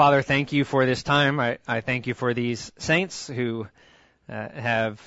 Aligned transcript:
Father, 0.00 0.22
thank 0.22 0.54
you 0.54 0.64
for 0.64 0.86
this 0.86 1.02
time. 1.02 1.38
I, 1.38 1.58
I 1.68 1.82
thank 1.82 2.06
you 2.06 2.14
for 2.14 2.32
these 2.32 2.72
saints 2.78 3.26
who 3.26 3.68
uh, 4.30 4.48
have 4.48 4.98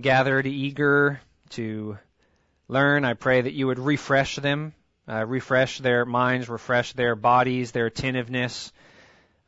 gathered 0.00 0.46
eager 0.46 1.20
to 1.50 1.98
learn. 2.68 3.04
I 3.04 3.14
pray 3.14 3.40
that 3.40 3.54
you 3.54 3.66
would 3.66 3.80
refresh 3.80 4.36
them, 4.36 4.72
uh, 5.08 5.26
refresh 5.26 5.80
their 5.80 6.04
minds, 6.04 6.48
refresh 6.48 6.92
their 6.92 7.16
bodies, 7.16 7.72
their 7.72 7.86
attentiveness. 7.86 8.72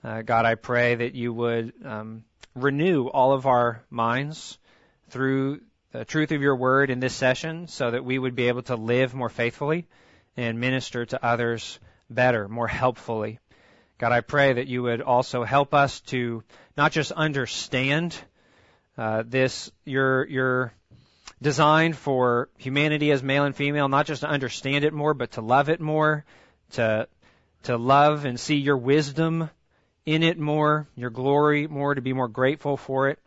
Uh, 0.03 0.23
God, 0.23 0.46
I 0.46 0.57
pray 0.57 0.96
that 0.96 1.14
you 1.14 1.33
would 1.33 1.73
um, 1.85 2.25
renew 2.57 3.07
all 3.07 3.35
of 3.35 3.46
our 3.46 3.85
minds 3.89 4.59
through 5.11 5.61
the 5.93 6.05
truth 6.05 6.33
of 6.33 6.43
your 6.43 6.57
word 6.57 6.91
in 6.91 6.98
this 6.98 7.14
session 7.14 7.69
so 7.69 7.93
that 7.93 8.05
we 8.05 8.19
would 8.19 8.35
be 8.35 8.48
able 8.48 8.62
to 8.62 8.75
live 8.75 9.14
more 9.14 9.29
faithfully 9.29 9.87
and 10.37 10.59
minister 10.59 11.07
to 11.07 11.25
others 11.25 11.79
better, 12.11 12.48
more 12.48 12.67
helpfully. 12.67 13.39
God, 13.99 14.13
I 14.13 14.21
pray 14.21 14.53
that 14.55 14.67
you 14.67 14.83
would 14.83 15.01
also 15.01 15.43
help 15.45 15.73
us 15.73 16.01
to 16.03 16.43
not 16.77 16.93
just 16.93 17.13
understand 17.13 18.17
uh, 18.99 19.23
this, 19.27 19.71
your 19.85 20.27
your 20.27 20.73
design 21.41 21.93
for 21.95 22.49
humanity 22.59 23.11
as 23.11 23.23
male 23.23 23.45
and 23.45 23.57
female, 23.57 23.89
not 23.89 24.07
just 24.07 24.21
to 24.21 24.29
understand 24.29 24.85
it 24.85 24.93
more, 24.93 25.14
but 25.14 25.32
to 25.32 25.40
love 25.40 25.68
it 25.71 25.81
more, 25.81 26.25
to 26.73 27.09
to 27.64 27.77
love 27.79 28.27
and 28.27 28.39
see 28.39 28.57
your 28.57 28.77
wisdom 28.77 29.51
in 30.04 30.23
it 30.23 30.39
more, 30.39 30.87
your 30.95 31.11
glory 31.11 31.67
more, 31.67 31.95
to 31.95 32.01
be 32.03 32.12
more 32.12 32.28
grateful 32.28 32.77
for 32.77 33.09
it. 33.09 33.19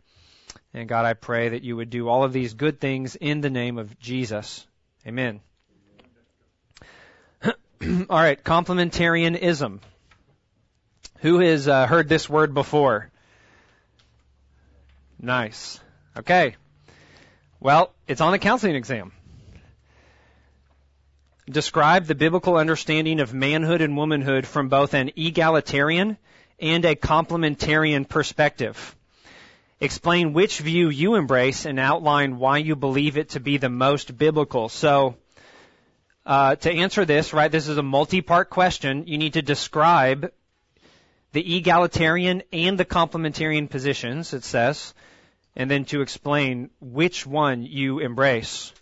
And 0.72 0.88
God, 0.88 1.04
I 1.04 1.14
pray 1.14 1.50
that 1.50 1.62
you 1.62 1.76
would 1.76 1.90
do 1.90 2.08
all 2.08 2.22
of 2.22 2.32
these 2.32 2.54
good 2.54 2.80
things 2.80 3.16
in 3.16 3.40
the 3.40 3.50
name 3.50 3.76
of 3.76 3.98
Jesus. 3.98 4.66
Amen. 5.06 5.40
all 7.44 7.52
right, 8.08 8.42
complementarianism. 8.42 9.80
Who 11.20 11.38
has 11.40 11.68
uh, 11.68 11.86
heard 11.86 12.08
this 12.08 12.28
word 12.30 12.54
before? 12.54 13.10
Nice. 15.20 15.78
Okay. 16.16 16.56
Well, 17.60 17.92
it's 18.08 18.22
on 18.22 18.32
the 18.32 18.38
counseling 18.38 18.74
exam. 18.74 19.12
Describe 21.48 22.06
the 22.06 22.14
biblical 22.14 22.56
understanding 22.56 23.20
of 23.20 23.34
manhood 23.34 23.82
and 23.82 23.96
womanhood 23.96 24.46
from 24.46 24.68
both 24.68 24.94
an 24.94 25.10
egalitarian 25.16 26.16
and 26.58 26.84
a 26.86 26.96
complementarian 26.96 28.08
perspective. 28.08 28.96
Explain 29.78 30.32
which 30.32 30.58
view 30.58 30.88
you 30.88 31.16
embrace 31.16 31.66
and 31.66 31.78
outline 31.78 32.38
why 32.38 32.58
you 32.58 32.76
believe 32.76 33.18
it 33.18 33.30
to 33.30 33.40
be 33.40 33.58
the 33.58 33.68
most 33.68 34.16
biblical. 34.16 34.70
So, 34.70 35.16
uh, 36.24 36.56
to 36.56 36.70
answer 36.70 37.04
this, 37.04 37.32
right, 37.34 37.50
this 37.50 37.68
is 37.68 37.76
a 37.76 37.82
multi-part 37.82 38.48
question. 38.48 39.06
You 39.06 39.18
need 39.18 39.34
to 39.34 39.42
describe 39.42 40.32
the 41.32 41.56
egalitarian 41.56 42.42
and 42.52 42.78
the 42.78 42.84
complementarian 42.84 43.68
positions, 43.68 44.32
it 44.32 44.44
says, 44.44 44.94
and 45.56 45.70
then 45.70 45.84
to 45.86 46.00
explain 46.00 46.70
which 46.80 47.26
one 47.26 47.62
you 47.62 47.98
embrace 47.98 48.72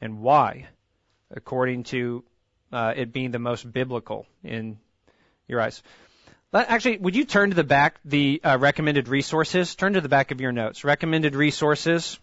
and 0.00 0.20
why, 0.20 0.66
according 1.30 1.84
to 1.84 2.24
uh, 2.72 2.92
it 2.96 3.12
being 3.12 3.30
the 3.30 3.38
most 3.38 3.70
biblical 3.70 4.26
in 4.42 4.78
your 5.46 5.60
eyes. 5.60 5.82
Actually, 6.52 6.98
would 6.98 7.14
you 7.14 7.24
turn 7.24 7.50
to 7.50 7.56
the 7.56 7.64
back, 7.64 8.00
the 8.04 8.40
uh, 8.42 8.56
recommended 8.58 9.08
resources? 9.08 9.74
Turn 9.74 9.94
to 9.94 10.00
the 10.00 10.08
back 10.08 10.30
of 10.30 10.40
your 10.40 10.52
notes. 10.52 10.82
Recommended 10.82 11.34
resources. 11.34 12.18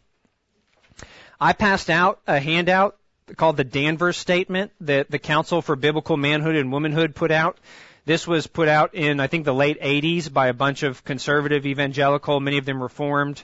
I 1.39 1.53
passed 1.53 1.89
out 1.89 2.21
a 2.25 2.39
handout 2.39 2.97
called 3.35 3.57
the 3.57 3.63
Danvers 3.63 4.17
Statement 4.17 4.71
that 4.81 5.11
the 5.11 5.19
Council 5.19 5.61
for 5.61 5.75
Biblical 5.75 6.17
Manhood 6.17 6.55
and 6.55 6.71
Womanhood 6.71 7.13
put 7.13 7.31
out. 7.31 7.59
This 8.05 8.27
was 8.27 8.45
put 8.45 8.67
out 8.67 8.93
in, 8.93 9.19
I 9.19 9.25
think, 9.25 9.45
the 9.45 9.53
late 9.53 9.81
80s 9.81 10.31
by 10.31 10.47
a 10.47 10.53
bunch 10.53 10.83
of 10.83 11.03
conservative 11.03 11.65
evangelical, 11.65 12.39
many 12.39 12.59
of 12.59 12.65
them 12.65 12.81
reformed, 12.81 13.43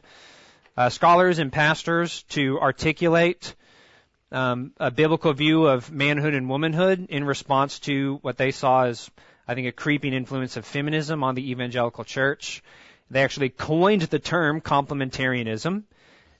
uh, 0.77 0.89
scholars 0.89 1.39
and 1.39 1.51
pastors 1.51 2.21
to 2.29 2.59
articulate 2.59 3.55
um, 4.31 4.71
a 4.77 4.91
biblical 4.91 5.33
view 5.33 5.65
of 5.65 5.91
manhood 5.91 6.35
and 6.35 6.47
womanhood 6.47 7.07
in 7.09 7.23
response 7.23 7.79
to 7.79 8.19
what 8.21 8.37
they 8.37 8.51
saw 8.51 8.83
as, 8.85 9.09
I 9.47 9.55
think, 9.55 9.67
a 9.67 9.71
creeping 9.71 10.13
influence 10.13 10.57
of 10.57 10.65
feminism 10.65 11.23
on 11.23 11.33
the 11.33 11.49
evangelical 11.51 12.03
church. 12.03 12.63
They 13.09 13.23
actually 13.23 13.49
coined 13.49 14.03
the 14.03 14.19
term 14.19 14.61
complementarianism 14.61 15.83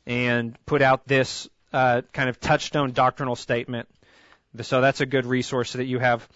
and 0.05 0.65
put 0.65 0.81
out 0.83 1.07
this 1.07 1.49
uh, 1.73 2.03
kind 2.13 2.29
of 2.29 2.39
touchstone 2.39 2.91
doctrinal 2.91 3.35
statement. 3.35 3.89
So 4.61 4.79
that's 4.79 5.01
a 5.01 5.05
good 5.05 5.25
resource 5.25 5.73
that 5.73 5.85
you 5.85 5.99
have. 5.99 6.27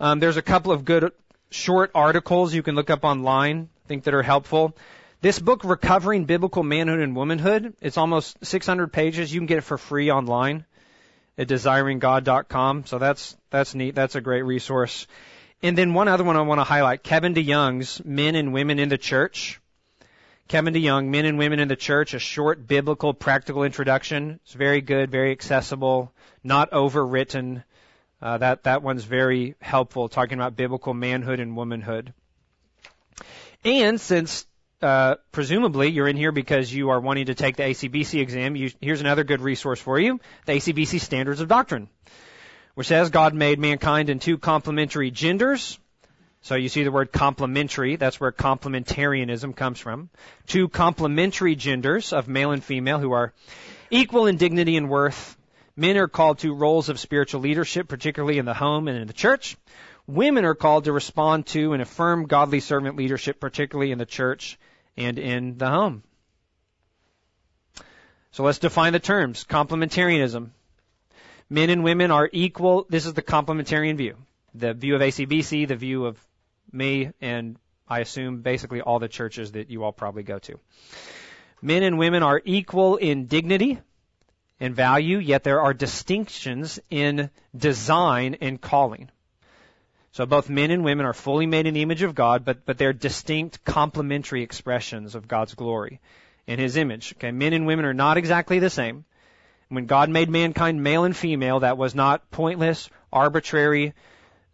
Um, 0.00 0.18
there's 0.18 0.38
a 0.38 0.42
couple 0.42 0.72
of 0.72 0.86
good 0.86 1.12
short 1.50 1.90
articles 1.94 2.54
you 2.54 2.62
can 2.62 2.74
look 2.74 2.88
up 2.88 3.04
online, 3.04 3.68
I 3.84 3.88
think 3.88 4.04
that 4.04 4.14
are 4.14 4.22
helpful. 4.22 4.74
This 5.20 5.38
book, 5.38 5.62
Recovering 5.62 6.24
Biblical 6.24 6.62
Manhood 6.62 7.00
and 7.00 7.14
Womanhood, 7.14 7.74
it's 7.82 7.98
almost 7.98 8.42
600 8.42 8.90
pages. 8.90 9.32
You 9.32 9.40
can 9.40 9.46
get 9.46 9.58
it 9.58 9.64
for 9.64 9.76
free 9.76 10.10
online 10.10 10.64
at 11.36 11.48
desiringgod.com. 11.48 12.86
So 12.86 12.98
that's 12.98 13.36
that's 13.50 13.74
neat. 13.74 13.94
That's 13.94 14.14
a 14.14 14.22
great 14.22 14.42
resource. 14.42 15.06
And 15.62 15.76
then 15.76 15.92
one 15.92 16.08
other 16.08 16.24
one 16.24 16.38
I 16.38 16.40
want 16.40 16.60
to 16.60 16.64
highlight: 16.64 17.02
Kevin 17.02 17.34
DeYoung's 17.34 18.02
Men 18.02 18.34
and 18.34 18.54
Women 18.54 18.78
in 18.78 18.88
the 18.88 18.96
Church. 18.96 19.60
Kevin 20.48 20.72
DeYoung, 20.72 21.08
Men 21.08 21.26
and 21.26 21.38
Women 21.38 21.60
in 21.60 21.68
the 21.68 21.76
Church, 21.76 22.14
a 22.14 22.18
short 22.18 22.66
biblical 22.66 23.12
practical 23.12 23.64
introduction. 23.64 24.40
It's 24.44 24.54
very 24.54 24.80
good, 24.80 25.10
very 25.10 25.30
accessible, 25.30 26.12
not 26.42 26.70
overwritten. 26.70 27.62
Uh, 28.22 28.38
that 28.38 28.64
that 28.64 28.82
one's 28.82 29.04
very 29.04 29.54
helpful, 29.60 30.08
talking 30.08 30.38
about 30.38 30.56
biblical 30.56 30.94
manhood 30.94 31.40
and 31.40 31.56
womanhood. 31.56 32.12
And 33.64 34.00
since 34.00 34.46
uh, 34.82 35.16
presumably 35.32 35.88
you're 35.88 36.08
in 36.08 36.16
here 36.16 36.32
because 36.32 36.72
you 36.72 36.90
are 36.90 37.00
wanting 37.00 37.26
to 37.26 37.34
take 37.34 37.56
the 37.56 37.64
ACBC 37.64 38.20
exam, 38.20 38.56
you, 38.56 38.70
here's 38.80 39.00
another 39.00 39.24
good 39.24 39.40
resource 39.40 39.80
for 39.80 39.98
you: 39.98 40.20
the 40.46 40.52
ACBC 40.52 41.00
Standards 41.00 41.40
of 41.40 41.48
Doctrine, 41.48 41.88
which 42.74 42.86
says 42.88 43.10
God 43.10 43.34
made 43.34 43.58
mankind 43.58 44.10
in 44.10 44.18
two 44.18 44.38
complementary 44.38 45.10
genders, 45.10 45.78
so 46.42 46.54
you 46.54 46.70
see 46.70 46.84
the 46.84 46.90
word 46.90 47.12
complementary, 47.12 47.96
that's 47.96 48.18
where 48.18 48.32
complementarianism 48.32 49.54
comes 49.54 49.78
from. 49.78 50.08
Two 50.46 50.68
complementary 50.68 51.54
genders 51.54 52.12
of 52.12 52.28
male 52.28 52.52
and 52.52 52.64
female 52.64 52.98
who 52.98 53.12
are 53.12 53.34
equal 53.90 54.26
in 54.26 54.36
dignity 54.36 54.76
and 54.76 54.88
worth. 54.88 55.36
Men 55.76 55.96
are 55.96 56.08
called 56.08 56.40
to 56.40 56.54
roles 56.54 56.88
of 56.88 56.98
spiritual 56.98 57.40
leadership, 57.40 57.88
particularly 57.88 58.38
in 58.38 58.44
the 58.44 58.54
home 58.54 58.88
and 58.88 58.98
in 58.98 59.06
the 59.06 59.12
church. 59.12 59.56
Women 60.06 60.44
are 60.44 60.54
called 60.54 60.84
to 60.84 60.92
respond 60.92 61.46
to 61.48 61.72
and 61.72 61.80
affirm 61.80 62.26
godly 62.26 62.60
servant 62.60 62.96
leadership, 62.96 63.40
particularly 63.40 63.92
in 63.92 63.98
the 63.98 64.06
church 64.06 64.58
and 64.96 65.18
in 65.18 65.56
the 65.58 65.68
home. 65.68 66.02
So 68.32 68.42
let's 68.42 68.58
define 68.58 68.92
the 68.92 69.00
terms. 69.00 69.44
Complementarianism. 69.44 70.50
Men 71.48 71.70
and 71.70 71.82
women 71.82 72.10
are 72.10 72.28
equal. 72.32 72.86
This 72.88 73.06
is 73.06 73.14
the 73.14 73.22
complementarian 73.22 73.96
view. 73.96 74.16
The 74.54 74.74
view 74.74 74.96
of 74.96 75.00
ACBC, 75.00 75.68
the 75.68 75.76
view 75.76 76.06
of 76.06 76.18
me, 76.72 77.10
and 77.20 77.56
I 77.88 78.00
assume 78.00 78.42
basically 78.42 78.80
all 78.80 78.98
the 78.98 79.08
churches 79.08 79.52
that 79.52 79.70
you 79.70 79.82
all 79.84 79.92
probably 79.92 80.22
go 80.22 80.38
to. 80.40 80.60
Men 81.62 81.82
and 81.82 81.98
women 81.98 82.22
are 82.22 82.40
equal 82.44 82.96
in 82.96 83.26
dignity 83.26 83.80
and 84.60 84.76
value, 84.76 85.18
yet 85.18 85.42
there 85.42 85.60
are 85.60 85.72
distinctions 85.72 86.78
in 86.90 87.30
design 87.56 88.36
and 88.40 88.60
calling. 88.60 89.10
So 90.12 90.26
both 90.26 90.50
men 90.50 90.70
and 90.70 90.84
women 90.84 91.06
are 91.06 91.14
fully 91.14 91.46
made 91.46 91.66
in 91.66 91.74
the 91.74 91.82
image 91.82 92.02
of 92.02 92.14
God, 92.14 92.44
but, 92.44 92.66
but 92.66 92.76
they're 92.76 92.92
distinct 92.92 93.64
complementary 93.64 94.42
expressions 94.42 95.14
of 95.14 95.28
God's 95.28 95.54
glory 95.54 96.00
in 96.46 96.58
His 96.58 96.76
image. 96.76 97.14
Okay, 97.16 97.30
men 97.30 97.52
and 97.52 97.66
women 97.66 97.84
are 97.84 97.94
not 97.94 98.18
exactly 98.18 98.58
the 98.58 98.70
same. 98.70 99.04
When 99.68 99.86
God 99.86 100.10
made 100.10 100.28
mankind 100.28 100.82
male 100.82 101.04
and 101.04 101.16
female, 101.16 101.60
that 101.60 101.78
was 101.78 101.94
not 101.94 102.30
pointless, 102.32 102.90
arbitrary, 103.12 103.94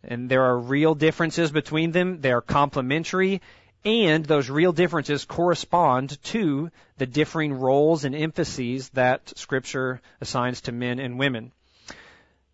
and 0.05 0.31
there 0.31 0.45
are 0.45 0.59
real 0.59 0.95
differences 0.95 1.51
between 1.51 1.91
them. 1.91 2.21
They 2.21 2.33
are 2.33 2.43
complementary, 2.43 3.41
and 3.87 4.25
those 4.25 4.51
real 4.51 4.73
differences 4.73 5.25
correspond 5.25 6.21
to 6.25 6.71
the 6.99 7.07
differing 7.07 7.55
roles 7.55 8.05
and 8.05 8.17
emphases 8.17 8.89
that 8.91 9.33
Scripture 9.39 10.01
assigns 10.21 10.63
to 10.63 10.73
men 10.73 10.99
and 10.99 11.21
women. 11.21 11.53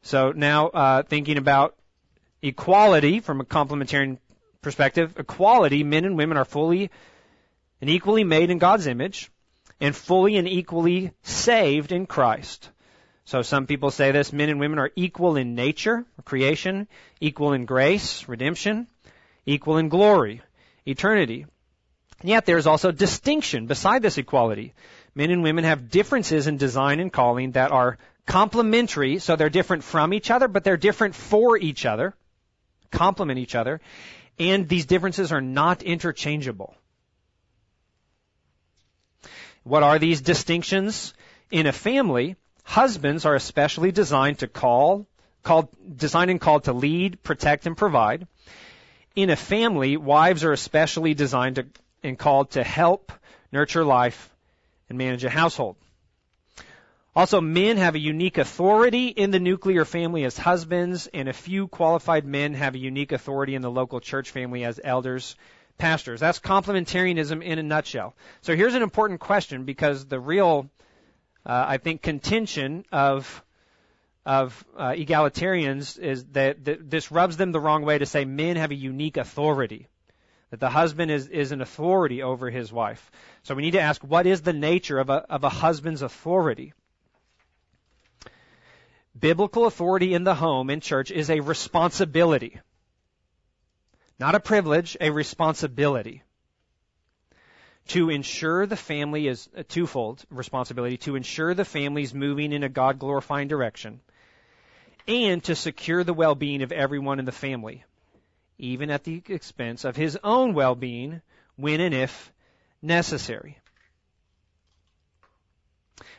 So 0.03 0.33
now, 0.33 0.69
uh, 0.69 1.03
thinking 1.05 1.39
about 1.39 1.75
equality 2.43 3.21
from 3.21 3.41
a 3.41 3.45
complementarian 3.45 4.19
perspective, 4.61 5.15
equality, 5.19 5.85
men 5.85 6.05
and 6.05 6.19
women 6.19 6.37
are 6.37 6.45
fully 6.45 6.91
and 7.81 7.89
equally 7.89 8.25
made 8.25 8.51
in 8.51 8.59
God's 8.59 8.87
image 8.87 9.31
and 9.81 9.97
fully 9.97 10.37
and 10.37 10.47
equally 10.47 11.13
saved 11.23 11.93
in 11.93 12.07
Christ. 12.07 12.69
So 13.25 13.41
some 13.41 13.67
people 13.67 13.91
say 13.91 14.13
this, 14.13 14.35
men 14.35 14.51
and 14.51 14.61
women 14.61 14.79
are 14.79 14.91
equal 14.97 15.37
in 15.37 15.55
nature, 15.55 16.05
creation, 16.27 16.89
equal 17.21 17.55
in 17.55 17.65
grace, 17.65 18.29
redemption, 18.29 18.87
equal 19.47 19.79
in 19.79 19.89
glory, 19.89 20.43
eternity. 20.87 21.47
And 22.21 22.29
yet 22.29 22.47
there 22.47 22.59
is 22.59 22.67
also 22.67 22.93
distinction 22.93 23.67
beside 23.67 24.03
this 24.03 24.19
equality. 24.19 24.75
Men 25.15 25.31
and 25.31 25.43
women 25.43 25.65
have 25.65 25.91
differences 25.91 26.47
in 26.47 26.57
design 26.57 27.01
and 27.01 27.13
calling 27.13 27.53
that 27.53 27.73
are 27.73 27.99
complementary, 28.27 29.19
so 29.19 29.37
they're 29.37 29.51
different 29.51 29.85
from 29.85 30.15
each 30.15 30.31
other, 30.31 30.49
but 30.49 30.65
they're 30.65 30.77
different 30.77 31.15
for 31.15 31.59
each 31.59 31.85
other, 31.85 32.15
complement 32.91 33.39
each 33.39 33.55
other, 33.55 33.81
and 34.39 34.69
these 34.69 34.87
differences 34.87 35.33
are 35.33 35.41
not 35.41 35.83
interchangeable. 35.83 36.75
What 39.65 39.83
are 39.83 39.99
these 39.99 40.21
distinctions? 40.21 41.15
In 41.51 41.67
a 41.67 41.73
family, 41.73 42.37
husbands 42.65 43.25
are 43.25 43.35
especially 43.35 43.93
designed 43.93 44.39
to 44.39 44.49
call, 44.49 45.07
called, 45.43 45.69
designed 45.97 46.31
and 46.31 46.41
called 46.41 46.65
to 46.65 46.73
lead, 46.73 47.23
protect, 47.23 47.67
and 47.67 47.77
provide. 47.77 48.27
In 49.15 49.31
a 49.31 49.37
family, 49.37 49.97
wives 49.97 50.45
are 50.45 50.53
especially 50.53 51.15
designed 51.15 51.57
to, 51.57 51.67
and 52.03 52.19
called 52.19 52.53
to 52.53 52.65
help, 52.65 53.13
nurture 53.51 53.85
life, 53.85 54.31
and 54.89 54.97
manage 54.97 55.25
a 55.25 55.31
household. 55.31 55.77
Also, 57.15 57.43
men 57.43 57.77
have 57.77 57.95
a 57.95 57.99
unique 57.99 58.39
authority 58.39 59.09
in 59.09 59.31
the 59.31 59.39
nuclear 59.39 59.85
family 59.85 60.25
as 60.25 60.39
husbands, 60.39 61.09
and 61.13 61.29
a 61.29 61.35
few 61.35 61.69
qualified 61.69 62.25
men 62.25 62.55
have 62.55 62.75
a 62.75 62.79
unique 62.79 63.13
authority 63.13 63.55
in 63.55 63.61
the 63.61 63.71
local 63.71 64.01
church 64.01 64.31
family 64.31 64.65
as 64.65 64.81
elders, 64.83 65.37
pastors. 65.77 66.21
That's 66.21 66.41
complementarianism 66.41 67.43
in 67.43 67.59
a 67.59 67.63
nutshell. 67.63 68.15
So 68.41 68.57
here's 68.57 68.75
an 68.75 68.83
important 68.83 69.21
question 69.21 69.65
because 69.65 70.07
the 70.07 70.19
real, 70.19 70.71
uh, 71.45 71.65
I 71.69 71.77
think, 71.77 72.01
contention 72.01 72.87
of 72.91 73.45
of 74.25 74.65
uh, 74.77 74.91
egalitarians 74.91 75.99
is 75.99 76.25
that, 76.33 76.65
that 76.65 76.89
this 76.89 77.11
rubs 77.11 77.37
them 77.37 77.53
the 77.53 77.61
wrong 77.61 77.85
way 77.85 77.99
to 77.99 78.07
say 78.07 78.25
men 78.25 78.57
have 78.57 78.71
a 78.71 78.77
unique 78.77 79.17
authority 79.17 79.89
that 80.53 80.61
the 80.61 80.69
husband 80.69 81.11
is, 81.11 81.29
is 81.29 81.51
an 81.51 81.63
authority 81.63 82.23
over 82.23 82.51
his 82.51 82.71
wife. 82.71 83.11
So 83.43 83.55
we 83.55 83.63
need 83.63 83.71
to 83.71 83.81
ask, 83.81 84.03
what 84.03 84.27
is 84.27 84.43
the 84.43 84.53
nature 84.53 84.99
of 84.99 85.09
a, 85.09 85.25
of 85.31 85.45
a 85.45 85.49
husband's 85.49 86.03
authority? 86.03 86.75
Biblical 89.19 89.65
authority 89.65 90.13
in 90.13 90.25
the 90.25 90.35
home 90.35 90.69
in 90.69 90.81
church 90.81 91.11
is 91.11 91.31
a 91.31 91.41
responsibility. 91.41 92.61
Not 94.19 94.35
a 94.35 94.41
privilege, 94.41 94.95
a 95.01 95.09
responsibility. 95.09 96.23
To 97.89 98.11
ensure 98.11 98.67
the 98.67 98.77
family 98.77 99.29
is 99.29 99.49
a 99.55 99.65
twofold 99.65 100.23
responsibility, 100.29 100.99
to 100.99 101.17
ensure 101.17 101.55
the 101.55 101.65
family 101.65 102.03
is 102.03 102.13
moving 102.13 102.53
in 102.53 102.63
a 102.63 102.69
God 102.69 102.99
glorifying 102.99 103.49
direction, 103.49 104.03
and 105.07 105.43
to 105.45 105.55
secure 105.55 106.05
the 106.05 106.15
well 106.15 106.35
being 106.35 106.63
of 106.63 106.73
everyone 106.73 107.19
in 107.19 107.25
the 107.25 107.33
family, 107.33 107.85
even 108.59 108.91
at 108.91 109.05
the 109.05 109.23
expense 109.29 109.85
of 109.85 109.97
his 109.97 110.19
own 110.23 110.55
well 110.55 110.75
being 110.75 111.21
when 111.57 111.81
and 111.81 111.95
if 111.95 112.33
necessary. 112.81 113.59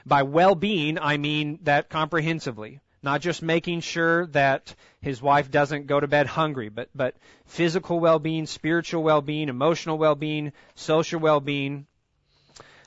By 0.06 0.24
well 0.24 0.56
being, 0.56 1.00
I 1.00 1.18
mean 1.18 1.60
that 1.64 1.90
comprehensively. 1.90 2.80
Not 3.02 3.20
just 3.20 3.42
making 3.42 3.82
sure 3.82 4.28
that 4.28 4.74
his 5.02 5.22
wife 5.22 5.52
doesn't 5.52 5.88
go 5.88 6.00
to 6.00 6.08
bed 6.08 6.26
hungry, 6.26 6.70
but, 6.70 6.90
but 6.96 7.16
physical 7.46 8.00
well-being, 8.00 8.46
spiritual 8.46 9.04
well-being, 9.04 9.50
emotional 9.50 9.98
well-being, 9.98 10.54
social 10.76 11.20
well-being. 11.20 11.86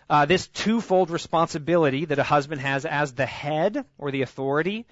Uh, 0.08 0.25
this 0.25 0.46
twofold 0.49 1.10
responsibility 1.10 2.06
that 2.06 2.19
a 2.19 2.22
husband 2.22 2.62
has 2.62 2.87
as 2.87 3.12
the 3.12 3.26
head 3.26 3.84
or 3.99 4.10
the 4.10 4.22
authority 4.22 4.87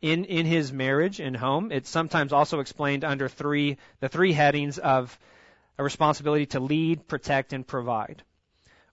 in, 0.00 0.24
in 0.24 0.46
his 0.46 0.72
marriage 0.72 1.20
and 1.20 1.36
home. 1.36 1.72
It's 1.72 1.90
sometimes 1.90 2.32
also 2.32 2.60
explained 2.60 3.04
under 3.04 3.28
three, 3.28 3.78
the 4.00 4.08
three 4.08 4.32
headings 4.32 4.78
of 4.78 5.18
a 5.78 5.84
responsibility 5.84 6.46
to 6.46 6.60
lead, 6.60 7.06
protect, 7.08 7.52
and 7.52 7.66
provide. 7.66 8.22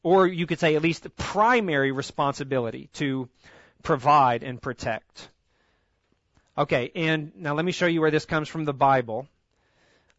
Or 0.04 0.28
you 0.28 0.46
could 0.46 0.60
say 0.60 0.76
at 0.76 0.82
least 0.82 1.04
the 1.04 1.10
primary 1.10 1.92
responsibility 1.92 2.90
to 2.94 3.28
provide 3.82 4.44
and 4.44 4.62
protect. 4.62 5.30
Okay, 6.58 6.92
and 6.96 7.32
now 7.36 7.54
let 7.56 7.66
me 7.66 7.72
show 7.72 7.88
you 7.88 8.02
where 8.02 8.12
this 8.12 8.26
comes 8.26 8.48
from 8.48 8.66
the 8.66 8.74
Bible. 8.74 9.28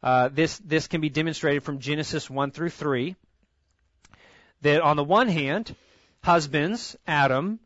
Uh, 0.02 0.28
this 0.28 0.58
this 0.58 0.86
can 0.86 1.00
be 1.00 1.08
demonstrated 1.08 1.62
from 1.62 1.78
Genesis 1.78 2.28
one 2.28 2.50
through 2.50 2.70
three. 2.70 3.16
That 4.62 4.82
on 4.82 4.96
the 4.96 5.04
one 5.04 5.28
hand, 5.28 5.74
husbands, 6.22 6.96
Adam, 7.06 7.58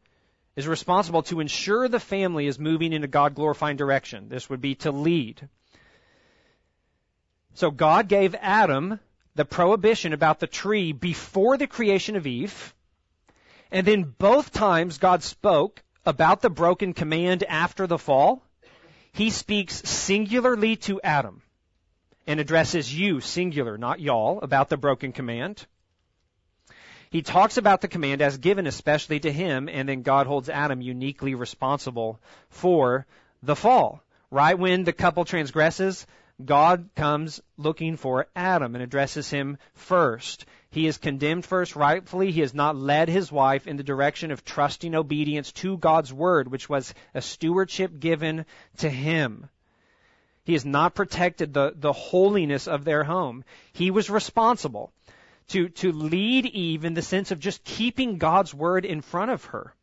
is 0.61 0.69
responsible 0.69 1.23
to 1.25 1.41
ensure 1.41 1.89
the 1.89 1.99
family 1.99 2.47
is 2.47 2.59
moving 2.59 2.93
in 2.93 3.03
a 3.03 3.09
God 3.09 3.35
glorifying 3.35 3.79
direction. 3.79 4.29
This 4.29 4.51
would 4.51 4.61
be 4.61 4.75
to 4.77 4.93
lead. 4.93 5.49
So 7.55 7.71
God 7.71 8.09
gave 8.09 8.35
Adam 8.35 9.01
the 9.35 9.47
prohibition 9.47 10.13
about 10.13 10.39
the 10.39 10.47
tree 10.47 10.93
before 10.93 11.57
the 11.57 11.67
creation 11.67 12.15
of 12.15 12.27
Eve. 12.27 12.75
And 13.71 13.87
then 13.87 14.03
both 14.19 14.53
times 14.53 14.99
God 14.99 15.23
spoke 15.23 15.83
about 16.05 16.43
the 16.43 16.51
broken 16.51 16.93
command 16.93 17.43
after 17.45 17.87
the 17.87 17.99
fall 17.99 18.43
he 19.13 19.31
speaks 19.31 19.83
singularly 19.89 20.77
to 20.77 21.01
Adam 21.01 21.43
and 22.27 22.39
addresses 22.39 22.95
you, 22.95 23.21
singular, 23.21 23.77
not 23.79 24.01
y'all, 24.01 24.41
about 24.41 24.69
the 24.69 24.77
broken 24.77 25.13
command. 25.13 25.67
He 27.11 27.23
talks 27.23 27.57
about 27.57 27.81
the 27.81 27.89
command 27.89 28.23
as 28.23 28.39
given 28.39 28.69
especially 28.69 29.19
to 29.21 29.33
him, 29.33 29.69
and 29.69 29.89
then 29.89 30.03
God 30.03 30.29
holds 30.29 30.49
Adam 30.49 30.81
uniquely 30.81 31.35
responsible 31.35 32.21
for 32.51 33.05
the 33.43 33.57
fall. 33.57 34.05
Right 34.31 34.57
when 34.57 34.85
the 34.85 34.93
couple 34.93 35.25
transgresses, 35.25 36.07
God 36.45 36.89
comes 36.95 37.41
looking 37.57 37.97
for 37.97 38.29
Adam 38.37 38.77
and 38.77 38.85
addresses 38.85 39.29
him 39.29 39.59
first. 39.75 40.47
He 40.71 40.87
is 40.87 40.99
condemned 40.99 41.45
first 41.45 41.75
rightfully. 41.75 42.31
He 42.31 42.43
has 42.43 42.55
not 42.55 42.77
led 42.77 43.09
his 43.09 43.33
wife 43.33 43.67
in 43.67 43.77
the 43.77 43.83
direction 43.83 44.31
of 44.31 44.45
trusting 44.45 44.95
obedience 44.95 45.51
to 45.53 45.79
God's 45.79 46.13
word, 46.13 46.49
which 46.49 46.69
was 46.69 46.95
a 47.13 47.21
stewardship 47.21 47.99
given 47.99 48.47
to 48.79 48.89
him. 48.89 49.49
He 50.45 50.53
has 50.53 50.65
not 50.65 50.95
protected 50.95 51.53
the, 51.53 51.75
the 51.77 51.93
holiness 51.93 52.69
of 52.69 52.85
their 52.85 53.03
home. 53.03 53.45
He 53.73 53.91
was 53.91 54.09
responsible 54.09 54.93
to, 55.51 55.69
to 55.69 55.93
lead 55.93 56.47
Eve 56.47 56.85
in 56.85 56.95
the 56.95 57.03
sense 57.03 57.31
of 57.31 57.41
just 57.41 57.65
keeping 57.65 58.19
God's 58.19 58.55
word 58.55 58.85
in 58.85 59.01
front 59.01 59.31
of 59.31 59.45
her 59.47 59.75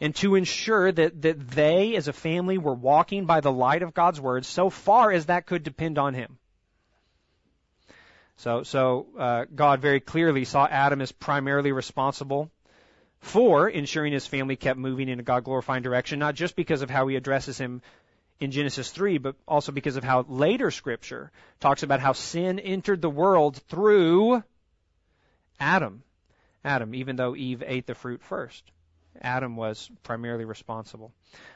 and 0.00 0.14
to 0.16 0.34
ensure 0.34 0.90
that, 0.90 1.22
that 1.22 1.50
they 1.50 1.94
as 1.96 2.08
a 2.08 2.12
family 2.12 2.56
were 2.56 2.74
walking 2.74 3.26
by 3.26 3.40
the 3.40 3.52
light 3.52 3.82
of 3.82 3.92
God's 3.92 4.20
word 4.20 4.46
so 4.46 4.70
far 4.70 5.12
as 5.12 5.26
that 5.26 5.46
could 5.46 5.62
depend 5.62 5.98
on 5.98 6.14
him. 6.14 6.38
So, 8.38 8.62
so 8.62 9.06
uh, 9.18 9.44
God 9.54 9.80
very 9.82 10.00
clearly 10.00 10.46
saw 10.46 10.66
Adam 10.66 11.02
as 11.02 11.12
primarily 11.12 11.72
responsible 11.72 12.50
for 13.20 13.68
ensuring 13.68 14.14
his 14.14 14.26
family 14.26 14.56
kept 14.56 14.78
moving 14.78 15.10
in 15.10 15.20
a 15.20 15.22
God 15.22 15.44
glorifying 15.44 15.82
direction, 15.82 16.18
not 16.18 16.34
just 16.34 16.56
because 16.56 16.80
of 16.80 16.88
how 16.88 17.06
he 17.08 17.16
addresses 17.16 17.58
him 17.58 17.82
in 18.40 18.50
Genesis 18.50 18.90
3, 18.90 19.18
but 19.18 19.36
also 19.46 19.72
because 19.72 19.96
of 19.96 20.04
how 20.04 20.24
later 20.26 20.70
scripture 20.70 21.30
talks 21.60 21.82
about 21.82 22.00
how 22.00 22.14
sin 22.14 22.58
entered 22.58 23.02
the 23.02 23.10
world 23.10 23.58
through 23.68 24.42
Adam. 25.60 26.02
Adam, 26.64 26.94
even 26.94 27.16
though 27.16 27.36
Eve 27.36 27.62
ate 27.64 27.86
the 27.86 27.94
fruit 27.94 28.22
first. 28.22 28.64
Adam 29.20 29.56
was 29.56 29.90
primarily 30.02 30.44
responsible. 30.44 31.12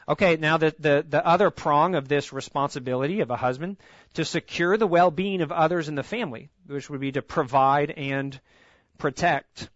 Okay, 0.09 0.37
now 0.37 0.57
the, 0.57 0.75
the, 0.78 1.05
the 1.09 1.26
other 1.26 1.50
prong 1.50 1.95
of 1.95 2.09
this 2.09 2.33
responsibility 2.33 3.21
of 3.21 3.31
a 3.31 3.37
husband 3.37 3.76
to 4.14 4.25
secure 4.25 4.76
the 4.76 4.87
well-being 4.87 5.40
of 5.40 5.52
others 5.52 5.88
in 5.88 5.95
the 5.95 6.02
family, 6.02 6.50
which 6.67 6.90
would 6.90 7.00
be 7.00 7.12
to 7.12 7.23
provide 7.23 7.90
and 7.90 8.38
protect. 8.99 9.69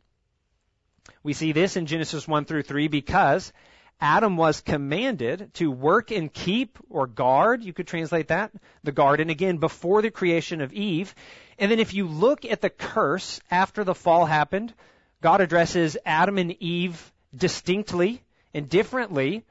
We 1.23 1.33
see 1.33 1.52
this 1.52 1.76
in 1.76 1.87
Genesis 1.87 2.26
1 2.26 2.45
through 2.45 2.62
3 2.62 2.88
because 2.88 3.52
Adam 4.00 4.37
was 4.37 4.61
commanded 4.61 5.52
to 5.55 5.71
work 5.71 6.12
and 6.12 6.33
keep 6.33 6.78
or 6.88 7.07
guard, 7.07 7.64
you 7.64 7.73
could 7.73 7.87
translate 7.87 8.28
that, 8.28 8.52
the 8.85 8.93
garden 8.93 9.28
again 9.28 9.59
before 9.59 10.02
the 10.02 10.11
creation 10.11 10.61
of 10.61 10.73
Eve. 10.73 11.14
And 11.59 11.71
then 11.71 11.81
if 11.81 11.95
you 11.95 12.07
look 12.07 12.45
at 12.45 12.61
the 12.61 12.71
curse 12.71 13.40
after 13.50 13.83
the 13.83 13.95
fall 13.95 14.25
happened, 14.25 14.73
God 15.21 15.40
addresses 15.40 15.97
Adam 16.07 16.38
and 16.38 16.52
Eve 16.62 17.12
distinctly 17.35 18.23
and 18.55 18.69
differently. 18.69 19.45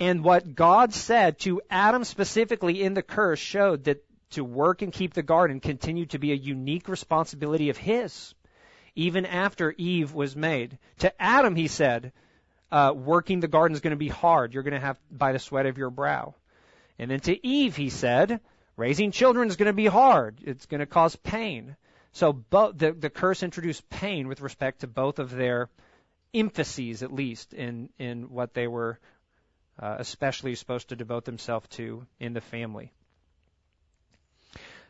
And 0.00 0.24
what 0.24 0.56
God 0.56 0.92
said 0.92 1.38
to 1.40 1.62
Adam 1.70 2.02
specifically 2.02 2.82
in 2.82 2.94
the 2.94 3.02
curse 3.02 3.38
showed 3.38 3.84
that 3.84 4.04
to 4.30 4.42
work 4.42 4.82
and 4.82 4.92
keep 4.92 5.14
the 5.14 5.22
garden 5.22 5.60
continued 5.60 6.10
to 6.10 6.18
be 6.18 6.32
a 6.32 6.36
unique 6.36 6.88
responsibility 6.88 7.68
of 7.68 7.76
his, 7.76 8.34
even 8.96 9.26
after 9.26 9.72
Eve 9.78 10.12
was 10.12 10.34
made. 10.34 10.78
To 11.00 11.22
Adam, 11.22 11.54
he 11.54 11.68
said, 11.68 12.12
uh, 12.72 12.92
working 12.92 13.40
the 13.40 13.48
garden 13.48 13.74
is 13.74 13.80
going 13.80 13.92
to 13.92 13.96
be 13.96 14.08
hard. 14.08 14.54
You're 14.54 14.64
going 14.64 14.80
to 14.80 14.80
have 14.80 14.98
by 15.10 15.32
the 15.32 15.38
sweat 15.38 15.66
of 15.66 15.78
your 15.78 15.90
brow. 15.90 16.34
And 16.98 17.10
then 17.10 17.20
to 17.20 17.46
Eve, 17.46 17.76
he 17.76 17.90
said, 17.90 18.40
raising 18.76 19.12
children 19.12 19.48
is 19.48 19.56
going 19.56 19.66
to 19.66 19.72
be 19.72 19.86
hard. 19.86 20.38
It's 20.42 20.66
going 20.66 20.80
to 20.80 20.86
cause 20.86 21.14
pain. 21.14 21.76
So 22.12 22.32
bo- 22.32 22.72
the, 22.72 22.92
the 22.92 23.10
curse 23.10 23.42
introduced 23.42 23.88
pain 23.88 24.26
with 24.26 24.40
respect 24.40 24.80
to 24.80 24.86
both 24.86 25.18
of 25.18 25.30
their 25.30 25.68
emphases, 26.34 27.02
at 27.02 27.12
least, 27.12 27.52
in, 27.52 27.90
in 27.98 28.30
what 28.30 28.54
they 28.54 28.66
were 28.66 28.98
uh, 29.78 29.96
especially 29.98 30.54
supposed 30.54 30.88
to 30.88 30.96
devote 30.96 31.24
themselves 31.24 31.66
to 31.70 32.06
in 32.20 32.32
the 32.32 32.40
family. 32.40 32.92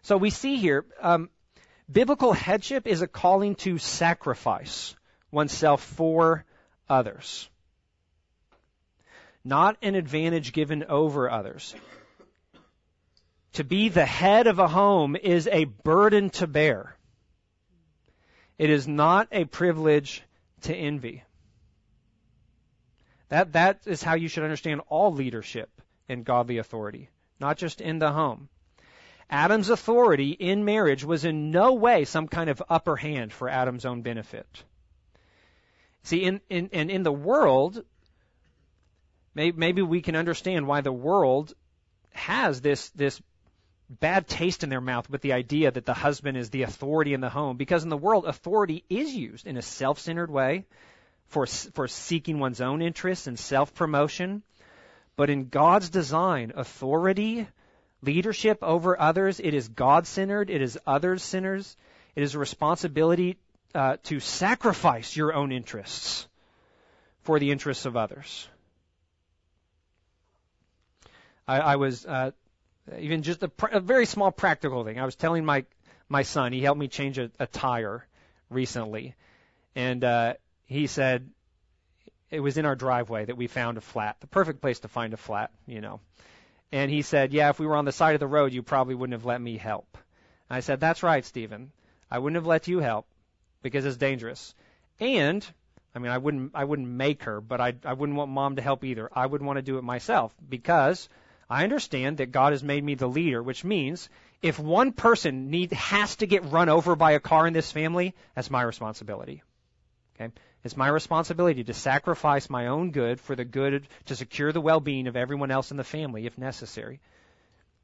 So 0.02 0.16
we 0.16 0.30
see 0.30 0.56
here, 0.56 0.84
um, 1.00 1.30
biblical 1.90 2.32
headship 2.32 2.86
is 2.86 3.02
a 3.02 3.06
calling 3.06 3.54
to 3.56 3.78
sacrifice 3.78 4.94
oneself 5.30 5.82
for 5.82 6.44
others, 6.88 7.48
not 9.44 9.76
an 9.82 9.94
advantage 9.94 10.52
given 10.52 10.84
over 10.84 11.30
others. 11.30 11.74
To 13.54 13.64
be 13.64 13.88
the 13.88 14.06
head 14.06 14.46
of 14.46 14.58
a 14.58 14.68
home 14.68 15.16
is 15.16 15.46
a 15.46 15.64
burden 15.64 16.30
to 16.30 16.46
bear. 16.46 16.96
It 18.58 18.70
is 18.70 18.88
not 18.88 19.28
a 19.32 19.44
privilege 19.44 20.22
to 20.62 20.74
envy. 20.74 21.24
That, 23.28 23.52
that 23.52 23.80
is 23.86 24.02
how 24.02 24.14
you 24.14 24.28
should 24.28 24.44
understand 24.44 24.82
all 24.88 25.12
leadership 25.12 25.70
and 26.08 26.24
godly 26.24 26.58
authority, 26.58 27.08
not 27.40 27.56
just 27.56 27.80
in 27.80 27.98
the 27.98 28.12
home. 28.12 28.48
Adam's 29.28 29.70
authority 29.70 30.30
in 30.30 30.64
marriage 30.64 31.04
was 31.04 31.24
in 31.24 31.50
no 31.50 31.72
way 31.72 32.04
some 32.04 32.28
kind 32.28 32.50
of 32.50 32.62
upper 32.68 32.96
hand 32.96 33.32
for 33.32 33.48
Adam's 33.48 33.86
own 33.86 34.02
benefit. 34.02 34.64
See, 36.02 36.24
in, 36.24 36.40
in, 36.50 36.68
and 36.72 36.90
in 36.90 37.02
the 37.02 37.12
world, 37.12 37.82
maybe, 39.34 39.56
maybe 39.56 39.82
we 39.82 40.02
can 40.02 40.16
understand 40.16 40.66
why 40.66 40.80
the 40.80 40.92
world 40.92 41.54
has 42.12 42.60
this, 42.60 42.90
this 42.90 43.20
bad 43.88 44.26
taste 44.26 44.62
in 44.62 44.70
their 44.70 44.80
mouth 44.80 45.08
with 45.10 45.20
the 45.20 45.32
idea 45.32 45.70
that 45.70 45.86
the 45.86 45.94
husband 45.94 46.36
is 46.36 46.50
the 46.50 46.62
authority 46.62 47.14
in 47.14 47.20
the 47.20 47.28
home. 47.28 47.56
Because 47.56 47.82
in 47.82 47.88
the 47.88 47.96
world, 47.96 48.24
authority 48.26 48.84
is 48.88 49.14
used 49.14 49.46
in 49.46 49.56
a 49.56 49.62
self-centered 49.62 50.30
way 50.30 50.64
for, 51.28 51.46
for 51.46 51.88
seeking 51.88 52.38
one's 52.38 52.60
own 52.60 52.82
interests 52.82 53.26
and 53.26 53.38
self-promotion. 53.38 54.42
But 55.16 55.30
in 55.30 55.48
God's 55.48 55.90
design, 55.90 56.52
authority, 56.56 57.46
leadership 58.02 58.58
over 58.62 59.00
others, 59.00 59.40
it 59.40 59.54
is 59.54 59.68
God-centered, 59.68 60.50
it 60.50 60.62
is 60.62 60.78
others-centered, 60.86 61.66
it 62.14 62.22
is 62.22 62.34
a 62.34 62.38
responsibility 62.38 63.38
uh, 63.74 63.96
to 64.04 64.20
sacrifice 64.20 65.16
your 65.16 65.32
own 65.32 65.52
interests 65.52 66.26
for 67.22 67.38
the 67.38 67.50
interests 67.50 67.86
of 67.86 67.96
others. 67.96 68.48
I, 71.52 71.72
I 71.72 71.76
was 71.76 72.06
uh, 72.06 72.30
even 72.98 73.22
just 73.22 73.42
a, 73.42 73.48
pr- 73.48 73.66
a, 73.72 73.80
very 73.80 74.06
small 74.06 74.30
practical 74.30 74.84
thing. 74.84 74.98
I 74.98 75.04
was 75.04 75.16
telling 75.16 75.44
my 75.44 75.64
my 76.08 76.22
son, 76.22 76.52
he 76.52 76.62
helped 76.62 76.80
me 76.80 76.88
change 76.88 77.18
a, 77.18 77.30
a 77.38 77.46
tire 77.46 78.06
recently, 78.50 79.14
and 79.74 80.02
uh, 80.02 80.34
he 80.66 80.86
said 80.86 81.28
it 82.30 82.40
was 82.40 82.56
in 82.56 82.64
our 82.64 82.74
driveway 82.74 83.26
that 83.26 83.36
we 83.36 83.46
found 83.46 83.76
a 83.76 83.82
flat, 83.82 84.16
the 84.20 84.26
perfect 84.26 84.60
place 84.60 84.80
to 84.80 84.88
find 84.88 85.12
a 85.12 85.18
flat, 85.18 85.50
you 85.66 85.80
know. 85.80 86.00
And 86.70 86.90
he 86.90 87.02
said, 87.02 87.32
"Yeah, 87.32 87.50
if 87.50 87.58
we 87.58 87.66
were 87.66 87.76
on 87.76 87.84
the 87.84 87.92
side 87.92 88.14
of 88.14 88.20
the 88.20 88.26
road, 88.26 88.52
you 88.52 88.62
probably 88.62 88.94
wouldn't 88.94 89.18
have 89.18 89.26
let 89.26 89.40
me 89.40 89.58
help." 89.58 89.98
And 90.48 90.56
I 90.56 90.60
said, 90.60 90.80
"That's 90.80 91.02
right, 91.02 91.24
Stephen. 91.24 91.70
I 92.10 92.18
wouldn't 92.18 92.36
have 92.36 92.46
let 92.46 92.66
you 92.66 92.78
help 92.78 93.06
because 93.62 93.84
it's 93.84 93.96
dangerous. 93.96 94.54
And 95.00 95.46
I 95.94 95.98
mean, 95.98 96.12
I 96.12 96.18
wouldn't 96.18 96.52
I 96.54 96.64
wouldn't 96.64 96.88
make 96.88 97.24
her, 97.24 97.40
but 97.40 97.60
I 97.60 97.74
I 97.84 97.92
wouldn't 97.92 98.16
want 98.16 98.30
mom 98.30 98.56
to 98.56 98.62
help 98.62 98.84
either. 98.84 99.10
I 99.12 99.26
would 99.26 99.42
want 99.42 99.58
to 99.58 99.62
do 99.62 99.78
it 99.78 99.84
myself 99.84 100.34
because 100.48 101.08
I 101.52 101.64
understand 101.64 102.16
that 102.16 102.32
God 102.32 102.54
has 102.54 102.64
made 102.64 102.82
me 102.82 102.94
the 102.94 103.06
leader, 103.06 103.42
which 103.42 103.62
means 103.62 104.08
if 104.40 104.58
one 104.58 104.92
person 104.92 105.50
need 105.50 105.70
has 105.74 106.16
to 106.16 106.26
get 106.26 106.50
run 106.50 106.70
over 106.70 106.96
by 106.96 107.12
a 107.12 107.20
car 107.20 107.46
in 107.46 107.52
this 107.52 107.70
family, 107.70 108.14
that's 108.34 108.50
my 108.50 108.62
responsibility. 108.62 109.42
Okay? 110.14 110.32
It's 110.64 110.78
my 110.78 110.88
responsibility 110.88 111.62
to 111.64 111.74
sacrifice 111.74 112.48
my 112.48 112.68
own 112.68 112.90
good 112.90 113.20
for 113.20 113.36
the 113.36 113.44
good 113.44 113.86
to 114.06 114.16
secure 114.16 114.50
the 114.50 114.62
well-being 114.62 115.08
of 115.08 115.14
everyone 115.14 115.50
else 115.50 115.70
in 115.70 115.76
the 115.76 115.84
family 115.84 116.24
if 116.24 116.38
necessary. 116.38 117.00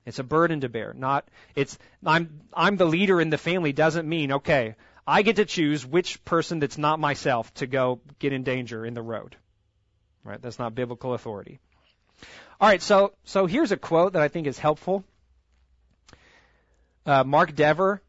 It's 0.06 0.18
a 0.18 0.24
burden 0.24 0.62
to 0.62 0.70
bear. 0.70 0.94
Not 0.94 1.28
it's 1.54 1.76
I'm 2.06 2.40
I'm 2.54 2.78
the 2.78 2.86
leader 2.86 3.20
in 3.20 3.28
the 3.28 3.36
family 3.36 3.74
doesn't 3.74 4.08
mean 4.08 4.32
okay, 4.32 4.76
I 5.06 5.20
get 5.20 5.36
to 5.36 5.44
choose 5.44 5.84
which 5.84 6.24
person 6.24 6.60
that's 6.60 6.78
not 6.78 7.00
myself 7.00 7.52
to 7.54 7.66
go 7.66 8.00
get 8.18 8.32
in 8.32 8.44
danger 8.44 8.86
in 8.86 8.94
the 8.94 9.02
road. 9.02 9.36
Right? 10.24 10.40
That's 10.40 10.58
not 10.58 10.74
biblical 10.74 11.12
authority. 11.12 11.60
All 12.60 12.68
right, 12.68 12.82
so 12.82 13.12
so 13.22 13.46
here's 13.46 13.70
a 13.70 13.76
quote 13.76 14.14
that 14.14 14.22
I 14.22 14.26
think 14.26 14.48
is 14.48 14.58
helpful. 14.58 15.04
Uh, 17.06 17.22
Mark 17.22 17.54
Dever 17.54 18.02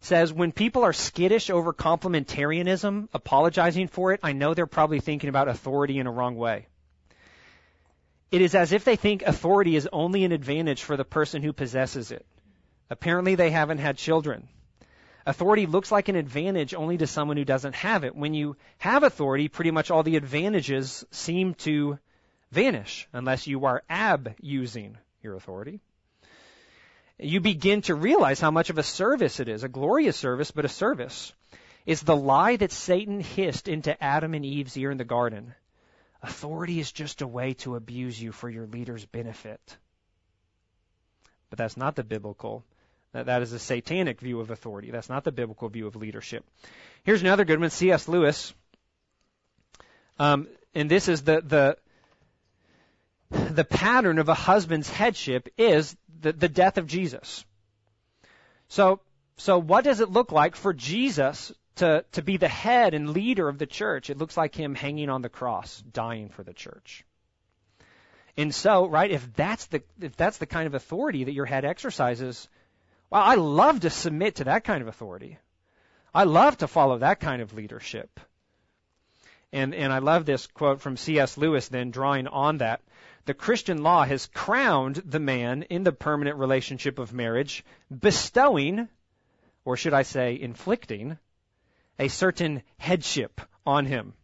says, 0.00 0.32
"When 0.32 0.50
people 0.50 0.82
are 0.82 0.92
skittish 0.92 1.48
over 1.48 1.72
complementarianism, 1.72 3.08
apologizing 3.14 3.86
for 3.86 4.12
it, 4.12 4.20
I 4.22 4.32
know 4.32 4.52
they're 4.52 4.66
probably 4.66 4.98
thinking 4.98 5.28
about 5.28 5.46
authority 5.46 6.00
in 6.00 6.08
a 6.08 6.10
wrong 6.10 6.34
way. 6.34 6.66
It 8.32 8.40
is 8.40 8.56
as 8.56 8.72
if 8.72 8.82
they 8.82 8.96
think 8.96 9.22
authority 9.22 9.76
is 9.76 9.88
only 9.92 10.24
an 10.24 10.32
advantage 10.32 10.82
for 10.82 10.96
the 10.96 11.04
person 11.04 11.44
who 11.44 11.52
possesses 11.52 12.10
it. 12.10 12.26
Apparently, 12.90 13.36
they 13.36 13.50
haven't 13.50 13.78
had 13.78 13.96
children." 13.96 14.48
Authority 15.24 15.66
looks 15.66 15.92
like 15.92 16.08
an 16.08 16.16
advantage 16.16 16.74
only 16.74 16.98
to 16.98 17.06
someone 17.06 17.36
who 17.36 17.44
doesn't 17.44 17.76
have 17.76 18.02
it. 18.02 18.16
When 18.16 18.34
you 18.34 18.56
have 18.78 19.04
authority, 19.04 19.48
pretty 19.48 19.70
much 19.70 19.90
all 19.90 20.02
the 20.02 20.16
advantages 20.16 21.04
seem 21.12 21.54
to 21.54 21.98
vanish 22.54 23.08
unless 23.12 23.46
you 23.46 23.66
are 23.66 23.82
abusing 23.90 24.96
your 25.22 25.34
authority. 25.34 25.80
You 27.18 27.40
begin 27.40 27.82
to 27.82 27.94
realize 27.94 28.40
how 28.40 28.50
much 28.50 28.70
of 28.70 28.78
a 28.78 28.82
service 28.82 29.40
it 29.40 29.48
is, 29.48 29.62
a 29.62 29.68
glorious 29.68 30.16
service, 30.16 30.50
but 30.50 30.64
a 30.64 30.68
service. 30.68 31.32
It's 31.86 32.02
the 32.02 32.16
lie 32.16 32.56
that 32.56 32.72
Satan 32.72 33.20
hissed 33.20 33.68
into 33.68 34.02
Adam 34.02 34.34
and 34.34 34.44
Eve's 34.44 34.76
ear 34.76 34.90
in 34.90 34.98
the 34.98 35.04
garden. 35.04 35.54
Authority 36.22 36.80
is 36.80 36.90
just 36.90 37.20
a 37.20 37.26
way 37.26 37.54
to 37.54 37.76
abuse 37.76 38.20
you 38.20 38.32
for 38.32 38.48
your 38.48 38.66
leader's 38.66 39.04
benefit. 39.04 39.60
But 41.50 41.58
that's 41.58 41.76
not 41.76 41.94
the 41.94 42.02
biblical 42.02 42.64
that, 43.14 43.26
that 43.26 43.42
is 43.42 43.52
a 43.52 43.60
satanic 43.60 44.20
view 44.20 44.40
of 44.40 44.50
authority. 44.50 44.90
That's 44.90 45.08
not 45.08 45.22
the 45.22 45.32
biblical 45.32 45.68
view 45.68 45.86
of 45.86 45.94
leadership. 45.94 46.44
Here's 47.04 47.22
another 47.22 47.44
good 47.44 47.60
one, 47.60 47.70
C.S. 47.70 48.08
Lewis. 48.08 48.52
Um, 50.18 50.48
and 50.74 50.90
this 50.90 51.08
is 51.08 51.22
the, 51.22 51.40
the, 51.40 51.76
the 53.34 53.64
pattern 53.64 54.18
of 54.18 54.28
a 54.28 54.34
husband's 54.34 54.88
headship 54.88 55.48
is 55.58 55.96
the, 56.20 56.32
the 56.32 56.48
death 56.48 56.78
of 56.78 56.86
Jesus. 56.86 57.44
So, 58.68 59.00
so 59.36 59.58
what 59.58 59.84
does 59.84 60.00
it 60.00 60.10
look 60.10 60.32
like 60.32 60.56
for 60.56 60.72
Jesus 60.72 61.52
to, 61.76 62.04
to 62.12 62.22
be 62.22 62.36
the 62.36 62.48
head 62.48 62.94
and 62.94 63.10
leader 63.10 63.48
of 63.48 63.58
the 63.58 63.66
church? 63.66 64.10
It 64.10 64.18
looks 64.18 64.36
like 64.36 64.54
him 64.54 64.74
hanging 64.74 65.10
on 65.10 65.22
the 65.22 65.28
cross, 65.28 65.82
dying 65.92 66.28
for 66.28 66.42
the 66.42 66.54
church. 66.54 67.04
And 68.36 68.54
so, 68.54 68.86
right, 68.86 69.10
if 69.10 69.34
that's 69.34 69.66
the, 69.66 69.82
if 70.00 70.16
that's 70.16 70.38
the 70.38 70.46
kind 70.46 70.66
of 70.66 70.74
authority 70.74 71.24
that 71.24 71.32
your 71.32 71.46
head 71.46 71.64
exercises, 71.64 72.48
well, 73.10 73.22
I 73.22 73.36
love 73.36 73.80
to 73.80 73.90
submit 73.90 74.36
to 74.36 74.44
that 74.44 74.64
kind 74.64 74.82
of 74.82 74.88
authority. 74.88 75.38
I 76.12 76.24
love 76.24 76.58
to 76.58 76.68
follow 76.68 76.98
that 76.98 77.20
kind 77.20 77.42
of 77.42 77.54
leadership. 77.54 78.20
And, 79.54 79.72
and 79.72 79.92
I 79.92 80.00
love 80.00 80.26
this 80.26 80.48
quote 80.48 80.80
from 80.80 80.96
C.S. 80.96 81.38
Lewis 81.38 81.68
then 81.68 81.92
drawing 81.92 82.26
on 82.26 82.58
that. 82.58 82.82
The 83.26 83.34
Christian 83.34 83.84
law 83.84 84.04
has 84.04 84.26
crowned 84.26 84.96
the 84.96 85.20
man 85.20 85.62
in 85.70 85.84
the 85.84 85.92
permanent 85.92 86.38
relationship 86.38 86.98
of 86.98 87.12
marriage, 87.12 87.64
bestowing, 87.96 88.88
or 89.64 89.76
should 89.76 89.94
I 89.94 90.02
say 90.02 90.38
inflicting, 90.40 91.18
a 92.00 92.08
certain 92.08 92.64
headship 92.78 93.40
on 93.64 93.86
him. 93.86 94.14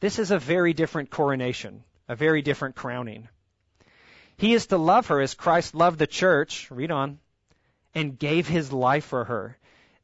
This 0.00 0.18
is 0.18 0.30
a 0.30 0.38
very 0.38 0.74
different 0.74 1.08
coronation, 1.08 1.82
a 2.06 2.14
very 2.14 2.42
different 2.42 2.76
crowning. 2.76 3.28
He 4.36 4.52
is 4.52 4.66
to 4.66 4.76
love 4.76 5.06
her 5.06 5.22
as 5.22 5.32
Christ 5.32 5.74
loved 5.74 5.98
the 5.98 6.06
church, 6.06 6.70
read 6.70 6.90
on, 6.90 7.18
and 7.94 8.18
gave 8.18 8.46
his 8.46 8.74
life 8.74 9.06
for 9.06 9.24
her. 9.24 9.57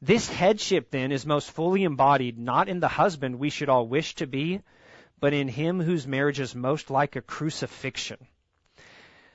This 0.05 0.29
headship 0.29 0.91
then 0.91 1.11
is 1.11 1.25
most 1.25 1.49
fully 1.49 1.83
embodied 1.83 2.37
not 2.37 2.69
in 2.69 2.79
the 2.79 2.87
husband 2.87 3.39
we 3.39 3.49
should 3.49 3.69
all 3.69 3.87
wish 3.87 4.13
to 4.15 4.27
be, 4.27 4.61
but 5.19 5.33
in 5.33 5.47
him 5.47 5.81
whose 5.81 6.05
marriage 6.05 6.39
is 6.39 6.53
most 6.53 6.91
like 6.91 7.15
a 7.15 7.23
crucifixion. 7.23 8.19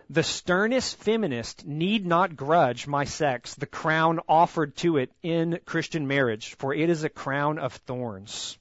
The 0.08 0.22
sternest 0.22 0.94
feminist 0.98 1.66
need 1.66 2.06
not 2.06 2.36
grudge 2.36 2.86
my 2.86 3.02
sex 3.02 3.56
the 3.56 3.66
crown 3.66 4.20
offered 4.28 4.76
to 4.76 4.96
it 4.98 5.10
in 5.24 5.58
Christian 5.64 6.06
marriage, 6.06 6.54
for 6.54 6.72
it 6.72 6.88
is 6.88 7.02
a 7.02 7.08
crown 7.08 7.58
of 7.58 7.72
thorns. 7.72 8.56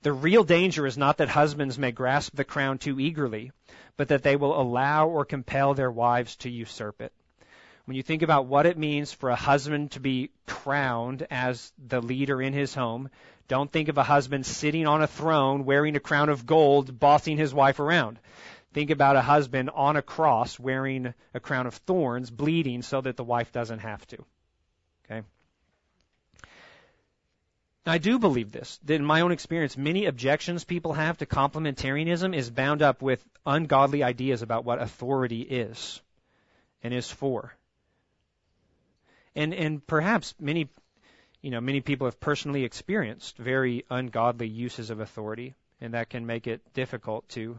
The 0.00 0.14
real 0.14 0.44
danger 0.44 0.86
is 0.86 0.96
not 0.96 1.18
that 1.18 1.28
husbands 1.28 1.78
may 1.78 1.92
grasp 1.92 2.36
the 2.36 2.44
crown 2.44 2.78
too 2.78 2.98
eagerly, 2.98 3.52
but 3.98 4.08
that 4.08 4.22
they 4.22 4.36
will 4.36 4.58
allow 4.58 5.08
or 5.08 5.26
compel 5.26 5.74
their 5.74 5.90
wives 5.90 6.36
to 6.36 6.48
usurp 6.48 7.02
it 7.02 7.12
when 7.88 7.96
you 7.96 8.02
think 8.02 8.20
about 8.20 8.44
what 8.44 8.66
it 8.66 8.76
means 8.76 9.14
for 9.14 9.30
a 9.30 9.34
husband 9.34 9.92
to 9.92 10.00
be 10.00 10.30
crowned 10.46 11.26
as 11.30 11.72
the 11.78 12.02
leader 12.02 12.42
in 12.42 12.52
his 12.52 12.74
home, 12.74 13.08
don't 13.48 13.72
think 13.72 13.88
of 13.88 13.96
a 13.96 14.02
husband 14.02 14.44
sitting 14.44 14.86
on 14.86 15.00
a 15.00 15.06
throne 15.06 15.64
wearing 15.64 15.96
a 15.96 16.00
crown 16.00 16.28
of 16.28 16.44
gold, 16.44 16.98
bossing 16.98 17.38
his 17.38 17.54
wife 17.54 17.80
around. 17.80 18.18
Think 18.74 18.90
about 18.90 19.16
a 19.16 19.22
husband 19.22 19.70
on 19.74 19.96
a 19.96 20.02
cross 20.02 20.60
wearing 20.60 21.14
a 21.32 21.40
crown 21.40 21.66
of 21.66 21.72
thorns, 21.72 22.30
bleeding 22.30 22.82
so 22.82 23.00
that 23.00 23.16
the 23.16 23.24
wife 23.24 23.52
doesn't 23.52 23.78
have 23.78 24.06
to. 24.08 24.18
Okay? 25.06 25.26
I 27.86 27.96
do 27.96 28.18
believe 28.18 28.52
this, 28.52 28.78
that 28.84 28.96
in 28.96 29.04
my 29.06 29.22
own 29.22 29.32
experience, 29.32 29.78
many 29.78 30.04
objections 30.04 30.62
people 30.62 30.92
have 30.92 31.16
to 31.18 31.26
complementarianism 31.26 32.36
is 32.36 32.50
bound 32.50 32.82
up 32.82 33.00
with 33.00 33.26
ungodly 33.46 34.02
ideas 34.02 34.42
about 34.42 34.66
what 34.66 34.78
authority 34.78 35.40
is 35.40 36.02
and 36.82 36.92
is 36.92 37.10
for 37.10 37.54
and 39.38 39.54
and 39.54 39.86
perhaps 39.86 40.34
many 40.40 40.68
you 41.40 41.50
know 41.50 41.60
many 41.60 41.80
people 41.80 42.06
have 42.06 42.18
personally 42.20 42.64
experienced 42.64 43.38
very 43.38 43.84
ungodly 43.88 44.48
uses 44.48 44.90
of 44.90 45.00
authority 45.00 45.54
and 45.80 45.94
that 45.94 46.10
can 46.10 46.26
make 46.26 46.46
it 46.46 46.60
difficult 46.74 47.28
to 47.28 47.58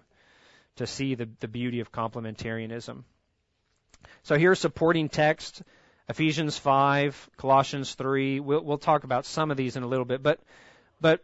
to 0.76 0.86
see 0.86 1.16
the 1.16 1.30
the 1.40 1.48
beauty 1.48 1.80
of 1.80 1.92
complementarianism 1.92 3.04
So 4.24 4.38
here's 4.38 4.60
supporting 4.60 5.10
text. 5.10 5.64
Ephesians 6.08 6.58
5, 6.58 7.30
Colossians 7.38 7.94
3. 7.94 8.40
We'll, 8.40 8.62
we'll 8.62 8.78
talk 8.78 9.04
about 9.04 9.26
some 9.26 9.52
of 9.52 9.58
these 9.58 9.76
in 9.76 9.84
a 9.84 9.88
little 9.88 10.06
bit, 10.06 10.24
but, 10.24 10.40
but 11.00 11.24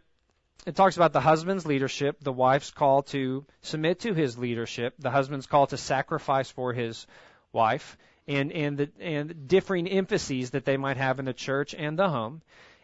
it 0.66 0.76
talks 0.76 0.96
about 0.96 1.12
the 1.12 1.20
husband's 1.20 1.66
leadership, 1.66 2.18
the 2.22 2.32
wife's 2.32 2.70
call 2.70 3.02
to 3.04 3.44
submit 3.62 4.00
to 4.00 4.14
his 4.14 4.38
leadership, 4.38 4.94
the 4.98 5.10
husband's 5.10 5.46
call 5.46 5.66
to 5.68 5.76
sacrifice 5.76 6.50
for 6.50 6.72
his 6.72 7.06
wife, 7.52 7.98
and, 8.28 8.52
and 8.52 8.78
the, 8.78 8.90
and 9.00 9.48
differing 9.48 9.86
emphases 9.86 10.50
that 10.50 10.64
they 10.64 10.76
might 10.76 10.96
have 10.96 11.18
in 11.18 11.24
the 11.24 11.32
church 11.32 11.74
and 11.74 11.98
the 11.98 12.08
home. 12.08 12.42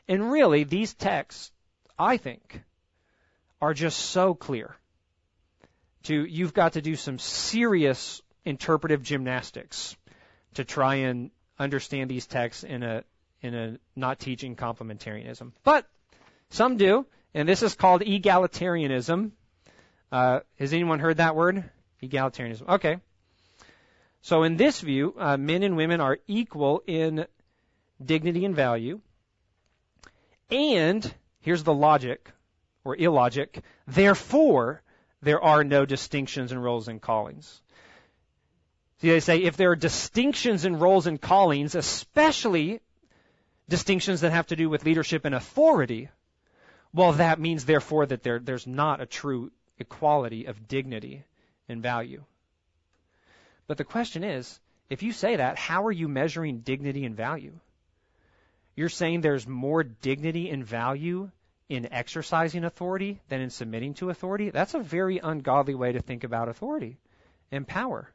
And 0.08 0.30
really, 0.30 0.64
these 0.64 0.94
texts, 0.94 1.50
I 1.98 2.16
think, 2.16 2.62
are 3.60 3.74
just 3.74 3.98
so 3.98 4.34
clear. 4.34 4.76
To, 6.04 6.24
you've 6.24 6.54
got 6.54 6.72
to 6.72 6.82
do 6.82 6.96
some 6.96 7.18
serious 7.18 8.22
interpretive 8.44 9.02
gymnastics 9.02 9.96
to 10.54 10.64
try 10.64 10.96
and 10.96 11.30
understand 11.58 12.10
these 12.10 12.26
texts 12.26 12.64
in 12.64 12.82
a 12.82 13.04
in 13.40 13.54
a 13.54 13.78
not 13.96 14.18
teaching 14.20 14.56
complementarianism. 14.56 15.52
But 15.64 15.86
some 16.50 16.76
do, 16.76 17.06
and 17.34 17.48
this 17.48 17.62
is 17.62 17.74
called 17.74 18.02
egalitarianism. 18.02 19.32
Uh, 20.10 20.40
has 20.58 20.72
anyone 20.72 21.00
heard 21.00 21.16
that 21.16 21.34
word? 21.34 21.64
Egalitarianism. 22.02 22.68
Okay. 22.68 22.98
So 24.22 24.44
in 24.44 24.56
this 24.56 24.80
view, 24.80 25.14
uh, 25.18 25.36
men 25.36 25.64
and 25.64 25.76
women 25.76 26.00
are 26.00 26.18
equal 26.28 26.82
in 26.86 27.26
dignity 28.02 28.44
and 28.44 28.54
value. 28.54 29.00
And 30.48 31.12
here's 31.40 31.64
the 31.64 31.74
logic 31.74 32.30
or 32.84 32.96
illogic. 32.96 33.62
Therefore, 33.86 34.82
there 35.22 35.42
are 35.42 35.64
no 35.64 35.84
distinctions 35.84 36.52
in 36.52 36.58
roles 36.58 36.88
and 36.88 37.02
callings. 37.02 37.60
See, 39.00 39.08
they 39.08 39.20
say 39.20 39.38
if 39.38 39.56
there 39.56 39.72
are 39.72 39.76
distinctions 39.76 40.64
in 40.64 40.78
roles 40.78 41.08
and 41.08 41.20
callings, 41.20 41.74
especially 41.74 42.80
distinctions 43.68 44.20
that 44.20 44.30
have 44.30 44.46
to 44.48 44.56
do 44.56 44.68
with 44.68 44.84
leadership 44.84 45.24
and 45.24 45.34
authority, 45.34 46.10
well, 46.94 47.14
that 47.14 47.40
means 47.40 47.64
therefore 47.64 48.06
that 48.06 48.22
there, 48.22 48.38
there's 48.38 48.66
not 48.68 49.00
a 49.00 49.06
true 49.06 49.50
equality 49.78 50.44
of 50.44 50.68
dignity 50.68 51.24
and 51.68 51.82
value. 51.82 52.22
But 53.72 53.78
the 53.78 53.84
question 53.84 54.22
is, 54.22 54.60
if 54.90 55.02
you 55.02 55.12
say 55.12 55.36
that, 55.36 55.56
how 55.56 55.86
are 55.86 55.90
you 55.90 56.06
measuring 56.06 56.58
dignity 56.58 57.06
and 57.06 57.16
value? 57.16 57.58
You're 58.76 58.90
saying 58.90 59.22
there's 59.22 59.48
more 59.48 59.82
dignity 59.82 60.50
and 60.50 60.62
value 60.62 61.30
in 61.70 61.90
exercising 61.90 62.64
authority 62.64 63.22
than 63.30 63.40
in 63.40 63.48
submitting 63.48 63.94
to 63.94 64.10
authority? 64.10 64.50
That's 64.50 64.74
a 64.74 64.80
very 64.80 65.20
ungodly 65.20 65.74
way 65.74 65.92
to 65.92 66.02
think 66.02 66.22
about 66.22 66.50
authority 66.50 66.98
and 67.50 67.66
power. 67.66 68.10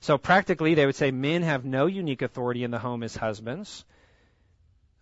So 0.00 0.18
practically, 0.18 0.74
they 0.74 0.84
would 0.84 0.94
say 0.94 1.10
men 1.10 1.40
have 1.44 1.64
no 1.64 1.86
unique 1.86 2.20
authority 2.20 2.62
in 2.62 2.70
the 2.70 2.78
home 2.78 3.02
as 3.02 3.16
husbands. 3.16 3.86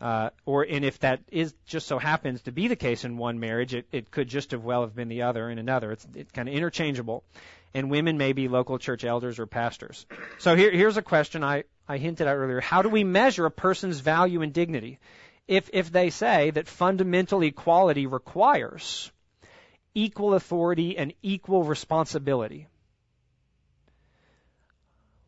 Uh, 0.00 0.30
or 0.44 0.62
and 0.62 0.84
if 0.84 1.00
that 1.00 1.22
is 1.32 1.54
just 1.66 1.86
so 1.86 1.98
happens 1.98 2.42
to 2.42 2.52
be 2.52 2.68
the 2.68 2.76
case 2.76 3.04
in 3.04 3.16
one 3.16 3.40
marriage, 3.40 3.74
it, 3.74 3.86
it 3.90 4.10
could 4.10 4.28
just 4.28 4.52
as 4.52 4.60
well 4.60 4.82
have 4.82 4.94
been 4.94 5.08
the 5.08 5.22
other 5.22 5.50
in 5.50 5.58
another. 5.58 5.90
It's, 5.90 6.06
it's 6.14 6.30
kind 6.30 6.48
of 6.48 6.54
interchangeable. 6.54 7.24
And 7.76 7.90
women 7.90 8.16
may 8.16 8.32
be 8.32 8.48
local 8.48 8.78
church 8.78 9.04
elders 9.04 9.38
or 9.38 9.44
pastors. 9.44 10.06
So 10.38 10.56
here, 10.56 10.70
here's 10.70 10.96
a 10.96 11.02
question 11.02 11.44
I, 11.44 11.64
I 11.86 11.98
hinted 11.98 12.26
at 12.26 12.34
earlier. 12.34 12.58
How 12.58 12.80
do 12.80 12.88
we 12.88 13.04
measure 13.04 13.44
a 13.44 13.50
person's 13.50 14.00
value 14.00 14.40
and 14.40 14.50
dignity? 14.50 14.98
If, 15.46 15.68
if 15.74 15.92
they 15.92 16.08
say 16.08 16.52
that 16.52 16.68
fundamental 16.68 17.42
equality 17.42 18.06
requires 18.06 19.12
equal 19.94 20.32
authority 20.32 20.96
and 20.96 21.12
equal 21.20 21.64
responsibility, 21.64 22.66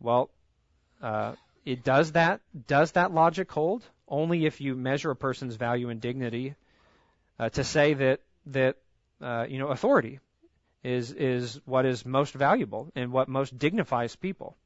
well, 0.00 0.31
uh, 1.02 1.35
it 1.67 1.85
does 1.85 2.12
that. 2.12 2.40
Does 2.67 2.93
that 2.93 3.12
logic 3.12 3.52
hold? 3.52 3.85
Only 4.09 4.47
if 4.47 4.62
you 4.62 4.75
measure 4.75 5.11
a 5.11 5.17
person's 5.17 5.57
value 5.57 5.90
and 5.90 6.00
dignity 6.00 6.55
uh, 7.38 7.50
to 7.50 7.62
say 7.62 7.93
that 7.93 8.21
that 8.47 8.76
uh, 9.21 9.45
you 9.47 9.58
know 9.58 9.69
authority 9.69 10.21
is 10.82 11.12
is 11.12 11.60
what 11.64 11.86
is 11.86 12.06
most 12.06 12.34
valuable 12.34 12.91
and 12.95 13.12
what 13.12 13.28
most 13.28 13.58
dignifies 13.58 14.17
people. 14.17 14.56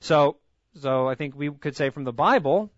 So 0.00 0.36
so 0.80 1.08
I 1.08 1.14
think 1.14 1.34
we 1.34 1.50
could 1.50 1.76
say 1.76 1.90
from 1.90 2.04
the 2.04 2.12
Bible, 2.12 2.70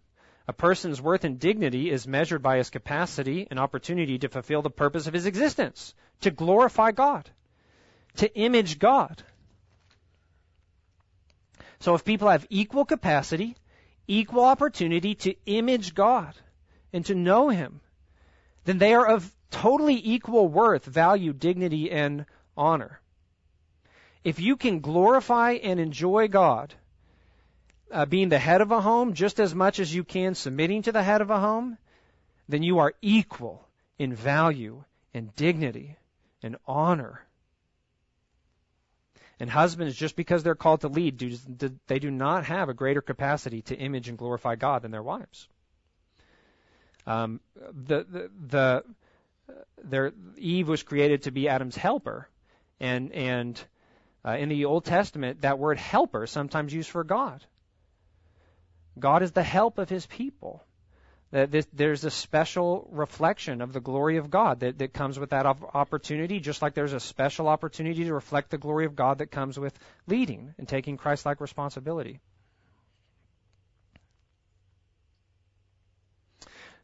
a 0.48 0.52
person's 0.52 1.00
worth 1.00 1.24
and 1.24 1.38
dignity 1.38 1.90
is 1.90 2.06
measured 2.06 2.42
by 2.42 2.56
his 2.56 2.70
capacity 2.70 3.46
and 3.50 3.58
opportunity 3.58 4.18
to 4.18 4.28
fulfill 4.28 4.62
the 4.62 4.70
purpose 4.70 5.06
of 5.06 5.14
his 5.14 5.26
existence, 5.26 5.94
to 6.22 6.30
glorify 6.30 6.92
God, 6.92 7.30
to 8.16 8.34
image 8.34 8.78
God. 8.78 9.22
So 11.80 11.94
if 11.94 12.04
people 12.04 12.28
have 12.28 12.46
equal 12.50 12.84
capacity, 12.84 13.56
equal 14.06 14.44
opportunity 14.44 15.14
to 15.14 15.34
image 15.46 15.94
God 15.94 16.34
and 16.92 17.04
to 17.06 17.14
know 17.14 17.48
Him, 17.48 17.80
then 18.64 18.78
they 18.78 18.92
are 18.92 19.06
of 19.06 19.34
totally 19.50 20.00
equal 20.04 20.48
worth, 20.48 20.84
value, 20.84 21.32
dignity, 21.32 21.90
and 21.90 22.26
honor. 22.60 23.00
If 24.22 24.38
you 24.38 24.56
can 24.56 24.80
glorify 24.80 25.52
and 25.52 25.80
enjoy 25.80 26.28
God, 26.28 26.74
uh, 27.90 28.04
being 28.04 28.28
the 28.28 28.38
head 28.38 28.60
of 28.60 28.70
a 28.70 28.80
home 28.80 29.14
just 29.14 29.40
as 29.40 29.54
much 29.54 29.80
as 29.80 29.92
you 29.92 30.04
can 30.04 30.34
submitting 30.34 30.82
to 30.82 30.92
the 30.92 31.02
head 31.02 31.22
of 31.22 31.30
a 31.30 31.40
home, 31.40 31.78
then 32.48 32.62
you 32.62 32.78
are 32.78 32.94
equal 33.00 33.66
in 33.98 34.14
value 34.14 34.84
and 35.14 35.34
dignity 35.34 35.96
and 36.42 36.56
honor 36.66 37.24
and 39.40 39.48
husbands, 39.48 39.96
just 39.96 40.16
because 40.16 40.42
they're 40.42 40.54
called 40.54 40.82
to 40.82 40.88
lead, 40.88 41.16
do, 41.16 41.34
they 41.86 41.98
do 41.98 42.10
not 42.10 42.44
have 42.44 42.68
a 42.68 42.74
greater 42.74 43.00
capacity 43.00 43.62
to 43.62 43.74
image 43.74 44.08
and 44.10 44.18
glorify 44.18 44.54
God 44.54 44.82
than 44.82 44.90
their 44.90 45.02
wives. 45.02 45.48
Um, 47.06 47.40
the, 47.56 48.04
the, 48.04 48.30
the, 48.48 48.84
their, 49.82 50.12
Eve 50.36 50.68
was 50.68 50.82
created 50.82 51.22
to 51.22 51.30
be 51.30 51.48
Adam's 51.48 51.74
helper, 51.74 52.28
and 52.80 53.12
and 53.12 53.62
uh, 54.24 54.32
in 54.32 54.48
the 54.48 54.64
Old 54.66 54.84
Testament, 54.84 55.42
that 55.42 55.58
word 55.58 55.78
helper 55.78 56.26
sometimes 56.26 56.74
used 56.74 56.90
for 56.90 57.04
God. 57.04 57.44
God 58.98 59.22
is 59.22 59.32
the 59.32 59.42
help 59.42 59.78
of 59.78 59.88
His 59.88 60.06
people 60.06 60.62
that 61.30 61.50
this, 61.50 61.66
there's 61.72 62.04
a 62.04 62.10
special 62.10 62.88
reflection 62.90 63.60
of 63.60 63.72
the 63.72 63.80
glory 63.80 64.16
of 64.16 64.30
God 64.30 64.60
that, 64.60 64.78
that 64.78 64.92
comes 64.92 65.18
with 65.18 65.30
that 65.30 65.46
opportunity, 65.46 66.40
just 66.40 66.60
like 66.60 66.74
there's 66.74 66.92
a 66.92 67.00
special 67.00 67.46
opportunity 67.46 68.04
to 68.04 68.14
reflect 68.14 68.50
the 68.50 68.58
glory 68.58 68.84
of 68.84 68.96
God 68.96 69.18
that 69.18 69.30
comes 69.30 69.58
with 69.58 69.78
leading 70.08 70.54
and 70.58 70.68
taking 70.68 70.96
Christ 70.96 71.24
like 71.24 71.40
responsibility. 71.40 72.20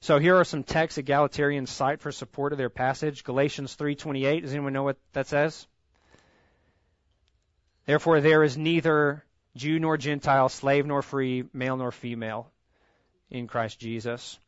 So 0.00 0.20
here 0.20 0.37
are 0.37 0.44
some 0.44 0.62
texts 0.62 1.00
egalitarians 1.00 1.68
cite 1.68 2.00
for 2.00 2.12
support 2.12 2.52
of 2.52 2.59
their 2.59 2.70
passage. 2.70 3.24
Galatians 3.24 3.74
3:28. 3.74 4.42
Does 4.42 4.52
anyone 4.52 4.72
know 4.72 4.85
what 4.85 4.98
that 5.14 5.26
says? 5.26 5.66
Therefore 7.87 8.20
there 8.20 8.42
is 8.42 8.59
neither 8.59 9.25
Jew 9.55 9.79
nor 9.79 9.96
Gentile, 9.96 10.49
slave 10.49 10.87
nor 10.87 11.03
free, 11.03 11.44
male 11.53 11.77
nor 11.77 11.92
female, 11.92 12.51
in 13.31 13.46
Christ 13.46 13.79
Jesus. 13.79 14.38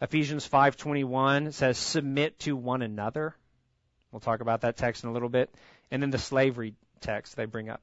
Ephesians 0.00 0.48
5:21 0.48 1.52
says 1.52 1.78
submit 1.78 2.38
to 2.40 2.56
one 2.56 2.82
another. 2.82 3.36
We'll 4.10 4.20
talk 4.20 4.40
about 4.40 4.62
that 4.62 4.76
text 4.76 5.04
in 5.04 5.10
a 5.10 5.12
little 5.12 5.28
bit. 5.28 5.54
And 5.90 6.02
then 6.02 6.10
the 6.10 6.18
slavery 6.18 6.74
text 7.00 7.36
they 7.36 7.44
bring 7.44 7.68
up. 7.68 7.80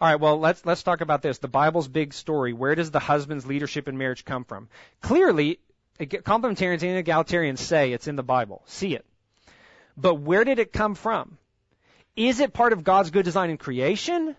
All 0.00 0.08
right, 0.08 0.20
well, 0.20 0.38
let's 0.38 0.64
let's 0.64 0.82
talk 0.82 1.02
about 1.02 1.20
this. 1.20 1.38
The 1.38 1.48
Bible's 1.48 1.88
big 1.88 2.14
story. 2.14 2.52
Where 2.52 2.74
does 2.74 2.90
the 2.90 3.00
husband's 3.00 3.46
leadership 3.46 3.88
in 3.88 3.98
marriage 3.98 4.24
come 4.24 4.44
from? 4.44 4.68
Clearly, 5.02 5.58
complementarians 5.98 6.82
and 6.82 7.04
egalitarians 7.04 7.58
say 7.58 7.92
it's 7.92 8.08
in 8.08 8.16
the 8.16 8.22
Bible. 8.22 8.62
See 8.66 8.94
it. 8.94 9.04
But 9.96 10.14
where 10.14 10.44
did 10.44 10.58
it 10.58 10.72
come 10.72 10.94
from? 10.94 11.36
Is 12.16 12.40
it 12.40 12.52
part 12.52 12.72
of 12.72 12.84
God's 12.84 13.10
good 13.10 13.24
design 13.24 13.50
in 13.50 13.56
creation? 13.56 14.36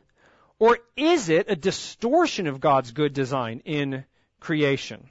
Or 0.60 0.78
is 0.96 1.30
it 1.30 1.48
a 1.50 1.56
distortion 1.56 2.48
of 2.48 2.60
God's 2.60 2.92
good 2.92 3.14
design 3.14 3.62
in 3.66 4.06
creation? 4.40 5.10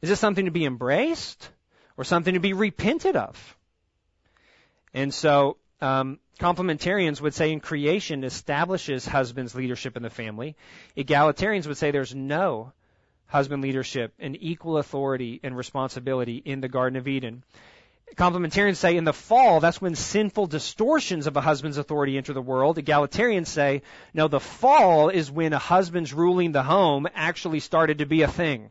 Is 0.00 0.08
this 0.08 0.20
something 0.20 0.46
to 0.46 0.50
be 0.50 0.64
embraced 0.64 1.50
or 1.96 2.04
something 2.04 2.34
to 2.34 2.40
be 2.40 2.52
repented 2.52 3.16
of? 3.16 3.56
And 4.94 5.12
so, 5.12 5.58
um, 5.80 6.18
complementarians 6.40 7.20
would 7.20 7.34
say 7.34 7.52
in 7.52 7.60
creation 7.60 8.24
establishes 8.24 9.04
husband's 9.04 9.54
leadership 9.54 9.96
in 9.96 10.02
the 10.02 10.10
family. 10.10 10.56
Egalitarians 10.96 11.66
would 11.66 11.76
say 11.76 11.90
there's 11.90 12.14
no 12.14 12.72
husband 13.26 13.62
leadership 13.62 14.14
and 14.18 14.36
equal 14.40 14.78
authority 14.78 15.40
and 15.42 15.56
responsibility 15.56 16.36
in 16.36 16.60
the 16.60 16.68
Garden 16.68 16.96
of 16.96 17.06
Eden. 17.06 17.44
Complementarians 18.16 18.76
say 18.76 18.96
in 18.96 19.04
the 19.04 19.12
fall, 19.12 19.60
that's 19.60 19.80
when 19.80 19.94
sinful 19.94 20.46
distortions 20.46 21.26
of 21.26 21.36
a 21.36 21.40
husband's 21.40 21.78
authority 21.78 22.16
enter 22.16 22.32
the 22.32 22.42
world. 22.42 22.76
Egalitarians 22.76 23.46
say, 23.46 23.82
no, 24.12 24.28
the 24.28 24.40
fall 24.40 25.08
is 25.08 25.30
when 25.30 25.52
a 25.52 25.58
husband's 25.58 26.12
ruling 26.12 26.52
the 26.52 26.62
home 26.62 27.06
actually 27.14 27.60
started 27.60 27.98
to 27.98 28.06
be 28.06 28.22
a 28.22 28.28
thing. 28.28 28.70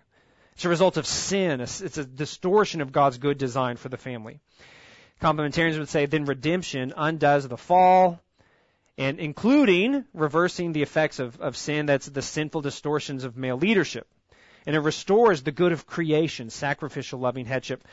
It's 0.54 0.65
a 0.65 0.69
result 0.69 0.97
of 0.97 1.06
sin. 1.06 1.62
It's 1.62 1.97
a 1.97 2.04
distortion 2.04 2.82
of 2.82 2.91
God's 2.91 3.19
good 3.19 3.38
design 3.38 3.78
for 3.78 3.89
the 3.89 3.97
family. 3.97 4.39
Complementarians 5.21 5.80
would 5.80 5.89
say 5.89 6.06
then 6.06 6.26
redemption 6.26 6.93
undoes 6.95 7.47
the 7.47 7.58
fall 7.58 8.19
and 8.97 9.19
including 9.19 10.06
reversing 10.13 10.73
the 10.73 10.82
effects 10.82 11.19
of, 11.19 11.39
of 11.39 11.56
sin, 11.56 11.86
that's 11.86 12.08
the 12.08 12.21
sinful 12.21 12.62
distortions 12.62 13.23
of 13.23 13.38
male 13.38 13.58
leadership. 13.58 14.08
And 14.65 14.76
it 14.76 14.80
restores 14.80 15.43
the 15.43 15.52
good 15.52 15.71
of 15.71 15.86
creation, 15.86 16.50
sacrificial 16.50 17.19
loving 17.19 17.45
headship. 17.45 17.88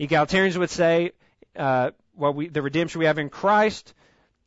Egalitarians 0.00 0.56
would 0.56 0.70
say, 0.70 1.12
uh, 1.54 1.90
what 2.14 2.34
we, 2.34 2.48
the 2.48 2.62
redemption 2.62 3.00
we 3.00 3.04
have 3.04 3.18
in 3.18 3.28
Christ 3.28 3.92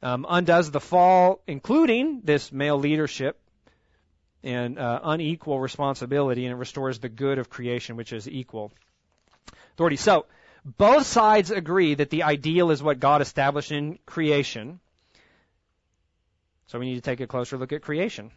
um, 0.01 0.25
undoes 0.27 0.71
the 0.71 0.79
fall, 0.79 1.41
including 1.47 2.21
this 2.23 2.51
male 2.51 2.77
leadership 2.77 3.39
and 4.43 4.79
uh, 4.79 4.99
unequal 5.03 5.59
responsibility, 5.59 6.45
and 6.45 6.53
it 6.53 6.57
restores 6.57 6.99
the 6.99 7.07
good 7.07 7.37
of 7.37 7.49
creation, 7.49 7.95
which 7.95 8.11
is 8.11 8.27
equal 8.27 8.73
authority. 9.73 9.95
So, 9.95 10.25
both 10.65 11.05
sides 11.05 11.51
agree 11.51 11.95
that 11.95 12.09
the 12.09 12.23
ideal 12.23 12.71
is 12.71 12.81
what 12.81 12.99
God 12.99 13.21
established 13.21 13.71
in 13.71 13.99
creation. 14.05 14.79
So 16.67 16.79
we 16.79 16.85
need 16.85 16.95
to 16.95 17.01
take 17.01 17.19
a 17.19 17.27
closer 17.27 17.57
look 17.57 17.73
at 17.73 17.81
creation. 17.81 18.31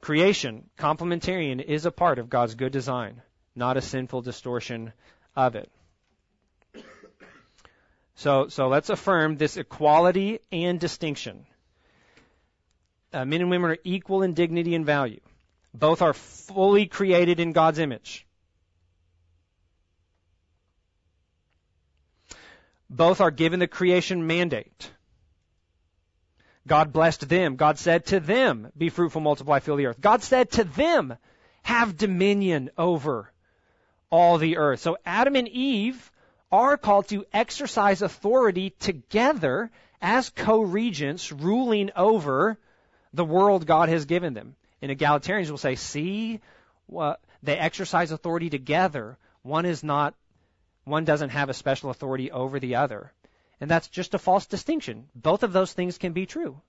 Creation, 0.00 0.70
complementarian, 0.78 1.62
is 1.62 1.86
a 1.86 1.90
part 1.90 2.20
of 2.20 2.30
God's 2.30 2.54
good 2.54 2.70
design, 2.70 3.20
not 3.56 3.76
a 3.76 3.82
sinful 3.82 4.22
distortion 4.22 4.92
of 5.36 5.56
it. 5.56 5.70
So, 8.16 8.48
so 8.48 8.68
let's 8.68 8.90
affirm 8.90 9.36
this 9.36 9.56
equality 9.56 10.38
and 10.52 10.78
distinction. 10.78 11.46
Uh, 13.12 13.24
men 13.24 13.40
and 13.40 13.50
women 13.50 13.70
are 13.70 13.78
equal 13.84 14.22
in 14.22 14.34
dignity 14.34 14.74
and 14.74 14.86
value. 14.86 15.20
Both 15.72 16.02
are 16.02 16.14
fully 16.14 16.86
created 16.86 17.40
in 17.40 17.52
God's 17.52 17.78
image. 17.78 18.26
Both 22.88 23.20
are 23.20 23.32
given 23.32 23.58
the 23.58 23.66
creation 23.66 24.26
mandate. 24.26 24.90
God 26.66 26.92
blessed 26.92 27.28
them. 27.28 27.56
God 27.56 27.78
said 27.78 28.06
to 28.06 28.20
them, 28.20 28.70
be 28.76 28.88
fruitful, 28.88 29.20
multiply, 29.20 29.58
fill 29.58 29.76
the 29.76 29.86
earth. 29.86 30.00
God 30.00 30.22
said 30.22 30.52
to 30.52 30.64
them, 30.64 31.16
have 31.62 31.96
dominion 31.96 32.70
over 32.78 33.30
all 34.14 34.38
the 34.38 34.58
earth. 34.58 34.78
So 34.78 34.96
Adam 35.04 35.34
and 35.34 35.48
Eve 35.48 36.12
are 36.52 36.76
called 36.76 37.08
to 37.08 37.26
exercise 37.32 38.00
authority 38.00 38.70
together 38.78 39.72
as 40.00 40.30
co-regents 40.30 41.32
ruling 41.32 41.90
over 41.96 42.56
the 43.12 43.24
world 43.24 43.66
God 43.66 43.88
has 43.88 44.04
given 44.04 44.32
them. 44.32 44.54
And 44.80 44.92
egalitarians 44.96 45.50
will 45.50 45.58
say, 45.58 45.74
see, 45.74 46.40
well, 46.86 47.16
they 47.42 47.58
exercise 47.58 48.12
authority 48.12 48.50
together. 48.50 49.18
One 49.42 49.66
is 49.66 49.82
not 49.82 50.14
one 50.84 51.04
doesn't 51.04 51.30
have 51.30 51.48
a 51.48 51.54
special 51.54 51.90
authority 51.90 52.30
over 52.30 52.60
the 52.60 52.76
other. 52.76 53.10
And 53.60 53.68
that's 53.68 53.88
just 53.88 54.14
a 54.14 54.18
false 54.18 54.46
distinction. 54.46 55.08
Both 55.14 55.42
of 55.42 55.52
those 55.52 55.72
things 55.72 55.98
can 55.98 56.12
be 56.12 56.26
true. 56.26 56.60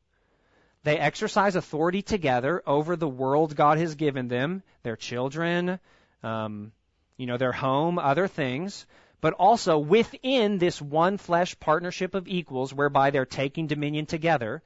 They 0.84 0.98
exercise 0.98 1.56
authority 1.56 2.02
together 2.02 2.64
over 2.66 2.96
the 2.96 3.10
world 3.10 3.56
God 3.56 3.78
has 3.78 3.94
given 3.96 4.30
them, 4.30 4.64
their 4.82 4.96
children, 4.96 5.80
um, 6.24 6.72
you 7.18 7.26
know, 7.26 7.38
their 7.38 7.52
home, 7.52 8.00
other 8.00 8.28
things, 8.28 8.86
but 9.22 9.34
also 9.34 9.78
within 9.78 10.58
this 10.58 10.82
one 10.82 11.18
flesh 11.18 11.60
partnership 11.60 12.14
of 12.16 12.28
equals 12.28 12.74
whereby 12.74 13.10
they're 13.10 13.26
taking 13.26 13.68
dominion 13.68 14.06
together, 14.06 14.62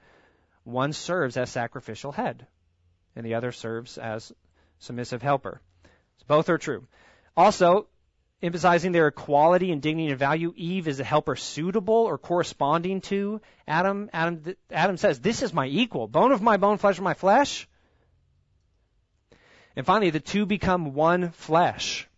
one 0.63 0.93
serves 0.93 1.37
as 1.37 1.49
sacrificial 1.49 2.11
head, 2.11 2.45
and 3.15 3.25
the 3.25 3.35
other 3.35 3.51
serves 3.51 3.97
as 3.97 4.33
submissive 4.79 5.21
helper. 5.21 5.61
So 6.17 6.25
both 6.27 6.49
are 6.49 6.57
true. 6.57 6.87
Also, 7.37 7.87
emphasizing 8.41 8.91
their 8.91 9.07
equality 9.07 9.71
and 9.71 9.81
dignity 9.81 10.09
and 10.09 10.19
value. 10.19 10.53
Eve 10.55 10.87
is 10.87 10.99
a 10.99 11.03
helper 11.03 11.35
suitable 11.35 11.93
or 11.93 12.17
corresponding 12.17 13.01
to 13.01 13.41
Adam. 13.67 14.09
Adam, 14.13 14.55
Adam 14.71 14.97
says, 14.97 15.19
this 15.19 15.41
is 15.41 15.53
my 15.53 15.67
equal, 15.67 16.07
bone 16.07 16.31
of 16.31 16.41
my 16.41 16.57
bone, 16.57 16.77
flesh 16.77 16.97
of 16.97 17.03
my 17.03 17.13
flesh. 17.13 17.67
And 19.75 19.85
finally, 19.85 20.09
the 20.09 20.19
two 20.19 20.45
become 20.45 20.93
one 20.93 21.31
flesh, 21.31 22.08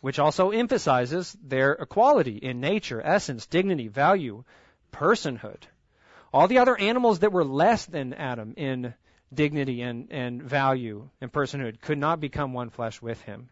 which 0.00 0.18
also 0.18 0.50
emphasizes 0.50 1.36
their 1.42 1.72
equality 1.72 2.36
in 2.36 2.60
nature, 2.60 3.00
essence, 3.02 3.46
dignity, 3.46 3.88
value, 3.88 4.44
personhood. 4.92 5.62
All 6.32 6.46
the 6.46 6.58
other 6.58 6.78
animals 6.78 7.20
that 7.20 7.32
were 7.32 7.44
less 7.44 7.86
than 7.86 8.14
Adam 8.14 8.54
in 8.56 8.94
dignity 9.32 9.82
and, 9.82 10.08
and 10.10 10.42
value 10.42 11.08
and 11.20 11.32
personhood 11.32 11.80
could 11.80 11.98
not 11.98 12.20
become 12.20 12.52
one 12.52 12.70
flesh 12.70 13.02
with 13.02 13.20
him. 13.22 13.48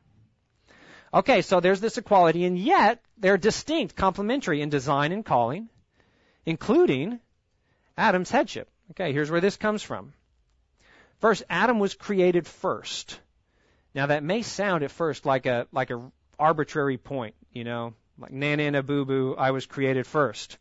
Okay, 1.12 1.42
so 1.42 1.60
there's 1.60 1.80
this 1.80 1.98
equality, 1.98 2.44
and 2.44 2.58
yet 2.58 3.02
they're 3.16 3.38
distinct, 3.38 3.96
complementary 3.96 4.60
in 4.60 4.68
design 4.68 5.12
and 5.12 5.24
calling, 5.24 5.68
including 6.44 7.20
Adam's 7.96 8.30
headship. 8.30 8.68
Okay, 8.90 9.12
here's 9.12 9.30
where 9.30 9.40
this 9.40 9.56
comes 9.56 9.82
from. 9.82 10.12
First, 11.18 11.44
Adam 11.48 11.78
was 11.78 11.94
created 11.94 12.46
first. 12.46 13.18
Now 13.94 14.06
that 14.06 14.22
may 14.22 14.42
sound 14.42 14.84
at 14.84 14.90
first 14.90 15.24
like 15.24 15.46
a 15.46 15.66
like 15.72 15.90
a 15.90 16.12
arbitrary 16.38 16.98
point, 16.98 17.34
you 17.52 17.64
know, 17.64 17.94
like 18.18 18.32
nana 18.32 18.70
na 18.70 18.82
boo 18.82 19.04
boo, 19.04 19.34
I 19.36 19.50
was 19.50 19.66
created 19.66 20.06
first. 20.06 20.58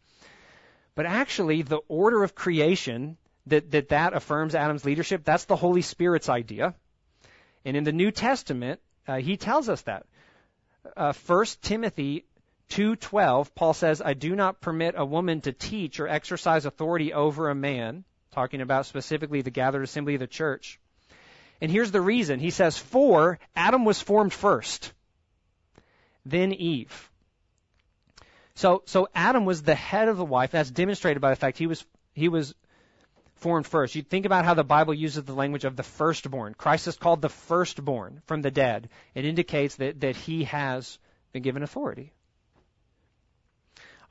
But 0.96 1.06
actually, 1.06 1.62
the 1.62 1.82
order 1.88 2.24
of 2.24 2.36
creation 2.36 3.18
that 3.48 3.72
that 3.72 3.90
that 3.90 4.14
affirms 4.14 4.56
Adam's 4.56 4.86
leadership, 4.86 5.24
that's 5.24 5.46
the 5.46 5.56
Holy 5.56 5.82
Spirit's 5.82 6.30
idea. 6.30 6.74
And 7.64 7.76
in 7.76 7.84
the 7.84 7.92
New 7.92 8.12
Testament, 8.12 8.80
uh, 9.08 9.18
he 9.18 9.38
tells 9.38 9.70
us 9.70 9.82
that 9.84 10.06
uh, 10.96 11.14
1 11.14 11.46
Timothy 11.62 12.26
2:12, 12.70 13.54
Paul 13.54 13.74
says, 13.74 14.02
"I 14.02 14.14
do 14.14 14.36
not 14.36 14.62
permit 14.62 14.96
a 14.98 15.06
woman 15.06 15.42
to 15.42 15.52
teach 15.52 16.00
or 16.00 16.08
exercise 16.08 16.66
authority 16.66 17.14
over 17.14 17.50
a 17.50 17.56
man," 17.56 18.04
talking 18.32 18.62
about 18.62 18.86
specifically 18.86 19.42
the 19.42 19.52
gathered 19.52 19.84
assembly 19.84 20.16
of 20.16 20.20
the 20.20 20.28
church. 20.28 20.80
And 21.62 21.72
here's 21.72 21.92
the 21.92 22.02
reason. 22.02 22.40
He 22.40 22.50
says, 22.50 22.78
"For 22.78 23.40
Adam 23.56 23.86
was 23.86 24.02
formed 24.02 24.34
first, 24.34 24.94
then 26.26 26.54
Eve." 26.54 27.12
So, 28.56 28.84
so 28.86 29.10
Adam 29.14 29.46
was 29.46 29.62
the 29.62 29.76
head 29.76 30.08
of 30.08 30.18
the 30.18 30.26
wife. 30.26 30.52
That's 30.52 30.72
demonstrated 30.72 31.22
by 31.22 31.30
the 31.30 31.36
fact 31.36 31.58
he 31.58 31.68
was 31.68 31.86
he 32.14 32.30
was 32.30 32.56
formed 33.36 33.68
first. 33.68 33.96
You 33.96 34.02
think 34.02 34.26
about 34.26 34.46
how 34.46 34.54
the 34.54 34.64
Bible 34.64 34.94
uses 34.94 35.24
the 35.24 35.34
language 35.34 35.66
of 35.66 35.76
the 35.76 35.84
firstborn. 35.84 36.54
Christ 36.54 36.88
is 36.88 36.98
called 36.98 37.22
the 37.22 37.30
firstborn 37.30 38.22
from 38.26 38.42
the 38.42 38.52
dead. 38.52 38.90
It 39.14 39.26
indicates 39.26 39.76
that, 39.76 40.00
that 40.02 40.16
he 40.16 40.46
has 40.46 40.98
been 41.34 41.44
given 41.44 41.64
authority. 41.64 42.14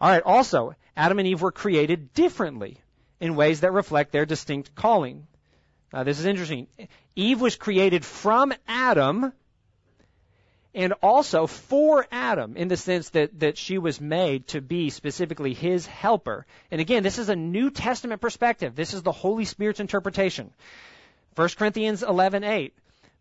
All 0.01 0.11
right, 0.11 0.23
also, 0.23 0.75
Adam 0.97 1.19
and 1.19 1.27
Eve 1.27 1.41
were 1.41 1.53
created 1.53 2.13
differently 2.13 2.79
in 3.21 3.37
ways 3.37 3.61
that 3.61 3.73
reflect 3.73 4.13
their 4.13 4.27
distinct 4.27 4.75
calling. 4.75 5.27
Now, 5.93 6.03
this 6.03 6.19
is 6.19 6.27
interesting. 6.27 6.67
Eve 7.17 7.41
was 7.41 7.57
created 7.57 8.05
from 8.05 8.53
Adam 8.69 9.33
and 10.75 10.93
also 11.03 11.47
for 11.47 12.07
Adam 12.11 12.57
in 12.57 12.69
the 12.69 12.77
sense 12.77 13.11
that, 13.11 13.39
that 13.41 13.57
she 13.57 13.79
was 13.79 14.01
made 14.01 14.49
to 14.49 14.61
be 14.61 14.91
specifically 14.91 15.55
his 15.55 15.87
helper. 15.87 16.47
And 16.71 16.81
again, 16.81 17.03
this 17.03 17.19
is 17.19 17.29
a 17.29 17.37
New 17.37 17.71
Testament 17.71 18.21
perspective. 18.21 18.75
This 18.75 18.93
is 18.93 19.03
the 19.03 19.13
Holy 19.13 19.45
Spirit's 19.45 19.81
interpretation. 19.81 20.51
1 21.37 21.49
Corinthians 21.57 22.03
11:8. 22.03 22.73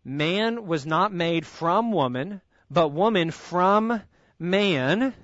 Man 0.04 0.66
was 0.66 0.84
not 0.84 1.12
made 1.12 1.46
from 1.46 1.92
woman, 1.92 2.40
but 2.70 2.88
woman 2.88 3.30
from 3.30 4.02
man. 4.38 5.14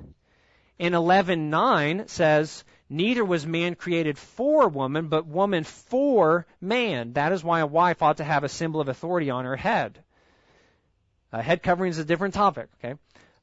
And 0.79 0.95
11:9 0.95 2.09
says, 2.09 2.65
Neither 2.89 3.25
was 3.25 3.47
man 3.47 3.77
created 3.77 4.19
for 4.19 4.69
woman, 4.69 5.09
but 5.09 5.27
woman 5.27 5.63
for 5.63 6.47
man. 6.61 7.13
That 7.13 7.33
is 7.33 7.45
why 7.45 7.61
a 7.61 7.67
wife 7.67 8.03
ought 8.03 8.17
to 8.17 8.25
have 8.25 8.43
a 8.43 8.49
symbol 8.49 8.81
of 8.81 8.89
authority 8.89 9.31
on 9.31 9.45
her 9.45 9.57
head. 9.57 10.03
Uh, 11.33 11.41
head 11.41 11.63
covering 11.63 11.91
is 11.91 11.99
a 11.99 12.05
different 12.05 12.35
topic, 12.35 12.69
okay? 12.79 12.99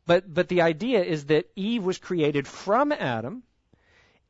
But, 0.06 0.34
but 0.34 0.48
the 0.48 0.62
idea 0.62 1.04
is 1.04 1.26
that 1.26 1.50
Eve 1.56 1.84
was 1.84 1.98
created 1.98 2.48
from 2.48 2.92
Adam 2.92 3.44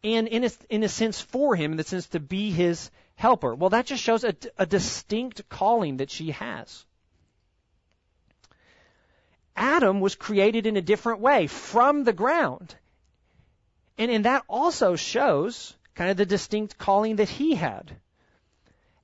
and 0.03 0.27
in 0.27 0.43
a, 0.43 0.49
in 0.69 0.83
a 0.83 0.89
sense 0.89 1.19
for 1.21 1.55
him, 1.55 1.71
in 1.71 1.77
the 1.77 1.83
sense 1.83 2.07
to 2.07 2.19
be 2.19 2.51
his 2.51 2.91
helper. 3.15 3.55
Well, 3.55 3.71
that 3.71 3.87
just 3.87 4.03
shows 4.03 4.23
a, 4.23 4.35
a 4.57 4.65
distinct 4.65 5.49
calling 5.49 5.97
that 5.97 6.11
she 6.11 6.31
has. 6.31 6.85
Adam 9.55 9.99
was 9.99 10.15
created 10.15 10.67
in 10.67 10.77
a 10.77 10.81
different 10.81 11.19
way 11.19 11.47
from 11.47 12.03
the 12.03 12.13
ground. 12.13 12.75
And, 13.97 14.11
and 14.11 14.25
that 14.25 14.43
also 14.47 14.95
shows 14.95 15.75
kind 15.95 16.11
of 16.11 16.17
the 16.17 16.27
distinct 16.27 16.77
calling 16.77 17.15
that 17.15 17.29
he 17.29 17.55
had. 17.55 17.95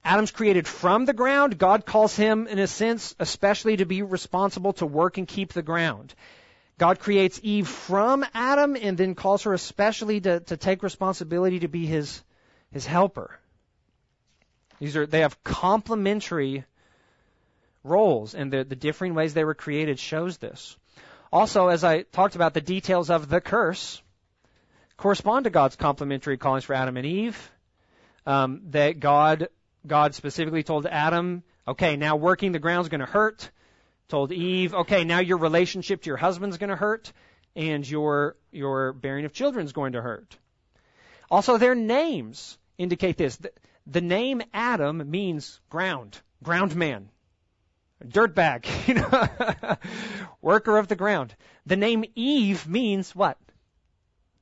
Adam's 0.06 0.32
created 0.32 0.68
from 0.68 1.06
the 1.06 1.14
ground. 1.14 1.58
God 1.58 1.86
calls 1.86 2.16
him, 2.16 2.48
in 2.48 2.60
a 2.60 2.68
sense, 2.68 3.16
especially 3.20 3.78
to 3.78 3.86
be 3.86 4.02
responsible 4.02 4.74
to 4.74 4.86
work 4.86 5.18
and 5.18 5.28
keep 5.28 5.54
the 5.54 5.62
ground. 5.62 6.14
God 6.78 7.00
creates 7.00 7.40
Eve 7.44 7.68
from 7.68 8.26
Adam 8.34 8.76
and 8.76 8.98
then 8.98 9.16
calls 9.16 9.44
her 9.44 9.54
especially 9.54 10.20
to, 10.22 10.40
to 10.42 10.58
take 10.58 10.84
responsibility 10.84 11.60
to 11.60 11.68
be 11.68 11.86
his, 11.86 12.22
his 12.72 12.86
helper. 12.86 13.40
These 14.80 14.98
are, 14.98 15.06
they 15.06 15.22
have 15.22 15.44
complementary 15.44 16.66
roles 17.84 18.34
and 18.34 18.52
the, 18.52 18.64
the 18.64 18.76
differing 18.76 19.14
ways 19.14 19.34
they 19.34 19.46
were 19.46 19.54
created 19.54 20.00
shows 20.00 20.38
this. 20.38 20.76
Also, 21.32 21.68
as 21.68 21.84
I 21.84 22.02
talked 22.02 22.36
about, 22.36 22.54
the 22.54 22.62
details 22.62 23.10
of 23.10 23.30
the 23.30 23.42
curse 23.42 24.02
correspond 24.98 25.46
to 25.46 25.50
God's 25.50 25.76
complementary 25.76 26.38
callings 26.38 26.64
for 26.64 26.74
Adam 26.74 26.98
and 26.98 27.06
Eve 27.06 27.52
um, 28.26 28.62
that 28.72 29.00
God 29.00 29.48
God 29.86 30.16
specifically 30.16 30.64
told 30.64 30.86
Adam, 30.86 31.44
okay, 31.68 31.98
now 31.98 32.16
working 32.16 32.52
the 32.52 32.60
ground's 32.60 32.90
going 32.90 33.02
to 33.02 33.06
hurt. 33.06 33.52
Told 34.08 34.32
Eve, 34.32 34.74
okay, 34.74 35.04
now 35.04 35.20
your 35.20 35.38
relationship 35.38 36.02
to 36.04 36.08
your 36.08 36.18
husband's 36.18 36.58
going 36.58 36.70
to 36.70 36.76
hurt, 36.76 37.12
and 37.56 37.90
your 37.90 38.36
your 38.52 38.94
bearing 38.94 39.26
of 39.26 39.34
children's 39.34 39.72
going 39.72 39.94
to 39.94 40.02
hurt. 40.02 40.38
Also, 41.32 41.58
their 41.58 41.74
names 41.74 42.58
indicate 42.78 43.18
this. 43.18 43.38
The, 43.38 43.52
the 43.88 44.02
name 44.02 44.42
Adam 44.54 45.10
means 45.10 45.60
ground, 45.70 46.22
ground 46.44 46.76
man, 46.76 47.10
dirtbag, 48.06 48.66
you 48.88 48.96
know, 48.96 49.78
worker 50.42 50.78
of 50.78 50.88
the 50.88 50.96
ground. 50.96 51.36
The 51.66 51.78
name 51.78 52.06
Eve 52.16 52.68
means 52.68 53.16
what? 53.16 53.38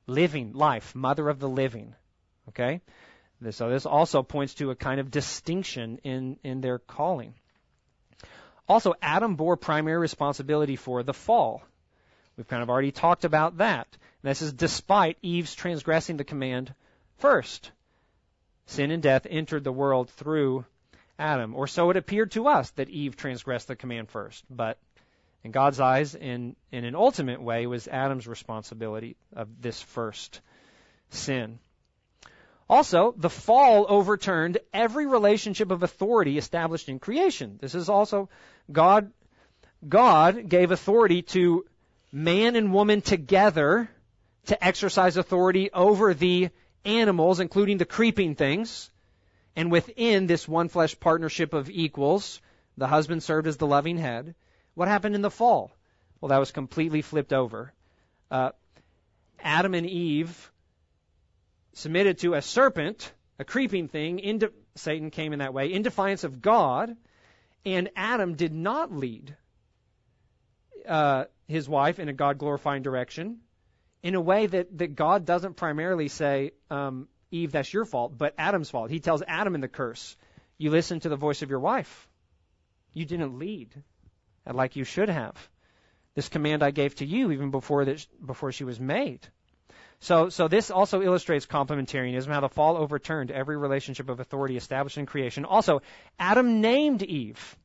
Living, 0.06 0.52
life, 0.52 0.94
mother 0.94 1.28
of 1.28 1.38
the 1.38 1.48
living. 1.48 1.94
Okay? 2.48 2.82
So 3.50 3.68
this 3.70 3.86
also 3.86 4.22
points 4.22 4.54
to 4.54 4.70
a 4.70 4.76
kind 4.76 5.00
of 5.00 5.10
distinction 5.10 5.98
in, 6.04 6.38
in 6.44 6.60
their 6.60 6.78
calling. 6.78 7.34
Also, 8.68 8.94
Adam 9.02 9.34
bore 9.36 9.56
primary 9.56 9.98
responsibility 9.98 10.76
for 10.76 11.02
the 11.02 11.12
fall. 11.12 11.62
We've 12.36 12.48
kind 12.48 12.62
of 12.62 12.70
already 12.70 12.92
talked 12.92 13.24
about 13.24 13.58
that. 13.58 13.88
This 14.22 14.42
is 14.42 14.52
despite 14.52 15.18
Eve's 15.22 15.54
transgressing 15.54 16.16
the 16.16 16.24
command 16.24 16.72
first. 17.18 17.72
Sin 18.66 18.90
and 18.90 19.02
death 19.02 19.26
entered 19.28 19.64
the 19.64 19.72
world 19.72 20.08
through 20.10 20.64
Adam, 21.18 21.54
or 21.54 21.66
so 21.66 21.90
it 21.90 21.96
appeared 21.96 22.30
to 22.32 22.48
us 22.48 22.70
that 22.70 22.88
Eve 22.88 23.16
transgressed 23.16 23.68
the 23.68 23.76
command 23.76 24.08
first. 24.08 24.44
But 24.48 24.78
in 25.44 25.50
God's 25.50 25.80
eyes, 25.80 26.14
in, 26.14 26.56
in 26.70 26.84
an 26.84 26.94
ultimate 26.94 27.42
way, 27.42 27.66
was 27.66 27.88
Adam's 27.88 28.28
responsibility 28.28 29.16
of 29.34 29.48
this 29.60 29.82
first 29.82 30.40
sin. 31.10 31.58
Also, 32.68 33.14
the 33.16 33.30
fall 33.30 33.86
overturned 33.88 34.58
every 34.72 35.06
relationship 35.06 35.70
of 35.70 35.82
authority 35.82 36.38
established 36.38 36.88
in 36.88 36.98
creation. 36.98 37.58
This 37.60 37.74
is 37.74 37.88
also 37.88 38.28
God 38.70 39.12
God 39.86 40.48
gave 40.48 40.70
authority 40.70 41.22
to 41.22 41.64
man 42.12 42.56
and 42.56 42.72
woman 42.72 43.00
together 43.00 43.90
to 44.46 44.64
exercise 44.64 45.16
authority 45.16 45.70
over 45.72 46.14
the 46.14 46.50
animals, 46.84 47.40
including 47.40 47.78
the 47.78 47.84
creeping 47.84 48.34
things. 48.34 48.90
And 49.56 49.70
within 49.70 50.26
this 50.26 50.46
one 50.48 50.68
flesh 50.68 50.98
partnership 50.98 51.52
of 51.52 51.68
equals, 51.68 52.40
the 52.76 52.86
husband 52.86 53.22
served 53.22 53.46
as 53.46 53.56
the 53.56 53.66
loving 53.66 53.98
head. 53.98 54.34
What 54.74 54.88
happened 54.88 55.14
in 55.14 55.22
the 55.22 55.30
fall? 55.30 55.72
Well, 56.20 56.30
that 56.30 56.38
was 56.38 56.52
completely 56.52 57.02
flipped 57.02 57.32
over. 57.32 57.72
Uh, 58.30 58.50
Adam 59.40 59.74
and 59.74 59.86
Eve 59.86 60.51
submitted 61.74 62.18
to 62.18 62.34
a 62.34 62.42
serpent, 62.42 63.12
a 63.38 63.44
creeping 63.44 63.88
thing. 63.88 64.18
Into, 64.18 64.52
Satan 64.74 65.10
came 65.10 65.32
in 65.32 65.38
that 65.40 65.54
way, 65.54 65.72
in 65.72 65.82
defiance 65.82 66.24
of 66.24 66.40
God. 66.40 66.96
And 67.64 67.90
Adam 67.94 68.34
did 68.34 68.52
not 68.52 68.92
lead 68.92 69.36
uh, 70.86 71.24
his 71.46 71.68
wife 71.68 71.98
in 71.98 72.08
a 72.08 72.12
God 72.12 72.38
glorifying 72.38 72.82
direction 72.82 73.38
in 74.02 74.14
a 74.14 74.20
way 74.20 74.46
that, 74.46 74.76
that 74.78 74.96
God 74.96 75.24
doesn't 75.24 75.54
primarily 75.54 76.08
say, 76.08 76.52
um, 76.70 77.08
Eve, 77.30 77.52
that's 77.52 77.72
your 77.72 77.84
fault, 77.84 78.16
but 78.16 78.34
Adam's 78.36 78.68
fault. 78.68 78.90
He 78.90 79.00
tells 79.00 79.22
Adam 79.26 79.54
in 79.54 79.60
the 79.60 79.68
curse, 79.68 80.16
You 80.58 80.70
listened 80.70 81.02
to 81.02 81.08
the 81.08 81.16
voice 81.16 81.42
of 81.42 81.50
your 81.50 81.60
wife. 81.60 82.08
You 82.92 83.06
didn't 83.06 83.38
lead 83.38 83.70
like 84.50 84.76
you 84.76 84.84
should 84.84 85.08
have. 85.08 85.36
This 86.14 86.28
command 86.28 86.62
I 86.62 86.72
gave 86.72 86.94
to 86.96 87.06
you 87.06 87.30
even 87.30 87.50
before, 87.50 87.84
this, 87.84 88.06
before 88.24 88.52
she 88.52 88.64
was 88.64 88.78
made. 88.78 89.26
So, 90.02 90.30
so 90.30 90.48
this 90.48 90.72
also 90.72 91.00
illustrates 91.00 91.46
complementarianism, 91.46 92.26
how 92.26 92.40
the 92.40 92.48
fall 92.48 92.76
overturned 92.76 93.30
every 93.30 93.56
relationship 93.56 94.08
of 94.08 94.18
authority 94.18 94.56
established 94.56 94.98
in 94.98 95.06
creation. 95.06 95.44
Also, 95.44 95.80
Adam 96.18 96.60
named 96.60 97.04
Eve. 97.04 97.56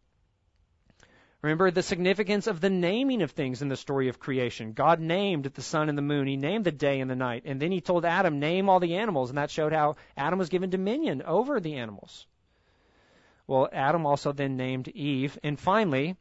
Remember 1.42 1.72
the 1.72 1.82
significance 1.82 2.46
of 2.46 2.62
the 2.62 2.70
naming 2.70 3.24
of 3.24 3.32
things 3.32 3.64
in 3.64 3.70
the 3.70 3.76
story 3.76 4.08
of 4.10 4.20
creation. 4.20 4.74
God 4.74 5.00
named 5.00 5.46
the 5.46 5.64
sun 5.64 5.90
and 5.90 5.98
the 5.98 6.04
moon. 6.04 6.28
He 6.28 6.38
named 6.38 6.64
the 6.64 6.72
day 6.72 7.00
and 7.00 7.10
the 7.10 7.16
night. 7.16 7.42
And 7.46 7.60
then 7.60 7.72
he 7.72 7.82
told 7.82 8.06
Adam, 8.06 8.40
name 8.40 8.70
all 8.70 8.80
the 8.80 8.98
animals. 8.98 9.30
And 9.30 9.40
that 9.40 9.50
showed 9.50 9.74
how 9.74 9.96
Adam 10.16 10.38
was 10.38 10.50
given 10.50 10.70
dominion 10.70 11.24
over 11.24 11.60
the 11.60 11.78
animals. 11.78 12.28
Well, 13.48 13.68
Adam 13.74 14.06
also 14.06 14.32
then 14.32 14.58
named 14.58 14.90
Eve. 14.90 15.40
And 15.42 15.60
finally, 15.60 16.18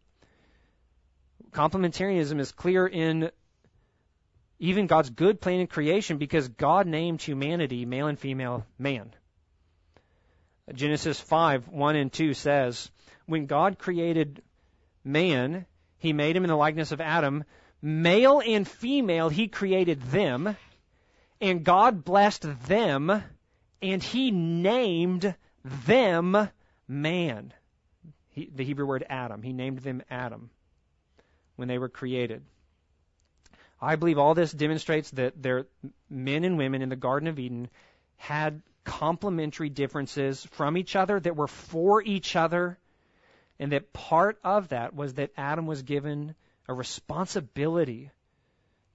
complementarianism 1.50 2.40
is 2.40 2.52
clear 2.52 2.86
in 2.86 3.30
even 4.58 4.86
God's 4.86 5.10
good 5.10 5.40
plan 5.40 5.60
in 5.60 5.66
creation 5.66 6.18
because 6.18 6.48
God 6.48 6.86
named 6.86 7.20
humanity 7.20 7.84
male 7.84 8.06
and 8.06 8.18
female 8.18 8.66
man. 8.78 9.12
Genesis 10.72 11.20
5, 11.20 11.68
1 11.68 11.96
and 11.96 12.12
2 12.12 12.34
says, 12.34 12.90
When 13.26 13.46
God 13.46 13.78
created 13.78 14.42
man, 15.04 15.66
he 15.98 16.12
made 16.12 16.36
him 16.36 16.44
in 16.44 16.48
the 16.48 16.56
likeness 16.56 16.92
of 16.92 17.00
Adam. 17.00 17.44
Male 17.80 18.42
and 18.44 18.66
female, 18.66 19.28
he 19.28 19.46
created 19.46 20.02
them. 20.02 20.56
And 21.40 21.64
God 21.64 22.04
blessed 22.04 22.46
them, 22.66 23.22
and 23.82 24.02
he 24.02 24.30
named 24.30 25.34
them 25.62 26.48
man. 26.88 27.52
He, 28.30 28.50
the 28.54 28.64
Hebrew 28.64 28.86
word 28.86 29.04
Adam. 29.08 29.42
He 29.42 29.52
named 29.52 29.78
them 29.80 30.02
Adam 30.10 30.50
when 31.56 31.68
they 31.68 31.78
were 31.78 31.88
created. 31.88 32.42
I 33.80 33.96
believe 33.96 34.18
all 34.18 34.34
this 34.34 34.52
demonstrates 34.52 35.10
that 35.12 35.42
their 35.42 35.66
men 36.08 36.44
and 36.44 36.56
women 36.56 36.82
in 36.82 36.88
the 36.88 36.96
Garden 36.96 37.28
of 37.28 37.38
Eden 37.38 37.68
had 38.16 38.62
complementary 38.84 39.68
differences 39.68 40.44
from 40.52 40.76
each 40.76 40.96
other 40.96 41.20
that 41.20 41.36
were 41.36 41.48
for 41.48 42.02
each 42.02 42.36
other, 42.36 42.78
and 43.58 43.72
that 43.72 43.92
part 43.92 44.38
of 44.44 44.68
that 44.68 44.94
was 44.94 45.14
that 45.14 45.32
Adam 45.36 45.66
was 45.66 45.82
given 45.82 46.34
a 46.68 46.72
responsibility 46.72 48.10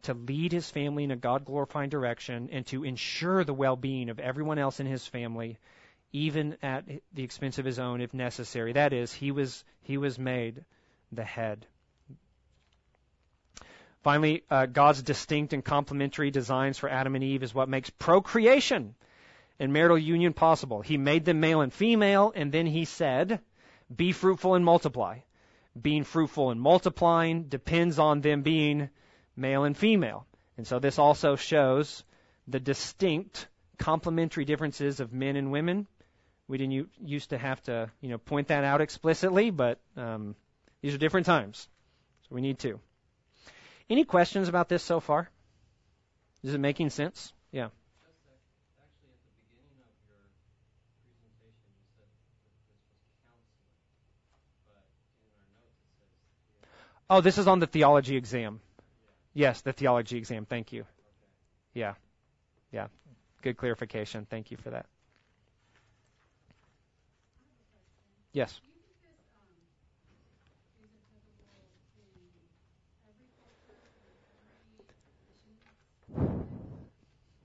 to 0.03 0.13
lead 0.13 0.51
his 0.51 0.69
family 0.71 1.03
in 1.03 1.11
a 1.11 1.15
God 1.15 1.45
glorifying 1.45 1.89
direction 1.89 2.49
and 2.51 2.65
to 2.67 2.83
ensure 2.83 3.43
the 3.43 3.53
well 3.53 3.75
being 3.75 4.09
of 4.09 4.19
everyone 4.19 4.57
else 4.57 4.79
in 4.79 4.87
his 4.87 5.05
family, 5.05 5.57
even 6.11 6.57
at 6.63 6.85
the 7.13 7.23
expense 7.23 7.59
of 7.59 7.65
his 7.65 7.77
own 7.77 8.01
if 8.01 8.13
necessary. 8.13 8.73
That 8.73 8.93
is, 8.93 9.13
he 9.13 9.31
was 9.31 9.63
he 9.83 9.97
was 9.97 10.17
made 10.17 10.65
the 11.11 11.23
head. 11.23 11.67
Finally, 14.01 14.43
uh, 14.49 14.65
God's 14.65 15.03
distinct 15.03 15.53
and 15.53 15.63
complementary 15.63 16.31
designs 16.31 16.77
for 16.77 16.89
Adam 16.89 17.15
and 17.15 17.23
Eve 17.23 17.43
is 17.43 17.53
what 17.53 17.69
makes 17.69 17.89
procreation 17.91 18.95
and 19.59 19.71
marital 19.71 19.97
union 19.97 20.33
possible. 20.33 20.81
He 20.81 20.97
made 20.97 21.23
them 21.23 21.39
male 21.39 21.61
and 21.61 21.71
female, 21.71 22.33
and 22.35 22.51
then 22.51 22.65
he 22.65 22.85
said, 22.85 23.41
Be 23.95 24.11
fruitful 24.11 24.55
and 24.55 24.65
multiply. 24.65 25.19
Being 25.79 26.03
fruitful 26.03 26.49
and 26.49 26.59
multiplying 26.59 27.43
depends 27.43 27.99
on 27.99 28.21
them 28.21 28.41
being 28.41 28.89
male 29.35 29.63
and 29.65 29.77
female. 29.77 30.25
And 30.57 30.65
so 30.65 30.79
this 30.79 30.97
also 30.97 31.35
shows 31.35 32.03
the 32.47 32.59
distinct 32.59 33.47
complementary 33.77 34.45
differences 34.45 34.99
of 34.99 35.13
men 35.13 35.35
and 35.35 35.51
women. 35.51 35.87
We 36.47 36.57
didn't 36.57 36.89
used 36.99 37.29
to 37.29 37.37
have 37.37 37.61
to, 37.63 37.91
you 38.01 38.09
know, 38.09 38.17
point 38.17 38.47
that 38.47 38.63
out 38.63 38.81
explicitly, 38.81 39.51
but 39.51 39.79
um, 39.95 40.35
these 40.81 40.95
are 40.95 40.97
different 40.97 41.27
times, 41.27 41.69
so 42.23 42.35
we 42.35 42.41
need 42.41 42.59
to. 42.59 42.79
Any 43.91 44.05
questions 44.05 44.47
about 44.47 44.69
this 44.69 44.81
so 44.81 45.01
far? 45.01 45.29
Is 46.43 46.53
it 46.53 46.59
making 46.59 46.91
sense? 46.91 47.33
Yeah. 47.51 47.67
Oh, 57.09 57.19
this 57.19 57.37
is 57.37 57.47
on 57.49 57.59
the 57.59 57.67
theology 57.67 58.15
exam. 58.15 58.61
Yes, 59.33 59.59
the 59.59 59.73
theology 59.73 60.17
exam. 60.17 60.45
Thank 60.45 60.71
you. 60.71 60.85
Yeah. 61.73 61.95
Yeah. 62.71 62.87
Good 63.41 63.57
clarification. 63.57 64.25
Thank 64.29 64.51
you 64.51 64.55
for 64.55 64.69
that. 64.69 64.85
Yes. 68.31 68.61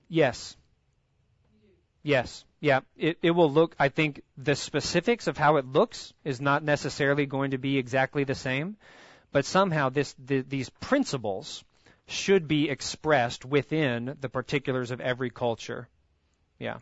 Yes. 0.09 0.55
Yes. 2.03 2.45
Yeah. 2.59 2.81
It, 2.95 3.17
it 3.21 3.31
will 3.31 3.51
look, 3.51 3.75
I 3.79 3.89
think 3.89 4.21
the 4.37 4.55
specifics 4.55 5.27
of 5.27 5.37
how 5.37 5.57
it 5.57 5.65
looks 5.65 6.13
is 6.23 6.39
not 6.39 6.63
necessarily 6.63 7.25
going 7.25 7.51
to 7.51 7.57
be 7.57 7.77
exactly 7.77 8.23
the 8.23 8.35
same, 8.35 8.77
but 9.31 9.45
somehow 9.45 9.89
this, 9.89 10.15
the, 10.17 10.41
these 10.41 10.69
principles 10.69 11.63
should 12.07 12.47
be 12.47 12.69
expressed 12.69 13.43
within 13.43 14.17
the 14.21 14.29
particulars 14.29 14.91
of 14.91 15.01
every 15.01 15.29
culture. 15.29 15.89
Yeah. 16.57 16.77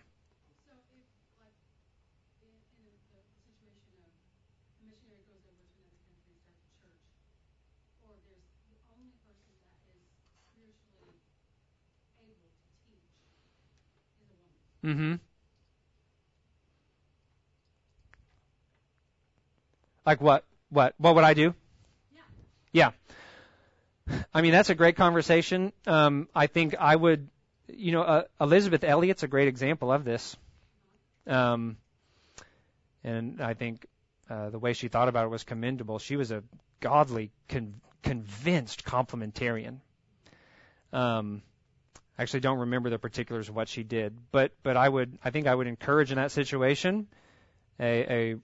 Mm-hmm. 14.85 15.15
Like 20.05 20.21
what? 20.21 20.45
What? 20.69 20.93
What 20.97 21.15
would 21.15 21.23
I 21.23 21.33
do? 21.33 21.55
Yeah. 22.13 22.91
yeah. 24.07 24.21
I 24.33 24.41
mean, 24.41 24.51
that's 24.51 24.69
a 24.69 24.75
great 24.75 24.95
conversation. 24.95 25.73
Um, 25.87 26.29
I 26.35 26.45
think 26.45 26.75
I 26.79 26.95
would, 26.95 27.29
you 27.67 27.91
know, 27.91 28.03
uh, 28.03 28.23
Elisabeth 28.39 28.83
Elliot's 28.83 29.23
a 29.23 29.27
great 29.27 29.47
example 29.47 29.91
of 29.91 30.05
this. 30.05 30.37
Um, 31.25 31.77
and 33.03 33.41
I 33.41 33.55
think 33.55 33.87
uh, 34.29 34.51
the 34.51 34.59
way 34.59 34.73
she 34.73 34.87
thought 34.87 35.07
about 35.07 35.25
it 35.25 35.29
was 35.29 35.43
commendable. 35.43 35.97
She 35.97 36.15
was 36.15 36.29
a 36.29 36.43
godly, 36.79 37.31
con- 37.49 37.81
convinced 38.03 38.85
complementarian. 38.85 39.79
Um, 40.93 41.41
I 42.17 42.23
actually 42.23 42.41
don't 42.41 42.59
remember 42.59 42.89
the 42.89 42.99
particulars 42.99 43.49
of 43.49 43.55
what 43.55 43.67
she 43.67 43.83
did, 43.83 44.15
but 44.31 44.51
but 44.63 44.77
I 44.77 44.87
would 44.87 45.17
I 45.23 45.31
think 45.31 45.47
I 45.47 45.55
would 45.55 45.67
encourage 45.67 46.11
in 46.11 46.17
that 46.17 46.31
situation 46.31 47.07
a, 47.79 48.31
a 48.31 48.35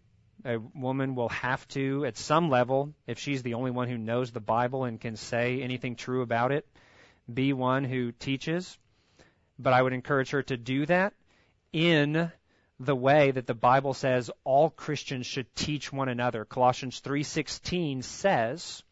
a 0.43 0.57
woman 0.59 1.15
will 1.15 1.29
have 1.29 1.67
to, 1.69 2.05
at 2.05 2.17
some 2.17 2.49
level, 2.49 2.93
if 3.05 3.19
she's 3.19 3.43
the 3.43 3.53
only 3.53 3.71
one 3.71 3.87
who 3.87 3.97
knows 3.97 4.31
the 4.31 4.39
Bible 4.39 4.85
and 4.85 4.99
can 4.99 5.15
say 5.15 5.61
anything 5.61 5.95
true 5.95 6.21
about 6.21 6.51
it, 6.51 6.67
be 7.31 7.53
one 7.53 7.83
who 7.83 8.11
teaches. 8.11 8.77
But 9.59 9.73
I 9.73 9.81
would 9.81 9.93
encourage 9.93 10.31
her 10.31 10.41
to 10.43 10.57
do 10.57 10.85
that 10.87 11.13
in 11.71 12.31
the 12.79 12.95
way 12.95 13.31
that 13.31 13.45
the 13.45 13.53
Bible 13.53 13.93
says 13.93 14.31
all 14.43 14.69
Christians 14.71 15.27
should 15.27 15.53
teach 15.55 15.93
one 15.93 16.09
another. 16.09 16.45
Colossians 16.45 16.99
3:16 17.01 18.03
says, 18.03 18.83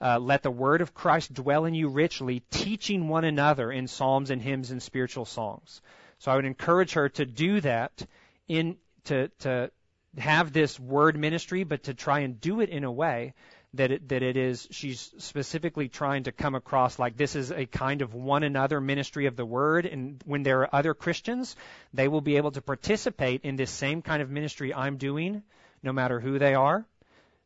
uh, 0.00 0.18
"Let 0.18 0.42
the 0.42 0.50
word 0.50 0.80
of 0.80 0.94
Christ 0.94 1.32
dwell 1.32 1.64
in 1.64 1.74
you 1.74 1.88
richly, 1.88 2.40
teaching 2.50 3.08
one 3.08 3.24
another 3.24 3.70
in 3.70 3.86
psalms 3.86 4.30
and 4.30 4.40
hymns 4.40 4.70
and 4.70 4.82
spiritual 4.82 5.24
songs." 5.24 5.80
So 6.18 6.30
I 6.30 6.36
would 6.36 6.44
encourage 6.44 6.92
her 6.94 7.08
to 7.10 7.26
do 7.26 7.60
that 7.60 8.06
in 8.48 8.76
to 9.04 9.28
to 9.40 9.70
have 10.18 10.52
this 10.52 10.78
word 10.78 11.16
ministry, 11.16 11.64
but 11.64 11.84
to 11.84 11.94
try 11.94 12.20
and 12.20 12.40
do 12.40 12.60
it 12.60 12.68
in 12.68 12.84
a 12.84 12.92
way 12.92 13.34
that 13.74 13.92
it, 13.92 14.08
that 14.08 14.22
it 14.22 14.36
is 14.36 14.66
she's 14.70 15.12
specifically 15.18 15.88
trying 15.88 16.24
to 16.24 16.32
come 16.32 16.54
across 16.54 16.98
like 16.98 17.16
this 17.16 17.36
is 17.36 17.52
a 17.52 17.66
kind 17.66 18.02
of 18.02 18.14
one 18.14 18.42
another 18.42 18.80
ministry 18.80 19.26
of 19.26 19.36
the 19.36 19.46
word 19.46 19.86
and 19.86 20.22
when 20.26 20.42
there 20.42 20.62
are 20.62 20.74
other 20.74 20.92
Christians 20.92 21.54
they 21.94 22.08
will 22.08 22.20
be 22.20 22.36
able 22.36 22.50
to 22.50 22.60
participate 22.60 23.42
in 23.44 23.56
this 23.56 23.70
same 23.70 24.02
kind 24.02 24.22
of 24.22 24.30
ministry 24.30 24.74
I'm 24.74 24.96
doing 24.96 25.42
no 25.82 25.92
matter 25.92 26.18
who 26.18 26.38
they 26.38 26.54
are 26.54 26.84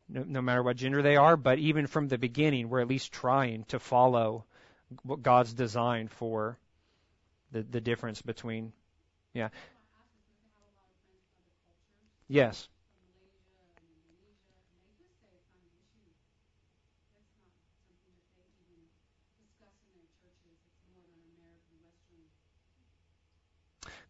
no, 0.09 0.23
no 0.27 0.41
matter 0.41 0.63
what 0.63 0.77
gender 0.77 1.01
they 1.01 1.15
are 1.15 1.37
but 1.37 1.59
even 1.59 1.87
from 1.87 2.07
the 2.07 2.17
beginning 2.17 2.69
we're 2.69 2.81
at 2.81 2.87
least 2.87 3.11
trying 3.11 3.63
to 3.65 3.79
follow 3.79 4.45
what 5.03 5.21
God's 5.21 5.53
design 5.53 6.07
for 6.07 6.57
the 7.51 7.63
the 7.63 7.81
difference 7.81 8.21
between 8.21 8.71
yeah 9.33 9.49
Yes. 12.27 12.67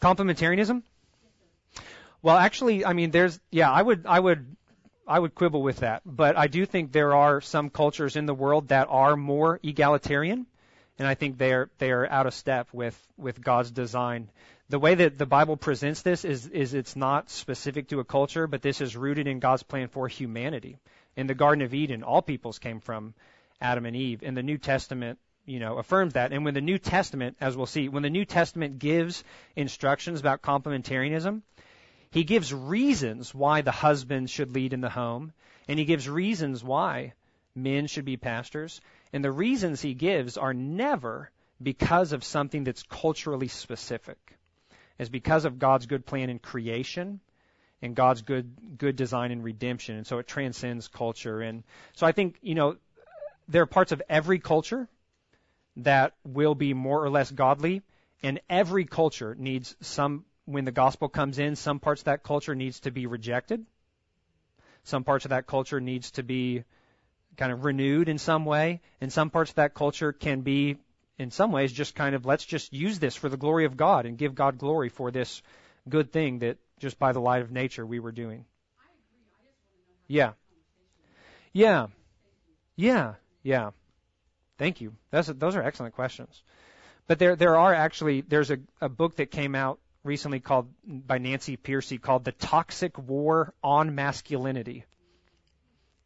Complementarianism? 0.02 0.84
Well, 2.22 2.38
actually, 2.38 2.86
I 2.86 2.94
mean, 2.94 3.12
there's, 3.12 3.40
yeah, 3.52 3.72
I 3.72 3.82
would, 3.82 4.06
I 4.06 4.20
would, 4.20 4.56
I 5.08 5.20
would 5.20 5.36
quibble 5.36 5.62
with 5.62 5.78
that, 5.78 6.02
but 6.06 6.38
I 6.38 6.48
do 6.48 6.66
think 6.66 6.92
there 6.92 7.14
are 7.14 7.42
some 7.42 7.70
cultures 7.70 8.16
in 8.16 8.26
the 8.26 8.34
world 8.34 8.70
that 8.70 8.88
are 8.90 9.16
more 9.16 9.60
egalitarian, 9.64 10.48
and 10.98 11.08
I 11.08 11.14
think 11.14 11.38
they 11.38 11.54
are 11.54 11.70
they 11.78 11.92
are 11.92 12.08
out 12.10 12.26
of 12.26 12.34
step 12.34 12.70
with 12.74 12.98
with 13.18 13.42
God's 13.42 13.72
design 13.72 14.30
the 14.70 14.80
way 14.80 14.96
that 14.96 15.18
the 15.18 15.26
Bible 15.26 15.58
presents 15.58 16.02
this 16.02 16.26
is, 16.26 16.48
is 16.48 16.74
it's 16.74 16.96
not 16.96 17.30
specific 17.30 17.90
to 17.90 18.00
a 18.00 18.04
culture, 18.04 18.48
but 18.48 18.62
this 18.62 18.82
is 18.82 18.98
rooted 18.98 19.28
in 19.28 19.40
God's 19.40 19.64
plan 19.64 19.90
for 19.90 20.08
humanity. 20.08 20.78
In 21.16 21.28
the 21.28 21.36
Garden 21.36 21.64
of 21.64 21.74
Eden, 21.74 22.04
all 22.04 22.22
peoples 22.22 22.60
came 22.60 22.80
from 22.80 23.14
Adam 23.62 23.86
and 23.86 23.96
Eve. 23.96 24.24
In 24.24 24.34
the 24.34 24.44
New 24.44 24.58
Testament, 24.58 25.20
you 25.46 25.60
know, 25.60 25.78
affirms 25.78 26.14
that. 26.14 26.34
And 26.34 26.44
when 26.44 26.56
the 26.56 26.62
New 26.62 26.80
Testament, 26.80 27.38
as 27.40 27.56
we'll 27.56 27.68
see, 27.68 27.90
when 27.90 28.02
the 28.02 28.10
New 28.10 28.26
Testament 28.26 28.80
gives 28.80 29.24
instructions 29.56 30.20
about 30.20 30.42
complementarianism, 30.42 31.44
he 32.16 32.24
gives 32.24 32.54
reasons 32.54 33.36
why 33.36 33.60
the 33.60 33.72
husband 33.72 34.30
should 34.30 34.56
lead 34.56 34.72
in 34.72 34.80
the 34.80 34.90
home, 34.90 35.34
and 35.68 35.78
he 35.78 35.84
gives 35.84 36.08
reasons 36.08 36.64
why 36.64 37.12
men 37.54 37.88
should 37.88 38.06
be 38.06 38.16
pastors. 38.16 38.80
And 39.12 39.22
the 39.22 39.34
reasons 39.34 39.82
he 39.82 39.94
gives 39.94 40.38
are 40.38 40.54
never 40.54 41.30
because 41.62 42.14
of 42.14 42.24
something 42.24 42.64
that's 42.64 42.84
culturally 42.84 43.50
specific 43.50 44.18
is 44.98 45.10
because 45.10 45.44
of 45.44 45.60
God's 45.60 45.88
good 45.88 46.06
plan 46.06 46.30
in 46.30 46.40
creation 46.40 47.20
and 47.82 47.98
God's 47.98 48.22
good 48.22 48.78
good 48.78 48.96
design 48.96 49.32
in 49.32 49.42
redemption, 49.42 49.98
and 49.98 50.08
so 50.08 50.20
it 50.20 50.26
transcends 50.26 50.88
culture. 50.88 51.42
And 51.42 51.64
so 51.96 52.08
I 52.08 52.14
think 52.14 52.38
you 52.42 52.56
know 52.56 52.78
there 53.50 53.62
are 53.64 53.66
parts 53.68 53.92
of 53.92 54.02
every 54.08 54.40
culture 54.40 54.88
that 55.76 56.14
will 56.24 56.56
be 56.56 56.74
more 56.74 57.04
or 57.04 57.10
less 57.10 57.30
godly, 57.30 57.82
and 58.24 58.40
every 58.50 58.86
culture 58.86 59.36
needs 59.38 59.76
some. 59.82 60.24
When 60.46 60.66
the 60.66 60.72
gospel 60.72 61.10
comes 61.10 61.40
in, 61.40 61.56
some 61.56 61.80
parts 61.80 62.02
of 62.02 62.06
that 62.06 62.24
culture 62.24 62.56
needs 62.56 62.82
to 62.82 62.92
be 62.92 63.08
rejected. 63.08 63.66
Some 64.84 65.04
parts 65.04 65.26
of 65.26 65.30
that 65.30 65.48
culture 65.48 65.80
needs 65.80 66.12
to 66.12 66.24
be 66.24 66.64
kind 67.38 67.52
of 67.52 67.66
renewed 67.66 68.08
in 68.08 68.18
some 68.18 68.46
way, 68.46 68.82
and 69.02 69.12
some 69.12 69.30
parts 69.30 69.52
of 69.52 69.56
that 69.56 69.74
culture 69.74 70.14
can 70.14 70.42
be 70.42 70.78
in 71.18 71.32
some 71.32 71.52
ways 71.52 71.72
just 71.72 71.96
kind 71.96 72.16
of 72.16 72.26
let's 72.26 72.46
just 72.46 72.74
use 72.74 73.00
this 73.00 73.16
for 73.16 73.30
the 73.30 73.38
glory 73.38 73.66
of 73.66 73.78
God 73.78 74.06
and 74.06 74.18
give 74.18 74.36
God 74.36 74.58
glory 74.58 74.90
for 74.90 75.12
this 75.12 75.42
good 75.88 76.12
thing 76.12 76.40
that 76.40 76.58
just 76.80 77.00
by 77.00 77.14
the 77.14 77.22
light 77.22 77.42
of 77.42 77.52
nature 77.52 77.86
we 77.86 78.00
were 78.00 78.12
doing. 78.12 78.46
Yeah. 80.08 80.34
Yeah. 81.54 81.88
Yeah. 82.76 83.16
Yeah. 83.44 83.72
Thank 84.58 84.82
you. 84.82 84.94
That's, 85.10 85.28
those 85.28 85.56
are 85.56 85.64
excellent 85.64 85.96
questions. 85.96 86.44
But 87.08 87.20
there, 87.20 87.36
there 87.36 87.58
are 87.58 87.74
actually, 87.74 88.22
there's 88.22 88.52
a, 88.52 88.58
a 88.82 88.90
book 88.90 89.18
that 89.18 89.32
came 89.32 89.56
out 89.56 89.80
recently 90.06 90.40
called, 90.40 90.68
by 90.86 91.18
Nancy 91.18 91.58
Pearcey 91.58 92.02
called 92.02 92.24
The 92.24 92.32
Toxic 92.32 92.98
War 92.98 93.54
on 93.64 93.96
Masculinity. 93.96 94.86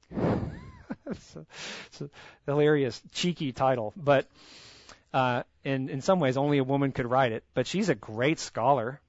it's, 0.11 1.35
a, 1.35 1.45
it's 1.87 2.01
a 2.01 2.09
hilarious, 2.45 3.01
cheeky 3.11 3.51
title. 3.51 3.93
But, 3.95 4.27
uh, 5.13 5.43
and 5.65 5.89
in 5.89 6.01
some 6.01 6.19
ways, 6.19 6.37
only 6.37 6.57
a 6.57 6.63
woman 6.63 6.93
could 6.93 7.09
write 7.11 7.33
it. 7.33 7.43
But 7.53 7.67
she's 7.67 7.89
a 7.89 7.95
great 7.95 8.39
scholar. 8.39 9.01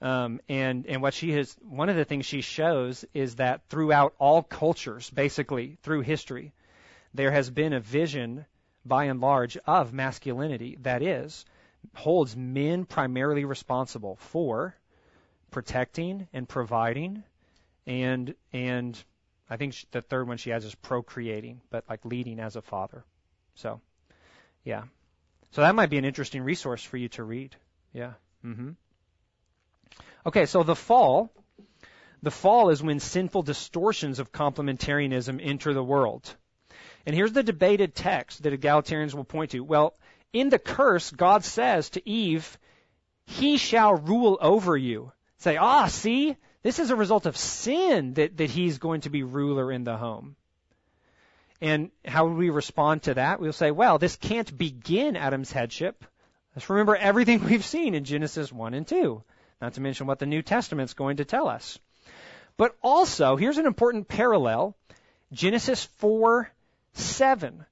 Um, 0.00 0.40
and 0.48 0.86
and 0.86 1.02
what 1.02 1.12
she 1.14 1.32
has, 1.32 1.56
one 1.60 1.88
of 1.88 1.96
the 1.96 2.04
things 2.04 2.24
she 2.24 2.40
shows 2.40 3.04
is 3.14 3.36
that 3.36 3.62
throughout 3.68 4.14
all 4.18 4.44
cultures, 4.44 5.10
basically 5.10 5.76
through 5.82 6.02
history, 6.02 6.52
there 7.14 7.32
has 7.32 7.50
been 7.50 7.72
a 7.72 7.80
vision, 7.80 8.46
by 8.84 9.04
and 9.04 9.20
large, 9.20 9.56
of 9.66 9.92
masculinity 9.92 10.78
that 10.82 11.02
is 11.02 11.44
holds 11.94 12.36
men 12.36 12.84
primarily 12.84 13.44
responsible 13.44 14.16
for 14.16 14.76
protecting 15.50 16.28
and 16.32 16.48
providing, 16.48 17.22
and 17.86 18.34
and 18.52 19.02
I 19.50 19.56
think 19.56 19.74
the 19.90 20.02
third 20.02 20.28
one 20.28 20.36
she 20.36 20.50
has 20.50 20.64
is 20.64 20.74
procreating, 20.74 21.60
but 21.70 21.84
like 21.88 22.04
leading 22.04 22.38
as 22.38 22.56
a 22.56 22.62
father. 22.62 23.04
So, 23.54 23.80
yeah. 24.64 24.84
So 25.52 25.62
that 25.62 25.74
might 25.74 25.90
be 25.90 25.98
an 25.98 26.04
interesting 26.04 26.42
resource 26.42 26.82
for 26.82 26.98
you 26.98 27.08
to 27.10 27.24
read. 27.24 27.56
Yeah. 27.92 28.12
Mm-hmm. 28.44 28.70
Okay, 30.26 30.44
so 30.44 30.62
the 30.62 30.76
fall, 30.76 31.32
the 32.22 32.30
fall 32.30 32.68
is 32.68 32.82
when 32.82 33.00
sinful 33.00 33.42
distortions 33.42 34.18
of 34.18 34.32
complementarianism 34.32 35.40
enter 35.42 35.72
the 35.72 35.82
world. 35.82 36.34
And 37.06 37.16
here's 37.16 37.32
the 37.32 37.42
debated 37.42 37.94
text 37.94 38.42
that 38.42 38.52
egalitarians 38.52 39.14
will 39.14 39.24
point 39.24 39.52
to. 39.52 39.60
Well, 39.60 39.94
in 40.32 40.48
the 40.50 40.58
curse, 40.58 41.10
God 41.10 41.44
says 41.44 41.90
to 41.90 42.08
Eve, 42.08 42.58
He 43.24 43.56
shall 43.56 43.94
rule 43.94 44.38
over 44.40 44.76
you. 44.76 45.12
Say, 45.38 45.56
ah, 45.56 45.86
see, 45.86 46.36
this 46.62 46.78
is 46.78 46.90
a 46.90 46.96
result 46.96 47.26
of 47.26 47.36
sin 47.36 48.14
that, 48.14 48.36
that 48.38 48.50
he's 48.50 48.78
going 48.78 49.02
to 49.02 49.10
be 49.10 49.22
ruler 49.22 49.70
in 49.70 49.84
the 49.84 49.96
home. 49.96 50.36
And 51.60 51.90
how 52.04 52.26
would 52.26 52.36
we 52.36 52.50
respond 52.50 53.04
to 53.04 53.14
that? 53.14 53.40
We'll 53.40 53.52
say, 53.52 53.70
well, 53.70 53.98
this 53.98 54.16
can't 54.16 54.56
begin 54.56 55.16
Adam's 55.16 55.52
headship. 55.52 56.04
Let's 56.54 56.68
remember 56.70 56.96
everything 56.96 57.44
we've 57.48 57.64
seen 57.64 57.94
in 57.94 58.04
Genesis 58.04 58.52
1 58.52 58.74
and 58.74 58.86
2, 58.86 59.22
not 59.60 59.74
to 59.74 59.80
mention 59.80 60.06
what 60.06 60.18
the 60.18 60.26
New 60.26 60.42
Testament's 60.42 60.94
going 60.94 61.18
to 61.18 61.24
tell 61.24 61.48
us. 61.48 61.78
But 62.56 62.76
also, 62.82 63.36
here's 63.36 63.58
an 63.58 63.66
important 63.66 64.08
parallel 64.08 64.76
Genesis 65.32 65.84
4 65.98 66.50
7. 66.94 67.64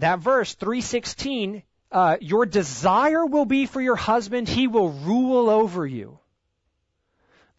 That 0.00 0.18
verse, 0.18 0.54
316, 0.54 1.62
uh, 1.92 2.16
your 2.20 2.46
desire 2.46 3.24
will 3.24 3.46
be 3.46 3.66
for 3.66 3.80
your 3.80 3.96
husband, 3.96 4.48
he 4.48 4.66
will 4.66 4.90
rule 4.90 5.48
over 5.48 5.86
you. 5.86 6.18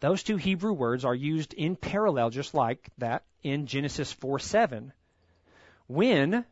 Those 0.00 0.22
two 0.22 0.36
Hebrew 0.36 0.72
words 0.72 1.04
are 1.04 1.14
used 1.14 1.54
in 1.54 1.76
parallel, 1.76 2.30
just 2.30 2.54
like 2.54 2.88
that 2.98 3.24
in 3.42 3.66
Genesis 3.66 4.12
4 4.12 4.38
7 4.38 4.92
when 5.86 6.44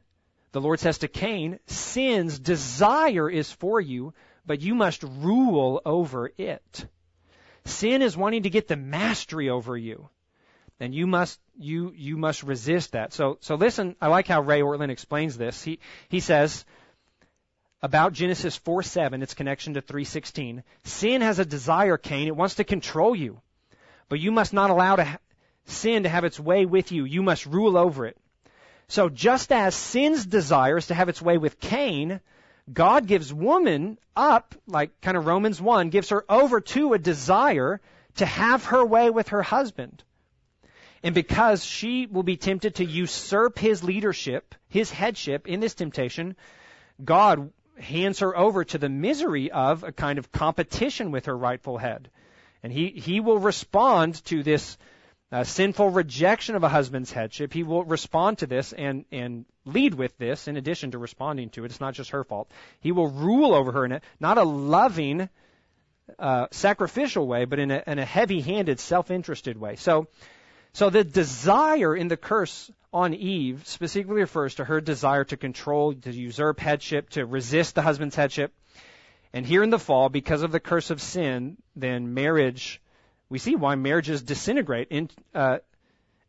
the 0.53 0.61
Lord 0.61 0.81
says 0.81 0.99
to 0.99 1.09
Cain, 1.09 1.59
sin's 1.67 2.39
desire 2.39 3.31
is 3.31 3.51
for 3.51 3.81
you, 3.81 4.13
but 4.45 4.61
you 4.61 4.75
must 4.75 5.03
rule 5.03 5.81
over 5.85 6.31
it. 6.37 6.87
Sin 7.65 8.03
is 8.03 8.17
wanting 8.17 8.43
to 8.43 8.51
get 8.51 8.69
the 8.69 8.77
mastery 8.77 9.49
over 9.49 9.77
you. 9.77 10.09
Then 10.81 10.95
you 10.95 11.07
must 11.07 11.39
you 11.59 11.93
you 11.95 12.17
must 12.17 12.43
resist 12.43 12.93
that. 12.93 13.13
So 13.13 13.37
so 13.41 13.55
listen, 13.55 13.97
I 14.01 14.09
like 14.09 14.27
how 14.27 14.41
Ray 14.41 14.63
Ortlund 14.63 14.89
explains 14.89 15.37
this. 15.37 15.63
He 15.63 15.79
he 16.09 16.21
says 16.21 16.65
about 17.83 18.15
Genesis 18.15 18.57
4 18.57 18.83
7, 18.83 19.23
its 19.23 19.35
connection 19.35 19.75
to 19.75 19.83
316. 19.83 20.63
Sin 20.85 21.21
has 21.21 21.39
a 21.39 21.45
desire, 21.45 21.99
Cain. 21.99 22.29
It 22.29 22.37
wants 22.37 22.55
to 22.57 22.65
control 22.65 23.15
you. 23.15 23.41
But 24.09 24.21
you 24.21 24.33
must 24.33 24.55
not 24.55 24.71
allow 24.71 24.97
to 24.97 25.05
ha- 25.05 25.19
sin 25.67 26.05
to 26.05 26.09
have 26.09 26.25
its 26.25 26.41
way 26.41 26.65
with 26.65 26.93
you. 26.93 27.05
You 27.05 27.23
must 27.23 27.45
rule 27.45 27.77
over 27.77 28.07
it. 28.07 28.17
So 28.89 29.11
just 29.11 29.53
as 29.53 29.75
sin's 29.75 30.25
desire 30.25 30.79
is 30.79 30.87
to 30.87 30.95
have 30.95 31.11
its 31.11 31.21
way 31.21 31.37
with 31.37 31.61
Cain, 31.61 32.21
God 32.73 33.07
gives 33.07 33.35
woman 33.35 33.99
up, 34.17 34.55
like 34.67 34.99
kind 35.03 35.19
of 35.19 35.27
Romans 35.27 35.61
1, 35.61 35.91
gives 35.91 36.09
her 36.09 36.25
over 36.27 36.61
to 36.61 36.95
a 36.95 36.99
desire 36.99 37.83
to 38.17 38.25
have 38.25 38.65
her 38.65 38.85
way 38.85 39.11
with 39.11 39.29
her 39.29 39.43
husband. 39.43 40.03
And 41.03 41.15
because 41.15 41.65
she 41.65 42.07
will 42.07 42.23
be 42.23 42.37
tempted 42.37 42.77
to 42.77 42.85
usurp 42.85 43.59
his 43.59 43.83
leadership, 43.83 44.55
his 44.69 44.91
headship 44.91 45.49
in 45.49 45.61
this 45.61 45.75
temptation, 45.75 46.37
God 47.03 47.51
hands 47.79 48.19
her 48.19 48.37
over 48.37 48.65
to 48.65 48.79
the 48.79 48.91
misery 48.91 49.51
of 49.51 49.83
a 49.83 49.93
kind 49.93 50.19
of 50.19 50.31
competition 50.31 51.11
with 51.11 51.27
her 51.27 51.37
rightful 51.37 51.79
head. 51.79 52.11
And 52.63 52.71
he, 52.73 52.89
he 52.89 53.21
will 53.21 53.39
respond 53.39 54.23
to 54.27 54.43
this 54.43 54.77
uh, 55.33 55.45
sinful 55.45 55.91
rejection 55.91 56.57
of 56.57 56.65
a 56.65 56.69
husband's 56.69 57.11
headship. 57.11 57.55
He 57.55 57.63
will 57.63 57.85
respond 57.85 58.39
to 58.39 58.47
this 58.47 58.75
and, 58.75 59.07
and 59.11 59.47
lead 59.65 59.95
with 59.95 60.19
this 60.19 60.49
in 60.49 60.57
addition 60.57 60.91
to 60.91 60.99
responding 60.99 61.51
to 61.51 61.65
it. 61.65 61.71
It's 61.71 61.81
not 61.81 61.95
just 61.95 62.11
her 62.11 62.25
fault. 62.25 62.51
He 62.81 62.93
will 62.93 63.09
rule 63.09 63.55
over 63.55 63.73
her 63.73 63.85
in 63.87 63.93
a, 63.93 64.01
not 64.19 64.37
a 64.37 64.43
loving, 64.43 65.31
uh, 66.19 66.49
sacrificial 66.51 67.27
way, 67.27 67.45
but 67.45 67.59
in 67.59 67.71
a, 67.71 67.83
in 67.87 67.99
a 67.99 68.05
heavy-handed, 68.05 68.81
self-interested 68.81 69.59
way. 69.59 69.77
So, 69.77 70.09
so 70.73 70.91
the 70.91 71.05
desire 71.05 71.95
in 71.95 72.09
the 72.09 72.17
curse 72.17 72.71
on 72.93 73.15
Eve 73.15 73.63
specifically 73.67 74.21
refers 74.21 74.57
to 74.57 74.65
her 74.65 74.81
desire 74.81 75.25
to 75.25 75.37
control, 75.37 75.95
to 75.95 76.13
usurp 76.13 76.59
headship, 76.59 77.11
to 77.11 77.25
resist 77.25 77.75
the 77.75 77.83
husband's 77.83 78.17
headship. 78.17 78.53
And 79.33 79.47
here 79.47 79.63
in 79.63 79.71
the 79.71 79.79
fall, 79.79 80.09
because 80.09 80.43
of 80.43 80.51
the 80.51 80.61
curse 80.61 80.91
of 80.91 81.01
sin, 81.01 81.57
then 81.77 82.15
marriage, 82.15 82.81
we 83.29 83.39
see 83.39 83.55
why 83.55 83.77
marriages 83.77 84.23
disintegrate 84.23 84.89
in, 84.91 85.09
uh, 85.35 85.59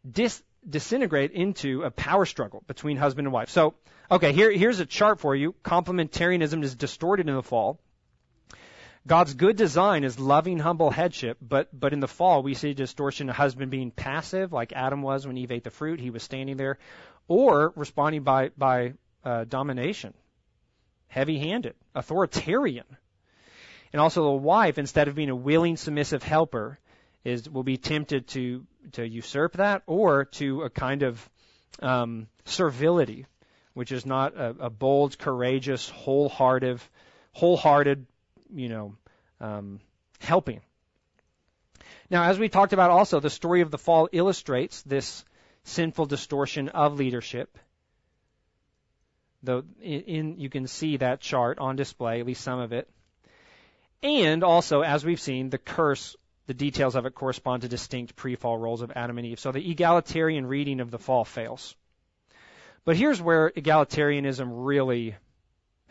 dis, 0.10 0.44
disintegrate 0.68 1.32
into 1.32 1.84
a 1.84 1.90
power 1.90 2.26
struggle 2.26 2.64
between 2.68 2.98
husband 2.98 3.26
and 3.26 3.34
wife. 3.34 3.50
So, 3.50 3.74
okay, 4.12 4.34
here, 4.34 4.52
here's 4.52 4.80
a 4.80 4.86
chart 4.86 5.20
for 5.20 5.36
you. 5.36 5.56
Complementarianism 5.64 6.64
is 6.64 6.76
distorted 6.76 7.28
in 7.28 7.36
the 7.36 7.44
fall. 7.44 7.80
God's 9.08 9.34
good 9.34 9.56
design 9.56 10.04
is 10.04 10.20
loving, 10.20 10.60
humble 10.60 10.92
headship, 10.92 11.38
but 11.42 11.68
but 11.78 11.92
in 11.92 12.00
the 12.00 12.08
fall 12.08 12.44
we 12.44 12.54
see 12.54 12.74
distortion: 12.74 13.30
a 13.30 13.34
husband 13.34 13.72
being 13.72 13.90
passive, 13.90 14.54
like 14.54 14.74
Adam 14.74 15.02
was 15.02 15.26
when 15.26 15.38
Eve 15.38 15.52
ate 15.52 15.64
the 15.64 15.72
fruit; 15.72 16.00
he 16.00 16.12
was 16.12 16.22
standing 16.22 16.56
there, 16.56 16.78
or 17.28 17.74
responding 17.76 18.22
by 18.22 18.50
by 18.58 18.94
uh, 19.26 19.46
domination, 19.46 20.14
heavy-handed, 21.08 21.74
authoritarian, 21.96 22.86
and 23.92 24.00
also 24.00 24.24
the 24.24 24.32
wife, 24.32 24.78
instead 24.78 25.08
of 25.08 25.16
being 25.16 25.32
a 25.32 25.36
willing, 25.36 25.78
submissive 25.78 26.22
helper, 26.22 26.78
is 27.24 27.50
will 27.50 27.64
be 27.64 27.78
tempted 27.78 28.28
to 28.28 28.68
to 28.92 29.04
usurp 29.04 29.54
that, 29.54 29.82
or 29.88 30.26
to 30.26 30.62
a 30.62 30.70
kind 30.70 31.02
of 31.02 31.30
um, 31.82 32.28
servility, 32.46 33.26
which 33.74 33.92
is 33.92 34.06
not 34.06 34.36
a, 34.38 34.56
a 34.60 34.70
bold, 34.70 35.18
courageous, 35.18 35.90
wholehearted, 35.90 36.80
wholehearted 37.34 38.06
you 38.54 38.70
know, 38.70 38.96
um, 39.40 39.80
helping. 40.20 40.62
Now, 42.10 42.24
as 42.24 42.38
we 42.38 42.50
talked 42.50 42.74
about 42.74 42.92
also, 42.92 43.20
the 43.20 43.30
story 43.30 43.62
of 43.62 43.72
the 43.72 43.78
fall 43.78 44.10
illustrates 44.12 44.82
this 44.84 45.24
sinful 45.64 46.06
distortion 46.08 46.70
of 46.70 46.98
leadership. 46.98 47.58
Though 49.44 49.64
in, 49.82 50.02
in, 50.02 50.40
you 50.40 50.50
can 50.50 50.68
see 50.68 50.98
that 50.98 51.22
chart 51.22 51.60
on 51.60 51.76
display, 51.76 52.20
at 52.20 52.26
least 52.26 52.44
some 52.44 52.60
of 52.60 52.74
it. 52.74 52.90
And 54.04 54.44
also, 54.44 54.82
as 54.82 55.06
we've 55.06 55.22
seen, 55.22 55.50
the 55.50 55.58
curse, 55.58 56.16
the 56.48 56.54
details 56.54 56.96
of 56.96 57.06
it 57.06 57.16
correspond 57.16 57.62
to 57.62 57.70
distinct 57.70 58.16
pre-fall 58.16 58.58
roles 58.58 58.82
of 58.82 58.92
Adam 58.96 59.18
and 59.18 59.28
Eve. 59.28 59.40
So 59.40 59.52
the 59.52 59.72
egalitarian 59.72 60.46
reading 60.46 60.80
of 60.80 60.92
the 60.92 61.00
fall 61.00 61.24
fails. 61.24 61.76
But 62.84 62.98
here's 62.98 63.22
where 63.22 63.52
egalitarianism 63.52 64.50
really 64.50 65.16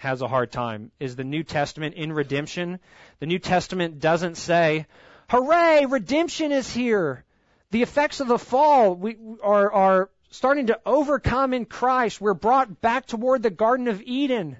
has 0.00 0.22
a 0.22 0.28
hard 0.28 0.50
time 0.50 0.90
is 0.98 1.14
the 1.14 1.24
New 1.24 1.42
Testament 1.42 1.94
in 1.94 2.10
redemption. 2.10 2.80
The 3.18 3.26
New 3.26 3.38
Testament 3.38 4.00
doesn't 4.00 4.38
say, 4.38 4.86
hooray, 5.28 5.84
redemption 5.84 6.52
is 6.52 6.72
here. 6.72 7.22
The 7.70 7.82
effects 7.82 8.20
of 8.20 8.26
the 8.26 8.38
fall 8.38 8.94
we 8.94 9.18
are, 9.42 9.70
are 9.70 10.10
starting 10.30 10.68
to 10.68 10.80
overcome 10.86 11.52
in 11.52 11.66
Christ. 11.66 12.18
We're 12.18 12.32
brought 12.32 12.80
back 12.80 13.04
toward 13.08 13.42
the 13.42 13.50
Garden 13.50 13.88
of 13.88 14.00
Eden. 14.00 14.56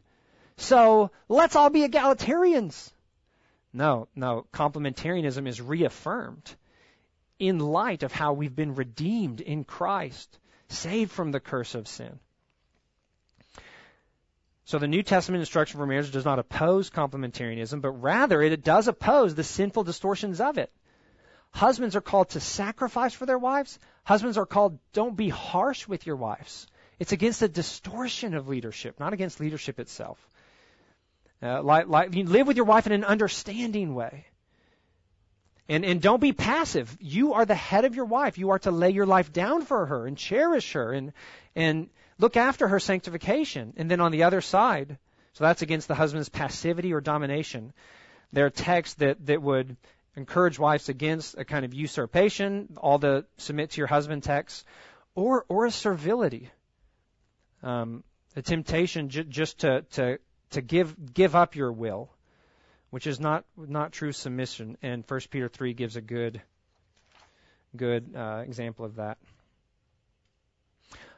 So 0.59 1.11
let's 1.27 1.57
all 1.57 1.71
be 1.71 1.89
egalitarians. 1.89 2.93
No, 3.73 4.09
no, 4.15 4.45
complementarianism 4.53 5.49
is 5.49 5.63
reaffirmed 5.63 6.55
in 7.39 7.61
light 7.61 8.03
of 8.03 8.13
how 8.13 8.35
we've 8.35 8.55
been 8.55 8.75
redeemed 8.75 9.41
in 9.41 9.65
Christ, 9.65 10.39
saved 10.69 11.13
from 11.13 11.33
the 11.33 11.41
curse 11.41 11.75
of 11.75 11.89
sin. 11.89 12.21
So 14.71 14.79
the 14.79 14.87
New 14.87 15.03
Testament 15.03 15.41
instruction 15.41 15.81
for 15.81 15.87
marriage 15.87 16.13
does 16.13 16.25
not 16.25 16.39
oppose 16.39 16.91
complementarianism, 16.91 17.81
but 17.81 17.91
rather 17.91 18.41
it 18.41 18.63
does 18.63 18.87
oppose 18.87 19.35
the 19.35 19.43
sinful 19.43 19.83
distortions 19.83 20.41
of 20.41 20.59
it. 20.59 20.71
Husbands 21.51 21.97
are 21.97 22.01
called 22.01 22.29
to 22.31 22.41
sacrifice 22.41 23.13
for 23.13 23.27
their 23.27 23.37
wives. 23.37 23.81
Husbands 24.05 24.39
are 24.39 24.47
called, 24.47 24.79
don't 24.93 25.17
be 25.17 25.29
harsh 25.29 25.89
with 25.89 26.07
your 26.07 26.15
wives. 26.15 26.69
It's 27.01 27.11
against 27.11 27.41
the 27.41 27.49
distortion 27.49 28.37
of 28.37 28.47
leadership, 28.47 29.01
not 29.01 29.13
against 29.13 29.41
leadership 29.41 29.81
itself. 29.81 30.25
Uh, 31.43 31.83
you 32.13 32.23
live 32.27 32.47
with 32.47 32.57
your 32.57 32.67
wife 32.67 32.87
in 32.87 32.93
an 32.93 33.03
understanding 33.03 33.97
way. 33.97 34.27
And, 35.69 35.85
and 35.85 36.01
don't 36.01 36.21
be 36.21 36.33
passive. 36.33 36.97
You 37.01 37.35
are 37.35 37.45
the 37.45 37.57
head 37.57 37.85
of 37.85 37.97
your 37.97 38.05
wife. 38.05 38.39
You 38.39 38.51
are 38.51 38.61
to 38.61 38.71
lay 38.71 38.91
your 38.91 39.07
life 39.07 39.33
down 39.33 39.63
for 39.63 39.87
her 39.87 40.07
and 40.07 40.17
cherish 40.17 40.75
her 40.75 40.93
and, 40.93 41.13
and 41.57 41.91
look 42.21 42.37
after 42.37 42.69
her 42.69 42.79
sanctification. 42.79 43.73
And 43.77 43.91
then 43.91 44.01
on 44.01 44.13
the 44.13 44.25
other 44.25 44.41
side, 44.41 44.99
so 45.33 45.45
that's 45.45 45.63
against 45.63 45.89
the 45.89 45.95
husband's 45.95 46.29
passivity 46.29 46.93
or 46.93 47.01
domination. 47.01 47.73
There 48.33 48.47
are 48.47 48.51
texts 48.51 48.97
that, 48.97 49.25
that 49.27 49.43
would 49.43 49.77
encourage 50.17 50.59
wives 50.59 50.89
against 50.89 51.39
a 51.39 51.45
kind 51.45 51.65
of 51.65 51.73
usurpation, 51.73 52.77
all 52.77 52.99
the 52.99 53.25
submit 53.39 53.71
to 53.71 53.79
your 53.79 53.87
husband 53.87 54.23
texts, 54.23 54.65
or, 55.15 55.45
or 55.49 55.67
a 55.67 55.71
servility. 55.71 56.51
Um, 57.63 58.05
a 58.37 58.43
temptation 58.43 59.09
j- 59.09 59.25
just 59.25 59.61
to, 59.61 59.83
to, 59.93 60.19
to 60.51 60.61
give, 60.61 60.95
give 61.13 61.35
up 61.35 61.57
your 61.57 61.73
will, 61.73 62.11
which 62.91 63.07
is 63.07 63.19
not, 63.19 63.45
not 63.57 63.93
true 63.93 64.13
submission. 64.13 64.77
And 64.83 65.05
1 65.07 65.21
Peter 65.31 65.49
3 65.49 65.75
gives 65.75 65.97
a 65.97 66.01
good, 66.01 66.41
good 67.77 68.15
uh, 68.17 68.43
example 68.47 68.85
of 68.85 68.97
that. 68.97 69.19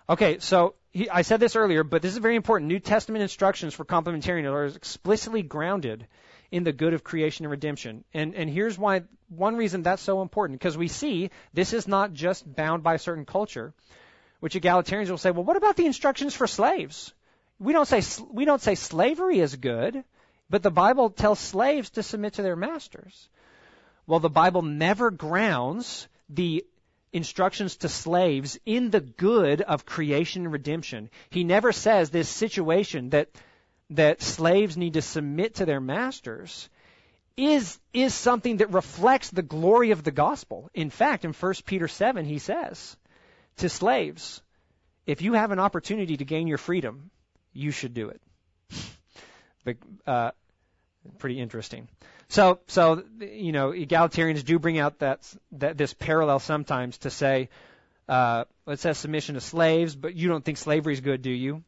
Okay, 0.09 0.39
so 0.41 0.75
he, 0.93 1.09
I 1.09 1.23
said 1.23 1.41
this 1.41 1.57
earlier, 1.57 1.85
but 1.85 2.03
this 2.03 2.13
is 2.13 2.19
very 2.19 2.37
important. 2.37 2.69
New 2.69 2.79
Testament 2.79 3.23
instructions 3.23 3.75
for 3.75 3.85
complementarianism 3.85 4.53
are 4.53 4.67
explicitly 4.67 5.43
grounded 5.43 6.07
in 6.51 6.65
the 6.65 6.73
good 6.73 6.93
of 6.93 7.03
creation 7.03 7.47
and 7.47 7.51
redemption. 7.51 8.05
And, 8.13 8.35
and 8.35 8.51
here's 8.51 8.79
why, 8.79 9.03
one 9.31 9.57
reason 9.57 9.83
that's 9.83 10.03
so 10.03 10.21
important, 10.21 10.61
because 10.61 10.77
we 10.77 10.89
see 10.89 11.31
this 11.55 11.73
is 11.73 11.89
not 11.89 12.13
just 12.13 12.45
bound 12.55 12.83
by 12.83 12.95
a 12.95 12.99
certain 12.99 13.25
culture, 13.25 13.73
which 14.41 14.55
egalitarians 14.55 15.09
will 15.09 15.19
say, 15.19 15.31
well, 15.31 15.45
what 15.45 15.57
about 15.57 15.77
the 15.77 15.87
instructions 15.87 16.35
for 16.35 16.47
slaves? 16.47 17.13
We 17.59 17.73
don't 17.73 17.89
say, 17.89 18.03
we 18.31 18.45
don't 18.45 18.61
say 18.61 18.75
slavery 18.75 19.39
is 19.41 19.57
good, 19.57 20.05
but 20.51 20.63
the 20.63 20.71
Bible 20.71 21.09
tells 21.09 21.39
slaves 21.39 21.91
to 21.91 22.03
submit 22.03 22.35
to 22.35 22.43
their 22.43 22.57
masters. 22.57 23.29
Well, 24.07 24.21
the 24.21 24.29
Bible 24.29 24.61
never 24.61 25.11
grounds 25.11 26.07
the 26.29 26.67
instructions 27.13 27.77
to 27.77 27.89
slaves 27.89 28.59
in 28.65 28.91
the 28.91 29.01
good 29.01 29.61
of 29.61 29.87
creation 29.87 30.45
and 30.45 30.53
redemption. 30.53 31.11
He 31.31 31.45
never 31.45 31.73
says 31.73 32.11
this 32.11 32.29
situation 32.29 33.11
that 33.11 33.29
that 33.91 34.23
slaves 34.23 34.77
need 34.77 34.95
to 34.95 35.03
submit 35.03 35.57
to 35.57 35.67
their 35.67 35.81
masters 35.81 36.71
is 37.37 37.79
is 37.93 38.15
something 38.15 38.59
that 38.59 38.73
reflects 38.73 39.31
the 39.31 39.43
glory 39.43 39.91
of 39.91 40.03
the 40.03 40.11
gospel. 40.11 40.71
In 40.75 40.91
fact, 40.91 41.25
in 41.25 41.33
1 41.33 41.55
Peter 41.67 41.89
7 41.89 42.25
he 42.25 42.39
says 42.39 42.97
to 43.59 43.69
slaves, 43.69 44.43
if 45.07 45.23
you 45.23 45.35
have 45.35 45.51
an 45.51 45.59
opportunity 45.59 46.17
to 46.17 46.25
gain 46.25 46.47
your 46.47 46.59
freedom, 46.59 47.11
you 47.53 47.71
should 47.71 47.95
do 47.95 48.09
it. 48.09 48.23
but, 49.65 49.77
uh, 50.07 50.31
pretty 51.19 51.41
interesting. 51.41 51.89
So, 52.33 52.61
so 52.67 53.05
you 53.21 53.53
know, 53.53 53.73
egalitarians 53.73 54.43
do 54.43 54.59
bring 54.59 54.79
out 54.79 55.01
that, 55.01 55.21
that 55.59 55.77
this 55.77 55.93
parallel 55.93 56.39
sometimes 56.39 56.97
to 56.99 57.11
say, 57.11 57.51
uh, 58.09 58.45
it 58.67 58.81
says 58.81 58.97
submission 58.97 59.35
to 59.35 59.43
slaves, 59.43 59.95
but 59.95 60.15
you 60.15 60.29
don't 60.29 60.43
think 60.43 60.57
slavery 60.57 60.95
is 60.95 61.03
good, 61.03 61.21
do 61.21 61.31
you? 61.31 61.63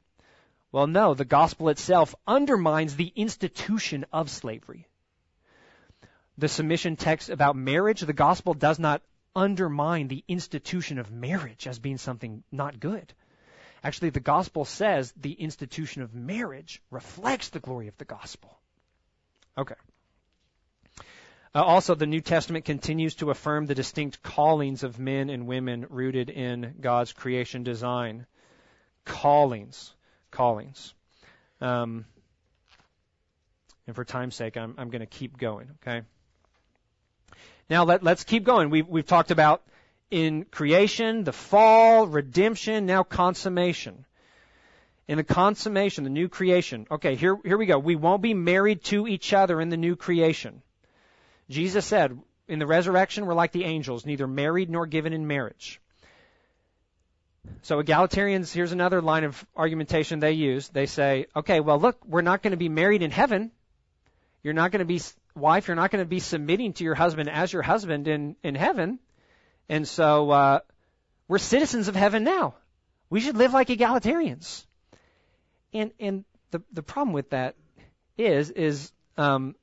Well, 0.73 0.87
no, 0.87 1.13
the 1.13 1.27
gospel 1.27 1.69
itself 1.69 2.15
undermines 2.27 2.97
the 2.97 3.13
institution 3.15 4.07
of 4.11 4.31
slavery. 4.31 4.89
The 6.39 6.49
submission 6.49 6.97
text 6.97 7.29
about 7.29 7.57
marriage, 7.57 8.01
the 8.01 8.15
gospel 8.15 8.55
does 8.55 8.79
not 8.79 9.03
undermine 9.37 10.09
the 10.09 10.25
institution 10.29 10.99
of 10.99 11.11
marriage 11.11 11.67
as 11.67 11.79
being 11.79 11.99
something 11.99 12.43
not 12.51 12.81
good. 12.81 13.13
Actually, 13.83 14.11
the 14.11 14.21
gospel 14.21 14.65
says 14.65 15.13
the 15.15 15.33
institution 15.33 16.01
of 16.01 16.15
marriage 16.15 16.81
reflects 16.91 17.51
the 17.51 17.61
glory 17.61 17.89
of 17.89 17.99
the 17.99 18.07
gospel. 18.07 18.59
Okay. 19.59 19.75
Uh, 21.55 21.63
also, 21.63 21.95
the 21.95 22.07
New 22.07 22.21
Testament 22.21 22.65
continues 22.65 23.15
to 23.17 23.31
affirm 23.31 23.67
the 23.67 23.77
distinct 23.77 24.23
callings 24.25 24.83
of 24.83 24.99
men 24.99 25.31
and 25.31 25.47
women 25.47 25.87
rooted 25.89 26.29
in 26.29 26.75
God's 26.81 27.13
creation 27.13 27.63
design. 27.63 28.27
Callings. 29.05 29.95
Callings. 30.33 30.95
Um, 31.61 32.07
and 33.87 33.95
for 33.95 34.05
time's 34.05 34.35
sake, 34.35 34.57
I'm, 34.57 34.75
I'm 34.79 34.91
going 34.91 35.01
to 35.01 35.07
keep 35.07 35.39
going, 35.39 35.69
okay? 35.81 36.03
Now 37.71 37.85
let, 37.85 38.03
let's 38.03 38.25
keep 38.25 38.43
going. 38.43 38.71
We've, 38.71 38.89
we've 38.89 39.07
talked 39.07 39.31
about 39.31 39.63
in 40.11 40.47
creation, 40.47 41.23
the 41.23 41.33
fall, 41.33 42.09
redemption, 42.09 42.85
now 42.87 43.05
consummation. 43.05 44.05
In 45.07 45.19
the 45.19 45.25
consummation, 45.25 46.03
the 46.03 46.11
new 46.11 46.29
creation. 46.29 46.89
Okay, 46.91 47.15
here, 47.15 47.37
here 47.45 47.59
we 47.59 47.67
go. 47.67 47.79
We 47.79 47.95
won't 47.95 48.23
be 48.23 48.35
married 48.35 48.83
to 48.85 49.07
each 49.07 49.33
other 49.33 49.61
in 49.61 49.69
the 49.69 49.77
new 49.77 49.95
creation. 49.95 50.63
Jesus 51.49 51.85
said, 51.85 52.19
in 52.49 52.59
the 52.59 52.67
resurrection, 52.67 53.27
we're 53.27 53.35
like 53.35 53.53
the 53.53 53.65
angels, 53.65 54.05
neither 54.05 54.27
married 54.27 54.71
nor 54.71 54.87
given 54.87 55.13
in 55.13 55.27
marriage. 55.27 55.81
So 57.63 57.83
egalitarians, 57.83 58.53
here's 58.53 58.73
another 58.73 59.03
line 59.03 59.25
of 59.25 59.45
argumentation 59.57 60.21
they 60.21 60.33
use. 60.33 60.69
They 60.69 60.87
say, 60.87 61.27
okay, 61.37 61.61
well 61.61 61.79
look, 61.79 62.05
we're 62.07 62.23
not 62.23 62.43
going 62.43 62.53
to 62.53 62.57
be 62.57 62.69
married 62.69 63.03
in 63.03 63.11
heaven. 63.11 63.51
You're 64.43 64.55
not 64.55 64.71
going 64.71 64.81
to 64.81 64.87
be, 64.87 65.01
wife, 65.35 65.69
you're 65.69 65.75
not 65.75 65.91
going 65.91 66.05
to 66.05 66.09
be 66.09 66.21
submitting 66.21 66.75
to 66.75 66.85
your 66.85 66.95
husband 66.95 67.31
as 67.31 67.53
your 67.53 67.63
husband 67.63 68.09
in, 68.09 68.37
in 68.43 68.55
heaven. 68.55 68.99
And 69.69 69.89
so, 69.89 70.31
uh, 70.31 70.61
we're 71.29 71.39
citizens 71.39 71.89
of 71.89 71.97
heaven 71.97 72.25
now. 72.25 72.55
We 73.09 73.21
should 73.21 73.37
live 73.37 73.55
like 73.55 73.69
egalitarians. 73.69 74.67
And, 75.73 75.91
and 75.99 76.25
the, 76.51 76.63
the 76.73 76.83
problem 76.83 77.15
with 77.15 77.31
that 77.31 77.57
is, 78.19 78.51
is, 78.51 78.93
um, 79.17 79.55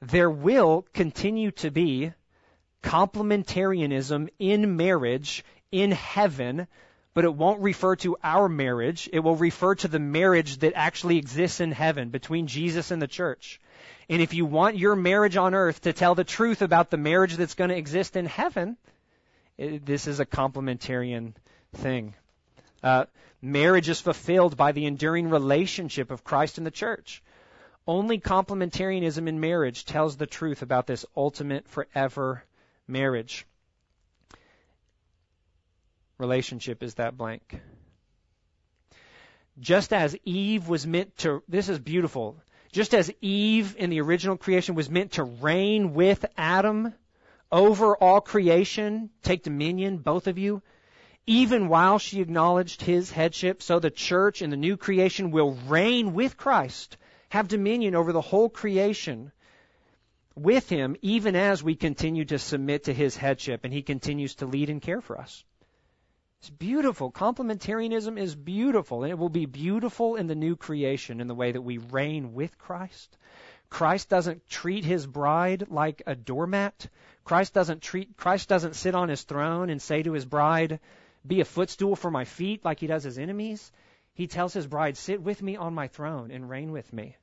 there 0.00 0.30
will 0.30 0.86
continue 0.92 1.50
to 1.52 1.70
be 1.70 2.12
complementarianism 2.82 4.28
in 4.38 4.76
marriage 4.76 5.44
in 5.72 5.90
heaven, 5.90 6.66
but 7.14 7.24
it 7.24 7.34
won't 7.34 7.60
refer 7.60 7.96
to 7.96 8.16
our 8.22 8.48
marriage. 8.48 9.08
It 9.12 9.20
will 9.20 9.36
refer 9.36 9.74
to 9.76 9.88
the 9.88 9.98
marriage 9.98 10.58
that 10.58 10.74
actually 10.74 11.18
exists 11.18 11.60
in 11.60 11.72
heaven 11.72 12.10
between 12.10 12.46
Jesus 12.46 12.90
and 12.90 13.02
the 13.02 13.08
church. 13.08 13.60
And 14.08 14.22
if 14.22 14.32
you 14.32 14.46
want 14.46 14.78
your 14.78 14.96
marriage 14.96 15.36
on 15.36 15.54
earth 15.54 15.82
to 15.82 15.92
tell 15.92 16.14
the 16.14 16.24
truth 16.24 16.62
about 16.62 16.90
the 16.90 16.96
marriage 16.96 17.36
that's 17.36 17.54
going 17.54 17.70
to 17.70 17.76
exist 17.76 18.16
in 18.16 18.26
heaven, 18.26 18.76
it, 19.58 19.84
this 19.84 20.06
is 20.06 20.20
a 20.20 20.26
complementarian 20.26 21.34
thing. 21.74 22.14
Uh, 22.82 23.04
marriage 23.42 23.88
is 23.88 24.00
fulfilled 24.00 24.56
by 24.56 24.72
the 24.72 24.86
enduring 24.86 25.28
relationship 25.28 26.10
of 26.10 26.24
Christ 26.24 26.58
and 26.58 26.66
the 26.66 26.70
church. 26.70 27.22
Only 27.88 28.20
complementarianism 28.20 29.26
in 29.28 29.40
marriage 29.40 29.86
tells 29.86 30.18
the 30.18 30.26
truth 30.26 30.60
about 30.60 30.86
this 30.86 31.06
ultimate 31.16 31.66
forever 31.66 32.44
marriage. 32.86 33.46
Relationship 36.18 36.82
is 36.82 36.96
that 36.96 37.16
blank. 37.16 37.58
Just 39.58 39.94
as 39.94 40.14
Eve 40.26 40.68
was 40.68 40.86
meant 40.86 41.16
to, 41.18 41.42
this 41.48 41.70
is 41.70 41.78
beautiful. 41.78 42.36
Just 42.72 42.92
as 42.92 43.10
Eve 43.22 43.74
in 43.78 43.88
the 43.88 44.02
original 44.02 44.36
creation 44.36 44.74
was 44.74 44.90
meant 44.90 45.12
to 45.12 45.24
reign 45.24 45.94
with 45.94 46.26
Adam 46.36 46.92
over 47.50 47.96
all 47.96 48.20
creation, 48.20 49.08
take 49.22 49.44
dominion, 49.44 49.96
both 49.96 50.26
of 50.26 50.36
you, 50.36 50.60
even 51.26 51.68
while 51.68 51.98
she 51.98 52.20
acknowledged 52.20 52.82
his 52.82 53.10
headship, 53.10 53.62
so 53.62 53.78
the 53.78 53.90
church 53.90 54.42
in 54.42 54.50
the 54.50 54.58
new 54.58 54.76
creation 54.76 55.30
will 55.30 55.54
reign 55.66 56.12
with 56.12 56.36
Christ 56.36 56.98
have 57.30 57.48
dominion 57.48 57.94
over 57.94 58.12
the 58.12 58.20
whole 58.20 58.48
creation 58.48 59.32
with 60.34 60.68
him, 60.68 60.96
even 61.02 61.36
as 61.36 61.62
we 61.62 61.74
continue 61.74 62.24
to 62.24 62.38
submit 62.38 62.84
to 62.84 62.94
his 62.94 63.16
headship 63.16 63.64
and 63.64 63.72
he 63.72 63.82
continues 63.82 64.36
to 64.36 64.46
lead 64.46 64.70
and 64.70 64.80
care 64.80 65.00
for 65.00 65.18
us. 65.18 65.44
It's 66.40 66.50
beautiful. 66.50 67.10
Complementarianism 67.10 68.16
is 68.16 68.36
beautiful, 68.36 69.02
and 69.02 69.10
it 69.10 69.18
will 69.18 69.28
be 69.28 69.46
beautiful 69.46 70.14
in 70.14 70.28
the 70.28 70.36
new 70.36 70.54
creation 70.54 71.20
in 71.20 71.26
the 71.26 71.34
way 71.34 71.50
that 71.50 71.62
we 71.62 71.78
reign 71.78 72.32
with 72.32 72.56
Christ. 72.58 73.16
Christ 73.70 74.08
doesn't 74.08 74.48
treat 74.48 74.84
his 74.84 75.04
bride 75.04 75.66
like 75.68 76.02
a 76.06 76.14
doormat. 76.14 76.88
Christ 77.24 77.54
doesn't 77.54 77.82
treat 77.82 78.16
Christ 78.16 78.48
doesn't 78.48 78.76
sit 78.76 78.94
on 78.94 79.08
his 79.08 79.24
throne 79.24 79.68
and 79.68 79.82
say 79.82 80.02
to 80.04 80.12
his 80.12 80.24
bride, 80.24 80.78
"Be 81.26 81.40
a 81.40 81.44
footstool 81.44 81.96
for 81.96 82.10
my 82.10 82.24
feet," 82.24 82.64
like 82.64 82.78
he 82.78 82.86
does 82.86 83.02
his 83.02 83.18
enemies. 83.18 83.72
He 84.18 84.26
tells 84.26 84.52
his 84.52 84.66
bride, 84.66 84.96
"Sit 84.96 85.22
with 85.22 85.42
me 85.42 85.56
on 85.56 85.74
my 85.74 85.86
throne 85.86 86.32
and 86.32 86.50
reign 86.50 86.72
with 86.72 86.92
me." 86.92 87.16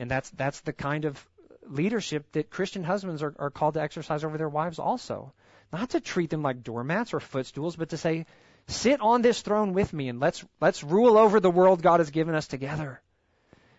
And 0.00 0.10
that's 0.10 0.30
that's 0.30 0.62
the 0.62 0.72
kind 0.72 1.04
of 1.04 1.24
leadership 1.64 2.32
that 2.32 2.50
Christian 2.50 2.82
husbands 2.82 3.22
are, 3.22 3.36
are 3.38 3.50
called 3.50 3.74
to 3.74 3.80
exercise 3.80 4.24
over 4.24 4.36
their 4.36 4.48
wives 4.48 4.80
also. 4.80 5.32
Not 5.72 5.90
to 5.90 6.00
treat 6.00 6.30
them 6.30 6.42
like 6.42 6.64
doormats 6.64 7.14
or 7.14 7.20
footstools, 7.20 7.76
but 7.76 7.90
to 7.90 7.96
say, 7.96 8.26
"Sit 8.66 9.00
on 9.00 9.22
this 9.22 9.42
throne 9.42 9.74
with 9.74 9.92
me 9.92 10.08
and 10.08 10.18
let's 10.18 10.44
let's 10.60 10.82
rule 10.82 11.16
over 11.16 11.38
the 11.38 11.52
world 11.52 11.82
God 11.82 12.00
has 12.00 12.10
given 12.10 12.34
us 12.34 12.48
together." 12.48 13.00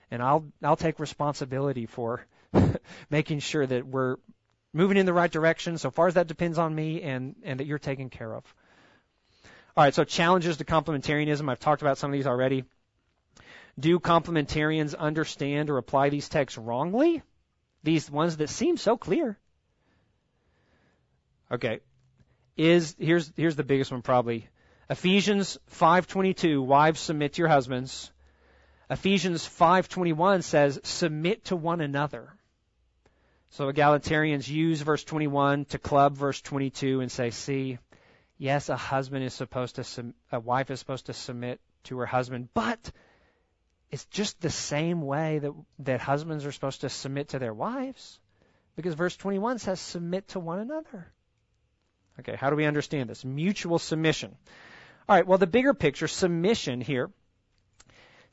And 0.10 0.24
I'll 0.24 0.46
I'll 0.64 0.78
take 0.78 0.98
responsibility 0.98 1.88
for 1.88 2.26
making 3.10 3.40
sure 3.40 3.68
that 3.68 3.86
we're 3.86 4.16
moving 4.72 4.96
in 4.96 5.06
the 5.06 5.12
right 5.12 5.30
direction 5.30 5.78
so 5.78 5.92
far 5.92 6.08
as 6.08 6.14
that 6.14 6.28
depends 6.28 6.58
on 6.58 6.74
me 6.74 7.02
and 7.02 7.36
and 7.44 7.60
that 7.60 7.66
you're 7.66 7.80
taken 7.80 8.10
care 8.10 8.34
of. 8.34 8.46
All 9.78 9.84
right, 9.84 9.94
so 9.94 10.06
challenges 10.06 10.58
to 10.58 10.66
complementarianism. 10.66 11.50
I've 11.50 11.60
talked 11.60 11.82
about 11.82 11.98
some 11.98 12.10
of 12.10 12.14
these 12.14 12.28
already. 12.28 12.64
Do 13.78 14.00
complementarians 14.00 14.98
understand 14.98 15.70
or 15.70 15.78
apply 15.78 16.10
these 16.10 16.30
texts 16.30 16.58
wrongly? 16.58 17.22
These 17.84 18.10
ones 18.10 18.38
that 18.38 18.50
seem 18.50 18.78
so 18.78 18.96
clear. 18.96 19.38
Okay. 21.52 21.82
Is 22.56 22.96
here's 22.98 23.34
here's 23.36 23.58
the 23.58 23.64
biggest 23.64 23.92
one 23.92 24.02
probably. 24.02 24.48
Ephesians 24.90 25.58
5:22 25.72 26.64
wives 26.64 27.02
submit 27.02 27.34
to 27.34 27.42
your 27.42 27.50
husbands. 27.50 28.14
Ephesians 28.90 29.46
5:21 29.46 30.42
says 30.44 30.80
submit 30.84 31.46
to 31.46 31.58
one 31.58 31.82
another. 31.82 32.32
So 33.50 33.72
egalitarians 33.72 34.48
use 34.48 34.82
verse 34.82 35.04
21 35.04 35.66
to 35.66 35.80
club 35.80 36.16
verse 36.16 36.42
22 36.42 37.02
and 37.02 37.12
say, 37.12 37.30
see, 37.32 37.78
yes, 38.38 38.70
a 38.70 38.76
husband 38.76 39.24
is 39.24 39.34
supposed 39.34 39.76
to, 39.76 40.14
a 40.32 40.40
wife 40.40 40.72
is 40.72 40.80
supposed 40.80 41.08
to 41.08 41.14
submit 41.14 41.60
to 41.86 42.00
her 42.00 42.06
husband, 42.06 42.50
but 42.54 42.92
it's 43.92 44.06
just 44.06 44.42
the 44.42 44.50
same 44.50 45.02
way 45.02 45.40
that, 45.40 45.54
that 45.80 46.02
husbands 46.02 46.46
are 46.46 46.52
supposed 46.52 46.82
to 46.82 46.90
submit 46.90 47.30
to 47.30 47.40
their 47.40 47.54
wives. 47.54 48.20
Because 48.76 48.94
verse 48.94 49.16
21 49.16 49.60
says, 49.60 49.80
submit 49.80 50.28
to 50.30 50.40
one 50.40 50.60
another. 50.60 51.08
Okay, 52.20 52.36
how 52.36 52.50
do 52.50 52.56
we 52.56 52.66
understand 52.66 53.10
this? 53.10 53.24
Mutual 53.24 53.80
submission. 53.80 54.36
All 55.08 55.16
right, 55.16 55.28
well, 55.28 55.38
the 55.38 55.48
bigger 55.48 55.74
picture, 55.74 56.08
submission 56.08 56.82
here, 56.82 57.10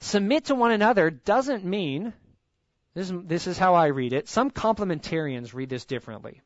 submit 0.01 0.47
to 0.47 0.55
one 0.55 0.73
another 0.73 1.11
doesn't 1.11 1.65
mean, 1.65 2.13
this 2.95 3.11
is, 3.11 3.17
this 3.25 3.47
is 3.47 3.59
how 3.59 3.75
I 3.75 3.87
read 3.87 4.13
it, 4.13 4.29
some 4.29 4.51
complementarians 4.51 5.55
read 5.55 5.69
this 5.69 5.85
differently 5.85 6.41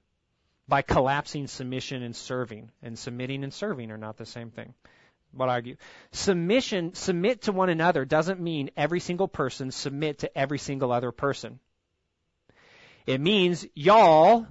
by 0.69 0.83
collapsing 0.83 1.47
submission 1.47 2.03
and 2.03 2.15
serving. 2.15 2.71
And 2.83 2.99
submitting 2.99 3.45
and 3.45 3.53
serving 3.53 3.91
are 3.91 3.99
not 3.99 4.17
the 4.17 4.27
same 4.27 4.51
thing. 4.51 4.75
What 5.33 5.49
I 5.49 5.53
argue. 5.53 5.77
Submission, 6.13 6.95
submit 6.95 7.43
to 7.43 7.53
one 7.53 7.69
another 7.69 8.05
doesn't 8.05 8.41
mean 8.41 8.71
every 8.77 9.01
single 9.01 9.29
person 9.29 9.71
submit 9.71 10.21
to 10.21 10.39
every 10.39 10.59
single 10.59 10.93
other 10.93 11.13
person. 11.13 11.59
It 13.07 13.21
means 13.21 13.67
y'all 13.75 14.47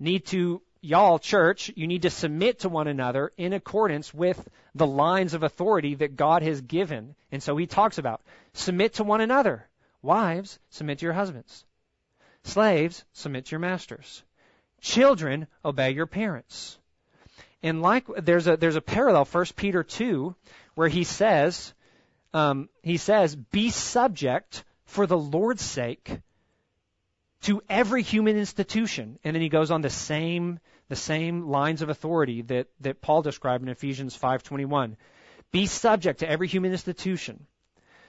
need 0.00 0.26
to, 0.26 0.62
y'all 0.80 1.18
church, 1.18 1.70
you 1.76 1.86
need 1.86 2.02
to 2.02 2.10
submit 2.10 2.60
to 2.60 2.68
one 2.68 2.88
another 2.88 3.32
in 3.36 3.52
accordance 3.52 4.12
with 4.12 4.48
the 4.74 4.86
lines 4.86 5.34
of 5.34 5.42
authority 5.42 5.94
that 5.96 6.16
God 6.16 6.42
has 6.42 6.60
given. 6.60 7.14
And 7.30 7.42
so 7.42 7.56
he 7.56 7.66
talks 7.66 7.98
about 7.98 8.22
submit 8.54 8.94
to 8.94 9.04
one 9.04 9.20
another. 9.20 9.68
Wives, 10.00 10.58
submit 10.70 10.98
to 10.98 11.06
your 11.06 11.12
husbands. 11.12 11.64
Slaves, 12.42 13.04
submit 13.12 13.46
to 13.46 13.50
your 13.52 13.60
masters. 13.60 14.24
Children, 14.82 15.46
obey 15.64 15.92
your 15.92 16.06
parents. 16.06 16.76
And 17.62 17.80
like 17.80 18.04
there's 18.16 18.48
a 18.48 18.56
there's 18.56 18.76
a 18.76 18.80
parallel, 18.80 19.24
First 19.24 19.54
Peter 19.54 19.84
two, 19.84 20.34
where 20.74 20.88
he 20.88 21.04
says, 21.04 21.72
um, 22.34 22.68
he 22.82 22.96
says, 22.96 23.36
"Be 23.36 23.70
subject 23.70 24.64
for 24.84 25.06
the 25.06 25.16
Lord's 25.16 25.62
sake 25.62 26.18
to 27.42 27.62
every 27.68 28.02
human 28.02 28.36
institution." 28.36 29.20
And 29.22 29.36
then 29.36 29.42
he 29.42 29.48
goes 29.48 29.70
on 29.70 29.82
the 29.82 29.90
same 29.90 30.58
the 30.88 30.96
same 30.96 31.46
lines 31.46 31.82
of 31.82 31.88
authority 31.88 32.42
that 32.42 32.66
that 32.80 33.00
Paul 33.00 33.22
described 33.22 33.62
in 33.62 33.68
Ephesians 33.68 34.16
5:21. 34.16 34.96
Be 35.52 35.66
subject 35.66 36.20
to 36.20 36.28
every 36.28 36.48
human 36.48 36.72
institution. 36.72 37.46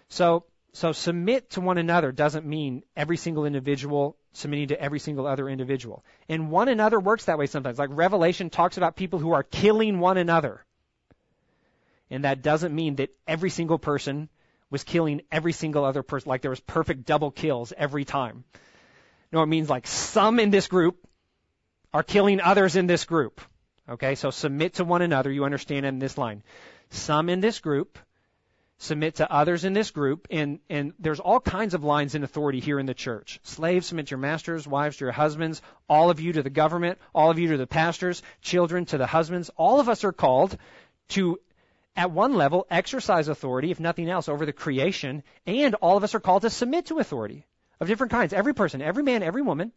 So 0.09 0.45
so 0.73 0.91
submit 0.91 1.51
to 1.51 1.61
one 1.61 1.77
another 1.77 2.11
doesn't 2.11 2.45
mean 2.45 2.83
every 2.95 3.17
single 3.17 3.45
individual 3.45 4.17
submitting 4.33 4.69
to 4.69 4.81
every 4.81 4.99
single 4.99 5.27
other 5.27 5.47
individual. 5.47 6.03
And 6.27 6.49
one 6.49 6.67
another 6.67 6.99
works 6.99 7.25
that 7.25 7.37
way 7.37 7.45
sometimes. 7.45 7.77
Like 7.77 7.91
Revelation 7.93 8.49
talks 8.49 8.77
about 8.77 8.95
people 8.95 9.19
who 9.19 9.31
are 9.33 9.43
killing 9.43 9.99
one 9.99 10.17
another. 10.17 10.65
And 12.09 12.23
that 12.23 12.41
doesn't 12.41 12.73
mean 12.73 12.95
that 12.95 13.11
every 13.27 13.51
single 13.51 13.77
person 13.77 14.29
was 14.71 14.83
killing 14.83 15.21
every 15.31 15.53
single 15.53 15.85
other 15.85 16.01
person, 16.01 16.29
like 16.29 16.41
there 16.41 16.49
was 16.49 16.59
perfect 16.59 17.05
double 17.05 17.29
kills 17.29 17.71
every 17.77 18.05
time. 18.05 18.43
No, 19.31 19.43
it 19.43 19.47
means 19.47 19.69
like 19.69 19.85
some 19.85 20.39
in 20.39 20.49
this 20.49 20.67
group 20.67 20.97
are 21.93 22.03
killing 22.03 22.41
others 22.41 22.75
in 22.75 22.87
this 22.87 23.05
group. 23.05 23.41
Okay, 23.87 24.15
so 24.15 24.31
submit 24.31 24.75
to 24.75 24.83
one 24.83 25.03
another. 25.03 25.31
You 25.31 25.45
understand 25.45 25.85
in 25.85 25.99
this 25.99 26.17
line. 26.17 26.41
Some 26.89 27.29
in 27.29 27.39
this 27.39 27.59
group 27.59 27.99
submit 28.83 29.15
to 29.15 29.31
others 29.31 29.63
in 29.63 29.73
this 29.73 29.91
group, 29.91 30.27
and, 30.29 30.59
and 30.69 30.93
there's 30.99 31.19
all 31.19 31.39
kinds 31.39 31.73
of 31.73 31.83
lines 31.83 32.15
in 32.15 32.23
authority 32.23 32.59
here 32.59 32.79
in 32.79 32.85
the 32.85 32.93
church. 32.93 33.39
Slaves 33.43 33.87
submit 33.87 34.07
to 34.07 34.11
your 34.11 34.19
masters, 34.19 34.67
wives 34.67 34.97
to 34.97 35.05
your 35.05 35.11
husbands, 35.13 35.61
all 35.87 36.09
of 36.09 36.19
you 36.19 36.33
to 36.33 36.43
the 36.43 36.49
government, 36.49 36.99
all 37.15 37.31
of 37.31 37.39
you 37.39 37.49
to 37.49 37.57
the 37.57 37.67
pastors, 37.67 38.21
children 38.41 38.85
to 38.85 38.97
the 38.97 39.07
husbands. 39.07 39.49
All 39.55 39.79
of 39.79 39.87
us 39.87 40.03
are 40.03 40.11
called 40.11 40.57
to 41.09 41.39
at 41.95 42.11
one 42.11 42.33
level, 42.33 42.67
exercise 42.69 43.27
authority, 43.27 43.71
if 43.71 43.79
nothing 43.79 44.09
else, 44.09 44.27
over 44.27 44.45
the 44.45 44.53
creation, 44.53 45.23
and 45.45 45.75
all 45.75 45.95
of 45.95 46.03
us 46.03 46.15
are 46.15 46.19
called 46.19 46.41
to 46.41 46.49
submit 46.49 46.87
to 46.87 46.99
authority 46.99 47.45
of 47.79 47.87
different 47.87 48.11
kinds. 48.11 48.33
Every 48.33 48.53
person, 48.53 48.81
every 48.81 49.03
man, 49.03 49.23
every 49.23 49.41
woman. 49.41 49.71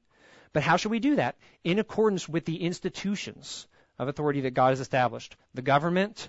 But 0.52 0.62
how 0.62 0.78
should 0.78 0.90
we 0.90 0.98
do 0.98 1.16
that? 1.16 1.36
In 1.62 1.78
accordance 1.78 2.28
with 2.28 2.44
the 2.44 2.62
institutions 2.62 3.68
of 3.98 4.08
authority 4.08 4.42
that 4.42 4.54
God 4.54 4.70
has 4.70 4.80
established. 4.80 5.36
The 5.54 5.62
government, 5.62 6.28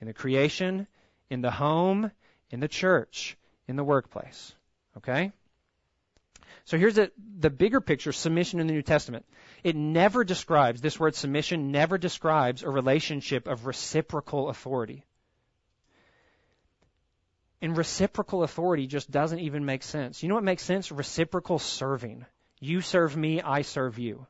in 0.00 0.06
the 0.06 0.12
creation, 0.12 0.86
in 1.30 1.40
the 1.40 1.50
home, 1.50 2.10
in 2.50 2.60
the 2.60 2.68
church, 2.68 3.36
in 3.66 3.76
the 3.76 3.84
workplace. 3.84 4.54
Okay? 4.96 5.32
So 6.66 6.78
here's 6.78 6.94
the, 6.94 7.10
the 7.38 7.50
bigger 7.50 7.80
picture 7.80 8.12
submission 8.12 8.60
in 8.60 8.66
the 8.66 8.72
New 8.72 8.82
Testament. 8.82 9.26
It 9.62 9.76
never 9.76 10.24
describes, 10.24 10.80
this 10.80 10.98
word 10.98 11.14
submission 11.14 11.72
never 11.72 11.98
describes 11.98 12.62
a 12.62 12.70
relationship 12.70 13.48
of 13.48 13.66
reciprocal 13.66 14.48
authority. 14.48 15.04
And 17.60 17.76
reciprocal 17.76 18.42
authority 18.42 18.86
just 18.86 19.10
doesn't 19.10 19.40
even 19.40 19.64
make 19.64 19.82
sense. 19.82 20.22
You 20.22 20.28
know 20.28 20.34
what 20.34 20.44
makes 20.44 20.62
sense? 20.62 20.90
Reciprocal 20.90 21.58
serving. 21.58 22.24
You 22.60 22.80
serve 22.80 23.16
me, 23.16 23.42
I 23.42 23.62
serve 23.62 23.98
you. 23.98 24.26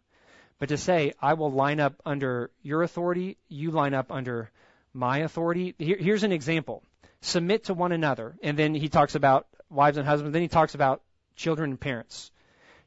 But 0.59 0.69
to 0.71 0.77
say, 0.77 1.13
I 1.21 1.35
will 1.35 1.51
line 1.51 1.81
up 1.81 2.01
under 2.07 2.51
your 2.63 2.83
authority, 2.83 3.39
you 3.49 3.71
line 3.71 3.95
up 3.95 4.11
under 4.11 4.51
my 4.95 5.19
authority. 5.19 5.75
Here, 5.79 5.99
here's 5.99 6.23
an 6.23 6.33
example. 6.33 6.83
Submit 7.21 7.65
to 7.65 7.75
one 7.75 7.93
another. 7.93 8.37
And 8.43 8.59
then 8.59 8.75
he 8.75 8.89
talks 8.89 9.15
about 9.15 9.47
wives 9.69 9.99
and 9.99 10.07
husbands. 10.07 10.33
Then 10.33 10.43
he 10.43 10.49
talks 10.49 10.75
about 10.75 11.03
children 11.37 11.71
and 11.71 11.81
parents. 11.81 12.31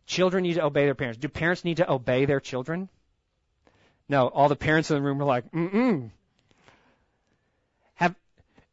Children 0.07 0.43
need 0.43 0.55
to 0.55 0.65
obey 0.65 0.85
their 0.85 0.95
parents. 0.95 1.19
Do 1.19 1.27
parents 1.27 1.65
need 1.65 1.77
to 1.77 1.91
obey 1.91 2.25
their 2.25 2.39
children? 2.39 2.89
No, 4.09 4.27
all 4.27 4.47
the 4.47 4.55
parents 4.55 4.89
in 4.89 4.95
the 4.95 5.01
room 5.03 5.17
were 5.17 5.25
like, 5.25 5.51
mm-mm. 5.51 6.11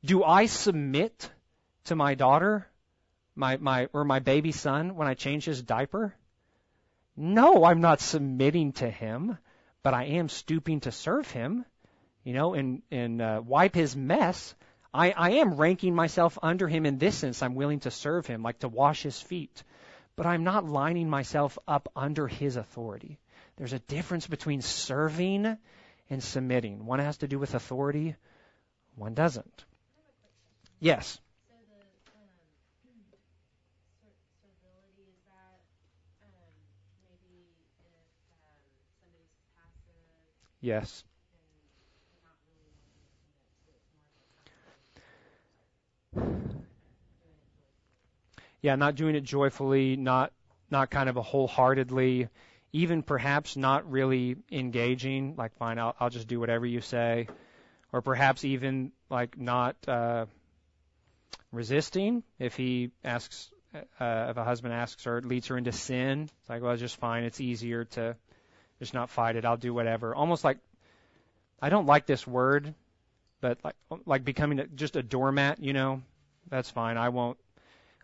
Do 0.05 0.22
I 0.22 0.47
submit 0.47 1.30
to 1.85 1.97
my 1.97 2.14
daughter, 2.14 2.66
my, 3.35 3.57
my, 3.57 3.89
or 3.95 4.05
my 4.05 4.18
baby 4.18 4.53
son 4.53 4.97
when 4.97 5.09
I 5.09 5.14
change 5.14 5.47
his 5.47 5.62
diaper? 5.62 6.14
No, 7.16 7.64
I'm 7.64 7.80
not 7.80 8.01
submitting 8.01 8.72
to 8.74 8.91
him, 8.91 9.39
but 9.82 9.95
I 9.95 10.05
am 10.05 10.28
stooping 10.28 10.80
to 10.80 10.93
serve 10.93 11.30
him, 11.30 11.64
you 12.25 12.33
know, 12.33 12.55
and, 12.55 12.83
and, 12.91 13.22
uh, 13.22 13.43
wipe 13.45 13.75
his 13.75 13.95
mess. 13.95 14.55
I, 14.93 15.11
I 15.11 15.31
am 15.33 15.55
ranking 15.55 15.95
myself 15.95 16.39
under 16.43 16.68
him 16.68 16.87
in 16.87 16.99
this 16.99 17.16
sense. 17.16 17.43
I'm 17.43 17.55
willing 17.55 17.81
to 17.81 17.91
serve 17.91 18.27
him, 18.27 18.43
like 18.43 18.61
to 18.61 18.68
wash 18.68 19.03
his 19.03 19.20
feet. 19.20 19.62
But 20.16 20.27
I'm 20.27 20.45
not 20.45 20.64
lining 20.64 21.11
myself 21.11 21.59
up 21.66 21.91
under 21.97 22.29
his 22.29 22.57
authority. 22.57 23.18
There's 23.57 23.72
a 23.72 23.81
difference 23.81 24.27
between 24.27 24.62
serving 24.62 25.59
and 26.11 26.22
submitting. 26.22 26.87
One 26.87 26.99
has 27.01 27.18
to 27.18 27.29
do 27.29 27.39
with 27.39 27.55
authority, 27.55 28.14
one 28.95 29.14
doesn't. 29.14 29.64
Yes. 30.81 31.18
Yes. 40.61 41.05
Yeah, 48.62 48.77
not 48.77 48.95
doing 48.95 49.15
it 49.15 49.25
joyfully, 49.25 49.97
not 49.97 50.33
not 50.71 50.91
kind 50.91 51.09
of 51.09 51.17
a 51.17 51.23
wholeheartedly, 51.23 52.29
even 52.73 53.03
perhaps 53.03 53.57
not 53.57 53.91
really 53.91 54.37
engaging, 54.51 55.37
like 55.37 55.55
fine, 55.57 55.79
I'll 55.79 55.95
I'll 56.01 56.11
just 56.11 56.29
do 56.29 56.41
whatever 56.41 56.65
you 56.65 56.81
say, 56.81 57.29
or 57.93 58.01
perhaps 58.01 58.45
even 58.45 58.93
like 59.11 59.39
not 59.39 59.77
uh, 59.87 60.27
resisting 61.53 62.23
if 62.39 62.57
he 62.57 62.91
asks 63.05 63.51
uh, 63.75 64.29
if 64.31 64.37
a 64.37 64.45
husband 64.45 64.75
asks 64.75 65.05
her 65.05 65.21
leads 65.21 65.49
her 65.49 65.59
into 65.59 65.73
sin. 65.73 66.23
It's 66.41 66.49
like 66.49 66.62
well, 66.62 66.73
it's 66.73 66.81
just 66.81 66.97
fine. 66.97 67.25
It's 67.25 67.41
easier 67.41 67.85
to 67.85 68.17
just 68.79 68.95
not 68.95 69.11
fight 69.11 69.37
it. 69.37 69.45
I'll 69.45 69.57
do 69.57 69.75
whatever. 69.75 70.15
Almost 70.15 70.43
like 70.43 70.59
I 71.61 71.69
don't 71.69 71.87
like 71.87 72.07
this 72.07 72.27
word, 72.27 72.75
but 73.45 73.59
like 73.63 73.77
um, 73.91 74.01
like 74.07 74.25
becoming 74.25 74.59
a, 74.59 74.67
just 74.67 74.97
a 74.97 75.03
doormat. 75.03 75.63
You 75.63 75.75
know, 75.75 76.01
that's 76.49 76.71
fine. 76.71 76.97
I 76.97 77.11
won't. 77.11 77.37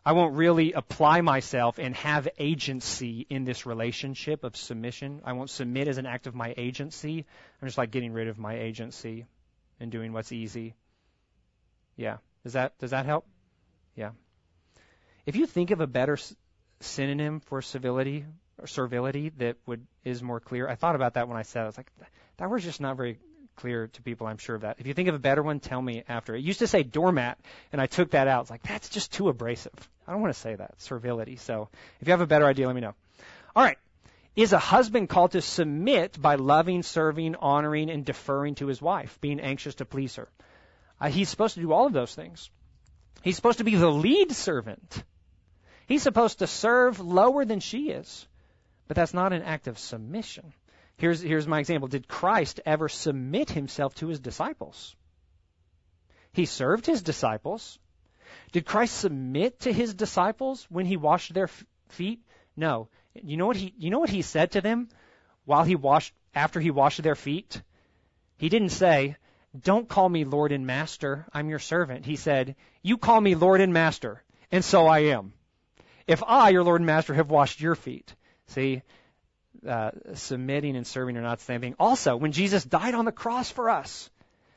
I 0.05 0.13
won't 0.13 0.35
really 0.35 0.75
apply 0.75 1.23
myself 1.23 1.79
and 1.79 1.97
have 1.97 2.29
agency 2.39 3.27
in 3.31 3.45
this 3.45 3.65
relationship 3.65 4.45
of 4.45 4.55
submission. 4.55 5.23
I 5.25 5.33
won't 5.33 5.49
submit 5.49 5.89
as 5.89 5.97
an 5.97 6.05
act 6.05 6.27
of 6.27 6.35
my 6.35 6.53
agency. 6.59 7.25
I'm 7.61 7.69
just 7.69 7.79
like 7.79 7.91
getting 7.91 8.13
rid 8.13 8.29
of 8.29 8.39
my 8.39 8.55
agency 8.55 9.25
and 9.79 9.91
doing 9.91 10.13
what's 10.13 10.31
easy. 10.31 10.75
Yeah. 11.97 12.19
Does 12.45 12.53
that 12.53 12.77
does 12.79 12.91
that 12.91 13.07
help? 13.07 13.27
Yeah. 13.97 14.11
If 15.25 15.37
you 15.37 15.47
think 15.47 15.71
of 15.71 15.81
a 15.81 15.87
better 15.87 16.19
synonym 16.81 17.41
for 17.41 17.63
civility 17.63 18.27
or 18.59 18.67
servility 18.67 19.31
that 19.39 19.57
would 19.65 19.87
is 20.05 20.23
more 20.23 20.41
clear. 20.41 20.69
I 20.69 20.75
thought 20.75 20.97
about 20.97 21.15
that 21.15 21.29
when 21.29 21.39
I 21.39 21.43
said 21.45 21.61
it. 21.61 21.65
I 21.65 21.67
was 21.67 21.77
like, 21.79 21.93
that 22.37 22.51
word's 22.51 22.65
just 22.65 22.81
not 22.83 22.99
very 22.99 23.19
clear 23.57 23.89
to 23.89 24.03
people. 24.03 24.27
I'm 24.27 24.39
sure 24.39 24.57
of 24.57 24.63
that. 24.63 24.77
If 24.79 24.87
you 24.87 24.95
think 24.95 25.09
of 25.09 25.15
a 25.15 25.19
better 25.19 25.43
one, 25.43 25.61
tell 25.61 25.81
me 25.81 26.05
after. 26.09 26.35
It 26.35 26.43
used 26.43 26.61
to 26.61 26.67
say 26.67 26.83
doormat, 26.83 27.39
and 27.73 27.81
I 27.81 27.87
took 27.87 28.11
that 28.11 28.29
out. 28.29 28.43
It's 28.43 28.51
like 28.51 28.63
that's 28.63 28.89
just 28.89 29.13
too 29.13 29.29
abrasive. 29.29 29.73
I 30.07 30.13
don't 30.13 30.21
want 30.23 30.35
to 30.35 30.41
say 30.41 30.55
that 30.55 30.81
servility. 30.81 31.37
So 31.37 31.69
if 32.01 32.09
you 32.09 32.13
have 32.13 32.21
a 32.21 32.27
better 32.27 32.47
idea, 32.47 32.67
let 32.67 32.75
me 32.75 32.81
know. 32.81 32.95
All 33.55 33.65
right. 33.65 33.79
Is 34.37 34.53
a 34.53 34.59
husband 34.59 35.09
called 35.09 35.33
to 35.33 35.43
submit 35.43 36.21
by 36.21 36.37
loving, 36.37 36.83
serving, 36.83 37.35
honoring, 37.35 37.91
and 37.91 38.05
deferring 38.05 38.55
to 38.57 38.67
his 38.67 38.81
wife, 38.81 39.19
being 39.21 39.41
anxious 39.41 39.75
to 39.77 39.85
please 39.85 40.17
her? 40.17 40.29
Uh, 41.01 41.09
he's 41.09 41.29
supposed 41.29 41.55
to 41.55 41.61
do 41.61 41.73
all 41.73 41.87
of 41.87 41.93
those 41.93 42.15
things. 42.15 42.49
He's 43.23 43.37
supposed 43.37 43.59
to 43.59 43.65
be 43.65 43.75
the 43.75 43.91
lead 43.91 44.33
servant. 44.33 45.03
He's 45.87 46.03
supposed 46.03 46.39
to 46.39 46.47
serve 46.47 47.01
lower 47.01 47.45
than 47.45 47.61
she 47.61 47.91
is. 47.91 48.27
But 48.87 48.97
that's 48.97 49.15
not 49.15 49.33
an 49.33 49.43
act 49.43 49.69
of 49.69 49.79
submission. 49.79 50.53
Here's, 51.01 51.23
here's 51.23 51.47
my 51.47 51.61
example. 51.61 51.89
Did 51.89 52.07
Christ 52.07 52.61
ever 52.67 52.87
submit 52.87 53.49
himself 53.49 53.95
to 53.97 54.09
his 54.09 54.21
disciples? 54.21 54.95
He 56.35 56.45
served 56.45 56.85
his 56.85 57.01
disciples. 57.01 57.79
Did 58.53 58.67
Christ 58.67 58.99
submit 58.99 59.61
to 59.61 59.73
his 59.73 59.95
disciples 59.95 60.67
when 60.69 60.85
he 60.85 60.99
washed 60.99 61.33
their 61.33 61.49
feet? 61.89 62.21
No. 62.55 62.89
You 63.15 63.39
know 63.39 63.47
what 63.47 63.57
he 63.57 63.73
you 63.79 63.89
know 63.89 63.99
what 63.99 64.11
he 64.11 64.21
said 64.21 64.51
to 64.53 64.61
them 64.61 64.91
while 65.47 65.65
he 65.65 65.75
washed 65.75 66.13
after 66.35 66.61
he 66.61 66.71
washed 66.71 67.03
their 67.03 67.15
feet? 67.15 67.63
He 68.37 68.51
didn't 68.51 68.69
say, 68.69 69.17
"Don't 69.59 69.89
call 69.89 70.11
me 70.11 70.25
Lord 70.25 70.53
and 70.53 70.67
Master, 70.67 71.27
I'm 71.33 71.49
your 71.49 71.59
servant." 71.61 72.05
He 72.05 72.17
said, 72.17 72.57
"You 72.83 72.99
call 72.99 73.23
me 73.23 73.35
Lord 73.35 73.63
and 73.63 73.73
Master, 73.73 74.23
and 74.53 74.63
so 74.63 74.87
I 74.87 74.99
am. 75.17 75.33
If 76.07 76.23
I, 76.23 76.51
your 76.51 76.63
Lord 76.63 76.83
and 76.83 76.87
Master, 76.87 77.15
have 77.15 77.31
washed 77.31 77.61
your 77.61 77.75
feet, 77.75 78.15
See, 78.51 78.83
uh, 79.67 79.91
submitting 80.15 80.77
and 80.77 80.87
serving 80.87 81.17
are 81.17 81.23
not 81.23 81.39
the 81.39 81.45
same 81.45 81.61
thing. 81.61 81.75
Also, 81.79 82.17
when 82.17 82.33
Jesus 82.33 82.65
died 82.65 82.95
on 82.95 83.05
the 83.05 83.13
cross 83.13 83.51
for 83.51 83.71
us, 83.71 84.11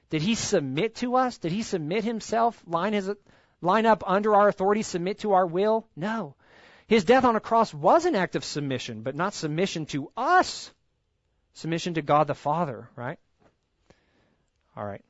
did 0.10 0.22
he 0.22 0.36
submit 0.36 0.96
to 0.96 1.16
us? 1.16 1.38
Did 1.38 1.52
he 1.52 1.64
submit 1.64 2.04
himself, 2.04 2.62
line 2.68 2.94
his 2.94 3.10
line 3.62 3.86
up 3.86 4.04
under 4.06 4.36
our 4.36 4.48
authority, 4.48 4.84
submit 4.84 5.20
to 5.20 5.34
our 5.34 5.46
will? 5.46 5.88
No. 5.96 6.36
His 6.88 7.06
death 7.06 7.24
on 7.24 7.36
a 7.36 7.40
cross 7.40 7.74
was 7.74 8.06
an 8.06 8.16
act 8.16 8.36
of 8.36 8.44
submission, 8.44 9.02
but 9.02 9.16
not 9.16 9.34
submission 9.34 9.86
to 9.88 10.12
us. 10.16 10.72
Submission 11.54 11.96
to 11.96 12.02
God 12.02 12.28
the 12.28 12.36
Father, 12.36 12.90
right? 12.96 13.18
All 14.76 14.86
right. 14.86 15.04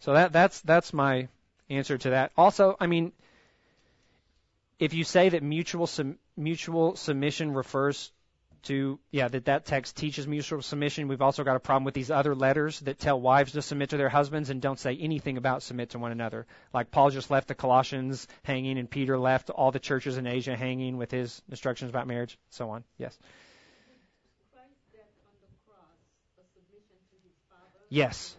So 0.00 0.14
that 0.14 0.32
that's 0.32 0.60
that's 0.62 0.92
my 0.92 1.28
answer 1.68 1.98
to 1.98 2.10
that. 2.10 2.32
Also, 2.36 2.76
I 2.80 2.86
mean, 2.86 3.12
if 4.78 4.94
you 4.94 5.04
say 5.04 5.28
that 5.28 5.42
mutual 5.42 5.86
sum, 5.86 6.18
mutual 6.38 6.96
submission 6.96 7.52
refers 7.52 8.12
to 8.64 8.98
yeah 9.10 9.28
that 9.28 9.44
that 9.44 9.64
text 9.66 9.96
teaches 9.96 10.26
mutual 10.26 10.62
submission. 10.62 11.08
We've 11.08 11.22
also 11.22 11.44
got 11.44 11.56
a 11.56 11.60
problem 11.60 11.84
with 11.84 11.94
these 11.94 12.10
other 12.10 12.34
letters 12.34 12.80
that 12.80 12.98
tell 12.98 13.20
wives 13.20 13.52
to 13.52 13.62
submit 13.62 13.90
to 13.90 13.96
their 13.96 14.08
husbands 14.08 14.50
and 14.50 14.60
don't 14.60 14.78
say 14.78 14.96
anything 14.96 15.36
about 15.36 15.62
submit 15.62 15.90
to 15.90 15.98
one 15.98 16.12
another. 16.12 16.46
Like 16.72 16.90
Paul 16.90 17.10
just 17.10 17.30
left 17.30 17.48
the 17.48 17.54
Colossians 17.54 18.26
hanging 18.42 18.78
and 18.78 18.90
Peter 18.90 19.18
left 19.18 19.50
all 19.50 19.70
the 19.70 19.78
churches 19.78 20.18
in 20.18 20.26
Asia 20.26 20.56
hanging 20.56 20.96
with 20.96 21.10
his 21.10 21.40
instructions 21.48 21.90
about 21.90 22.06
marriage, 22.06 22.38
so 22.50 22.70
on. 22.70 22.84
Yes. 22.98 23.16
Yes. 27.90 28.36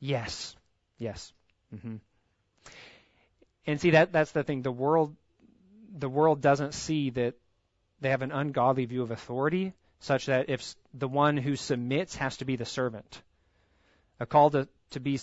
Yes. 0.00 0.56
Yes. 0.98 1.32
Mm-hmm. 1.74 1.96
And 3.66 3.80
see 3.80 3.90
that 3.90 4.12
that's 4.12 4.32
the 4.32 4.44
thing. 4.44 4.62
The 4.62 4.72
world 4.72 5.14
the 5.96 6.08
world 6.08 6.40
doesn't 6.40 6.74
see 6.74 7.10
that 7.10 7.34
they 8.00 8.10
have 8.10 8.22
an 8.22 8.32
ungodly 8.32 8.84
view 8.84 9.02
of 9.02 9.10
authority, 9.10 9.72
such 10.00 10.26
that 10.26 10.50
if 10.50 10.74
the 10.92 11.08
one 11.08 11.36
who 11.36 11.56
submits 11.56 12.16
has 12.16 12.36
to 12.38 12.44
be 12.44 12.56
the 12.56 12.66
servant, 12.66 13.22
a 14.20 14.26
call 14.26 14.50
to, 14.50 14.68
to 14.90 15.00
be 15.00 15.18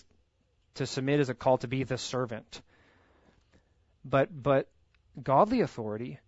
to 0.75 0.87
submit 0.87 1.19
is 1.19 1.29
a 1.29 1.35
call 1.35 1.59
to 1.59 1.67
be 1.67 1.83
the 1.83 1.97
servant. 1.97 2.61
But 4.03 4.29
but 4.31 4.67
godly 5.21 5.61
authority, 5.61 6.19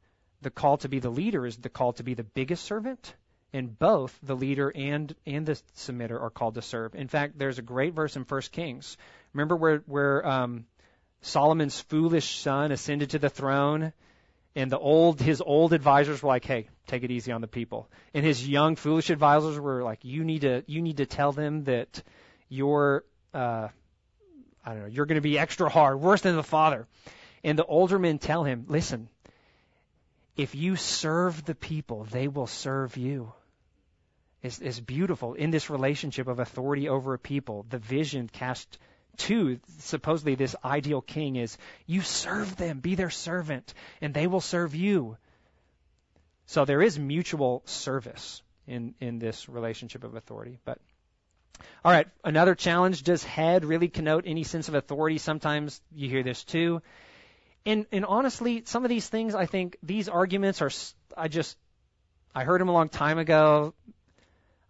the 0.42 0.52
call 0.52 0.78
to 0.78 0.90
be 0.90 1.00
the 1.00 1.10
leader 1.10 1.46
is 1.46 1.58
the 1.58 1.70
call 1.70 1.94
to 1.94 2.04
be 2.04 2.14
the 2.14 2.24
biggest 2.24 2.64
servant, 2.64 3.16
and 3.52 3.78
both 3.78 4.18
the 4.22 4.36
leader 4.36 4.72
and 4.74 5.14
and 5.26 5.46
the 5.46 5.60
submitter 5.76 6.22
are 6.22 6.30
called 6.30 6.56
to 6.56 6.62
serve. 6.62 6.94
In 6.94 7.08
fact, 7.08 7.40
there's 7.40 7.58
a 7.58 7.64
great 7.64 7.94
verse 7.94 8.16
in 8.16 8.26
First 8.26 8.52
Kings. 8.52 8.98
Remember 9.34 9.56
where 9.56 9.80
where 9.88 10.26
um, 10.26 10.66
Solomon's 11.22 11.82
foolish 11.82 12.38
son 12.40 12.72
ascended 12.72 13.10
to 13.10 13.20
the 13.20 13.30
throne 13.30 13.92
and 14.56 14.72
the 14.72 14.80
old, 14.80 15.20
his 15.20 15.42
old 15.42 15.74
advisors 15.74 16.24
were 16.24 16.30
like, 16.30 16.46
"Hey, 16.46 16.70
take 16.88 17.04
it 17.04 17.12
easy 17.12 17.32
on 17.32 17.42
the 17.42 17.48
people." 17.48 17.90
And 18.14 18.26
his 18.26 18.48
young, 18.48 18.76
foolish 18.76 19.10
advisors 19.10 19.60
were 19.60 19.84
like, 19.84 20.06
"You 20.06 20.24
need 20.24 20.42
to, 20.42 20.64
you 20.66 20.82
need 20.82 20.98
to 20.98 21.06
tell 21.06 21.32
them 21.32 21.66
that 21.66 22.02
you're, 22.48 23.04
uh, 23.34 23.68
I 24.66 24.74
don't 24.74 24.82
know, 24.84 24.88
you're 24.88 25.06
going 25.06 25.16
to 25.16 25.22
be 25.22 25.38
extra 25.38 25.70
hard, 25.70 26.00
worse 26.00 26.22
than 26.22 26.36
the 26.36 26.44
father." 26.44 26.88
And 27.44 27.60
the 27.60 27.66
older 27.66 28.00
men 28.00 28.18
tell 28.18 28.44
him, 28.44 28.66
"Listen, 28.68 29.10
if 30.38 30.56
you 30.56 30.76
serve 30.78 31.44
the 31.46 31.56
people, 31.56 32.06
they 32.06 32.28
will 32.28 32.48
serve 32.48 32.98
you." 32.98 33.34
It's, 34.42 34.60
it's 34.60 34.80
beautiful 34.80 35.34
in 35.34 35.50
this 35.50 35.70
relationship 35.70 36.28
of 36.28 36.40
authority 36.40 36.88
over 36.88 37.16
a 37.16 37.20
people. 37.20 37.66
The 37.68 37.80
vision 37.80 38.30
cast 38.30 38.78
to 39.20 39.60
supposedly 39.80 40.36
this 40.36 40.56
ideal 40.64 41.02
king 41.02 41.36
is 41.36 41.58
you 41.86 42.02
serve 42.02 42.56
them, 42.56 42.80
be 42.80 42.96
their 42.96 43.10
servant, 43.10 43.74
and 44.02 44.14
they 44.14 44.28
will 44.28 44.42
serve 44.42 44.76
you. 44.76 45.18
So 46.48 46.66
there 46.66 46.82
is 46.82 47.00
mutual 47.00 47.64
service 47.66 48.42
in, 48.68 48.94
in 49.00 49.20
this 49.20 49.50
relationship 49.50 50.04
of 50.04 50.16
authority. 50.16 50.60
But 50.64 50.80
all 51.84 51.92
right, 51.92 52.08
another 52.24 52.56
challenge, 52.56 53.04
does 53.04 53.24
head 53.24 53.66
really 53.66 53.88
connote 53.88 54.26
any 54.28 54.44
sense 54.44 54.68
of 54.68 54.76
authority? 54.76 55.18
Sometimes 55.18 55.82
you 55.94 56.10
hear 56.10 56.24
this 56.24 56.44
too. 56.44 56.82
And, 57.66 57.86
and 57.92 58.06
honestly, 58.06 58.64
some 58.66 58.84
of 58.86 58.90
these 58.90 59.08
things, 59.08 59.34
I 59.34 59.46
think 59.46 59.78
these 59.82 60.10
arguments 60.10 60.62
are, 60.62 60.72
I 61.18 61.28
just, 61.28 61.58
I 62.34 62.44
heard 62.44 62.62
them 62.62 62.70
a 62.70 62.74
long 62.74 62.90
time 62.90 63.18
ago. 63.18 63.74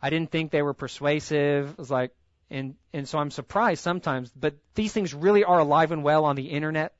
I 0.02 0.10
didn't 0.10 0.32
think 0.32 0.52
they 0.52 0.62
were 0.62 0.74
persuasive. 0.74 1.72
It 1.72 1.78
was 1.78 1.92
like, 1.92 2.12
and 2.50 2.76
and 2.94 3.08
so 3.08 3.18
I'm 3.18 3.32
surprised 3.32 3.82
sometimes. 3.82 4.32
But 4.36 4.56
these 4.76 4.94
things 4.94 5.14
really 5.14 5.44
are 5.44 5.60
alive 5.60 5.92
and 5.92 6.04
well 6.04 6.26
on 6.26 6.36
the 6.36 6.50
internet, 6.50 6.94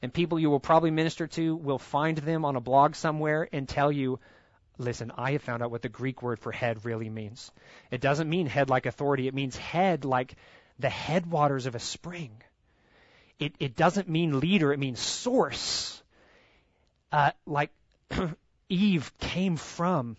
and 0.00 0.12
people 0.12 0.38
you 0.38 0.50
will 0.50 0.60
probably 0.60 0.90
minister 0.90 1.26
to 1.28 1.56
will 1.56 1.78
find 1.78 2.18
them 2.18 2.44
on 2.44 2.56
a 2.56 2.60
blog 2.60 2.94
somewhere 2.94 3.48
and 3.52 3.68
tell 3.68 3.90
you, 3.90 4.20
listen, 4.78 5.12
I 5.16 5.32
have 5.32 5.42
found 5.42 5.62
out 5.62 5.70
what 5.70 5.82
the 5.82 5.88
Greek 5.88 6.22
word 6.22 6.38
for 6.38 6.52
head 6.52 6.84
really 6.84 7.10
means. 7.10 7.50
It 7.90 8.00
doesn't 8.00 8.28
mean 8.28 8.46
head 8.46 8.70
like 8.70 8.86
authority. 8.86 9.28
It 9.28 9.34
means 9.34 9.56
head 9.56 10.04
like 10.04 10.36
the 10.78 10.90
headwaters 10.90 11.66
of 11.66 11.74
a 11.74 11.80
spring. 11.80 12.30
It 13.38 13.54
it 13.58 13.76
doesn't 13.76 14.08
mean 14.08 14.40
leader. 14.40 14.72
It 14.72 14.78
means 14.78 15.00
source. 15.00 16.02
Uh, 17.10 17.32
like 17.46 17.70
Eve 18.68 19.12
came 19.18 19.56
from 19.56 20.16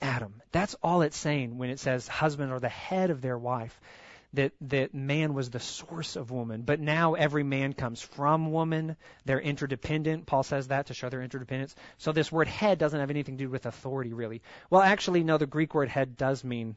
Adam. 0.00 0.42
That's 0.52 0.74
all 0.82 1.02
it's 1.02 1.16
saying 1.16 1.58
when 1.58 1.70
it 1.70 1.80
says 1.80 2.08
husband 2.08 2.52
or 2.52 2.60
the 2.60 2.68
head 2.68 3.10
of 3.10 3.20
their 3.20 3.38
wife. 3.38 3.78
That 4.34 4.52
that 4.60 4.92
man 4.92 5.32
was 5.32 5.48
the 5.48 5.58
source 5.58 6.14
of 6.14 6.30
woman, 6.30 6.60
but 6.60 6.80
now 6.80 7.14
every 7.14 7.44
man 7.44 7.72
comes 7.72 8.02
from 8.02 8.52
woman. 8.52 8.96
They're 9.24 9.40
interdependent. 9.40 10.26
Paul 10.26 10.42
says 10.42 10.68
that 10.68 10.88
to 10.88 10.94
show 10.94 11.08
their 11.08 11.22
interdependence. 11.22 11.74
So 11.96 12.12
this 12.12 12.30
word 12.30 12.46
head 12.46 12.78
doesn't 12.78 13.00
have 13.00 13.08
anything 13.08 13.38
to 13.38 13.44
do 13.44 13.50
with 13.50 13.64
authority, 13.64 14.12
really. 14.12 14.42
Well, 14.68 14.82
actually, 14.82 15.24
no. 15.24 15.38
The 15.38 15.46
Greek 15.46 15.74
word 15.74 15.88
head 15.88 16.18
does 16.18 16.44
mean 16.44 16.76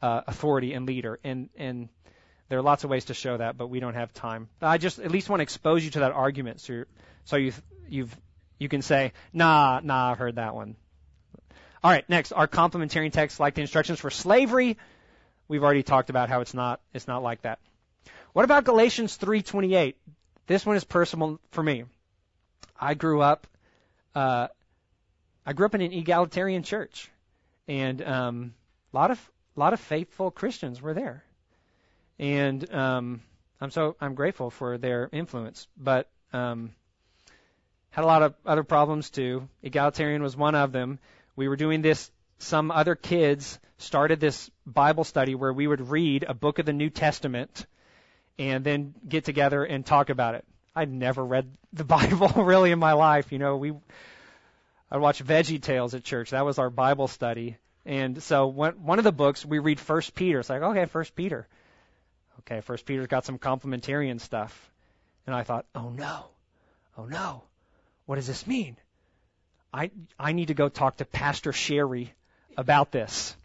uh, 0.00 0.20
authority 0.28 0.74
and 0.74 0.86
leader, 0.86 1.18
and 1.24 1.48
and 1.56 1.88
there 2.48 2.58
are 2.58 2.62
lots 2.62 2.84
of 2.84 2.90
ways 2.90 3.06
to 3.06 3.14
show 3.14 3.36
that, 3.36 3.56
but 3.56 3.66
we 3.66 3.80
don't 3.80 3.94
have 3.94 4.12
time. 4.12 4.48
I 4.60 4.78
just 4.78 5.00
at 5.00 5.10
least 5.10 5.28
want 5.28 5.40
to 5.40 5.42
expose 5.42 5.84
you 5.84 5.90
to 5.92 6.00
that 6.00 6.12
argument, 6.12 6.60
so 6.60 6.84
so 7.24 7.36
you 7.36 7.52
you've 7.88 8.16
you 8.58 8.68
can 8.68 8.82
say, 8.82 9.12
nah, 9.32 9.80
nah, 9.82 10.12
I've 10.12 10.18
heard 10.18 10.36
that 10.36 10.54
one. 10.54 10.76
All 11.84 11.90
right, 11.90 12.08
next, 12.08 12.32
our 12.32 12.46
complementarian 12.46 13.12
text, 13.12 13.40
like 13.40 13.54
the 13.54 13.60
instructions 13.60 13.98
for 13.98 14.10
slavery, 14.10 14.78
we've 15.48 15.64
already 15.64 15.82
talked 15.82 16.10
about 16.10 16.28
how 16.28 16.40
it's 16.40 16.54
not 16.54 16.80
it's 16.94 17.08
not 17.08 17.22
like 17.22 17.42
that. 17.42 17.58
What 18.32 18.44
about 18.44 18.64
Galatians 18.64 19.16
3:28? 19.18 19.94
This 20.46 20.64
one 20.64 20.76
is 20.76 20.84
personal 20.84 21.40
for 21.50 21.62
me. 21.62 21.84
I 22.78 22.94
grew 22.94 23.20
up 23.20 23.46
uh, 24.14 24.48
I 25.44 25.52
grew 25.54 25.66
up 25.66 25.74
in 25.74 25.80
an 25.80 25.92
egalitarian 25.92 26.62
church, 26.62 27.10
and 27.66 28.00
um, 28.02 28.54
a 28.92 28.96
lot 28.96 29.10
of 29.10 29.30
a 29.56 29.60
lot 29.60 29.72
of 29.72 29.80
faithful 29.80 30.30
Christians 30.30 30.80
were 30.80 30.94
there, 30.94 31.24
and 32.18 32.72
um, 32.72 33.22
I'm 33.60 33.72
so 33.72 33.96
I'm 34.00 34.14
grateful 34.14 34.50
for 34.50 34.78
their 34.78 35.08
influence. 35.12 35.66
But 35.76 36.08
um, 36.32 36.74
had 37.90 38.04
a 38.04 38.06
lot 38.06 38.22
of 38.22 38.34
other 38.46 38.62
problems 38.62 39.10
too. 39.10 39.48
Egalitarian 39.62 40.22
was 40.22 40.36
one 40.36 40.54
of 40.54 40.70
them 40.70 41.00
we 41.36 41.48
were 41.48 41.56
doing 41.56 41.82
this, 41.82 42.10
some 42.38 42.70
other 42.70 42.94
kids 42.94 43.58
started 43.78 44.20
this 44.20 44.50
Bible 44.66 45.04
study 45.04 45.34
where 45.34 45.52
we 45.52 45.66
would 45.66 45.88
read 45.88 46.24
a 46.26 46.34
book 46.34 46.58
of 46.58 46.66
the 46.66 46.72
New 46.72 46.90
Testament 46.90 47.66
and 48.38 48.64
then 48.64 48.94
get 49.08 49.24
together 49.24 49.64
and 49.64 49.84
talk 49.84 50.10
about 50.10 50.34
it. 50.34 50.44
I'd 50.74 50.90
never 50.90 51.24
read 51.24 51.50
the 51.72 51.84
Bible 51.96 52.28
really 52.44 52.70
in 52.70 52.78
my 52.78 52.92
life. 52.92 53.32
You 53.32 53.38
know, 53.38 53.56
we, 53.56 53.72
I'd 54.90 55.00
watch 55.00 55.24
Veggie 55.24 55.62
Tales 55.62 55.94
at 55.94 56.04
church. 56.04 56.30
That 56.30 56.44
was 56.44 56.58
our 56.58 56.70
Bible 56.70 57.08
study. 57.08 57.56
And 57.84 58.22
so 58.22 58.46
one, 58.46 58.84
one 58.84 58.98
of 58.98 59.04
the 59.04 59.12
books 59.12 59.44
we 59.44 59.58
read 59.58 59.80
First 59.80 60.14
Peter. 60.14 60.40
It's 60.40 60.50
like, 60.50 60.62
okay, 60.62 60.84
First 60.86 61.16
Peter. 61.16 61.48
Okay, 62.40 62.60
First 62.60 62.86
Peter's 62.86 63.08
got 63.08 63.24
some 63.24 63.38
complementarian 63.38 64.20
stuff. 64.20 64.70
And 65.26 65.34
I 65.34 65.42
thought, 65.44 65.66
oh 65.74 65.90
no, 65.90 66.26
oh 66.98 67.04
no, 67.04 67.44
what 68.06 68.16
does 68.16 68.26
this 68.26 68.46
mean? 68.46 68.76
I 69.72 69.90
I 70.18 70.32
need 70.32 70.48
to 70.48 70.54
go 70.54 70.68
talk 70.68 70.98
to 70.98 71.04
Pastor 71.04 71.52
Sherry 71.52 72.12
about 72.56 72.92
this. 72.92 73.36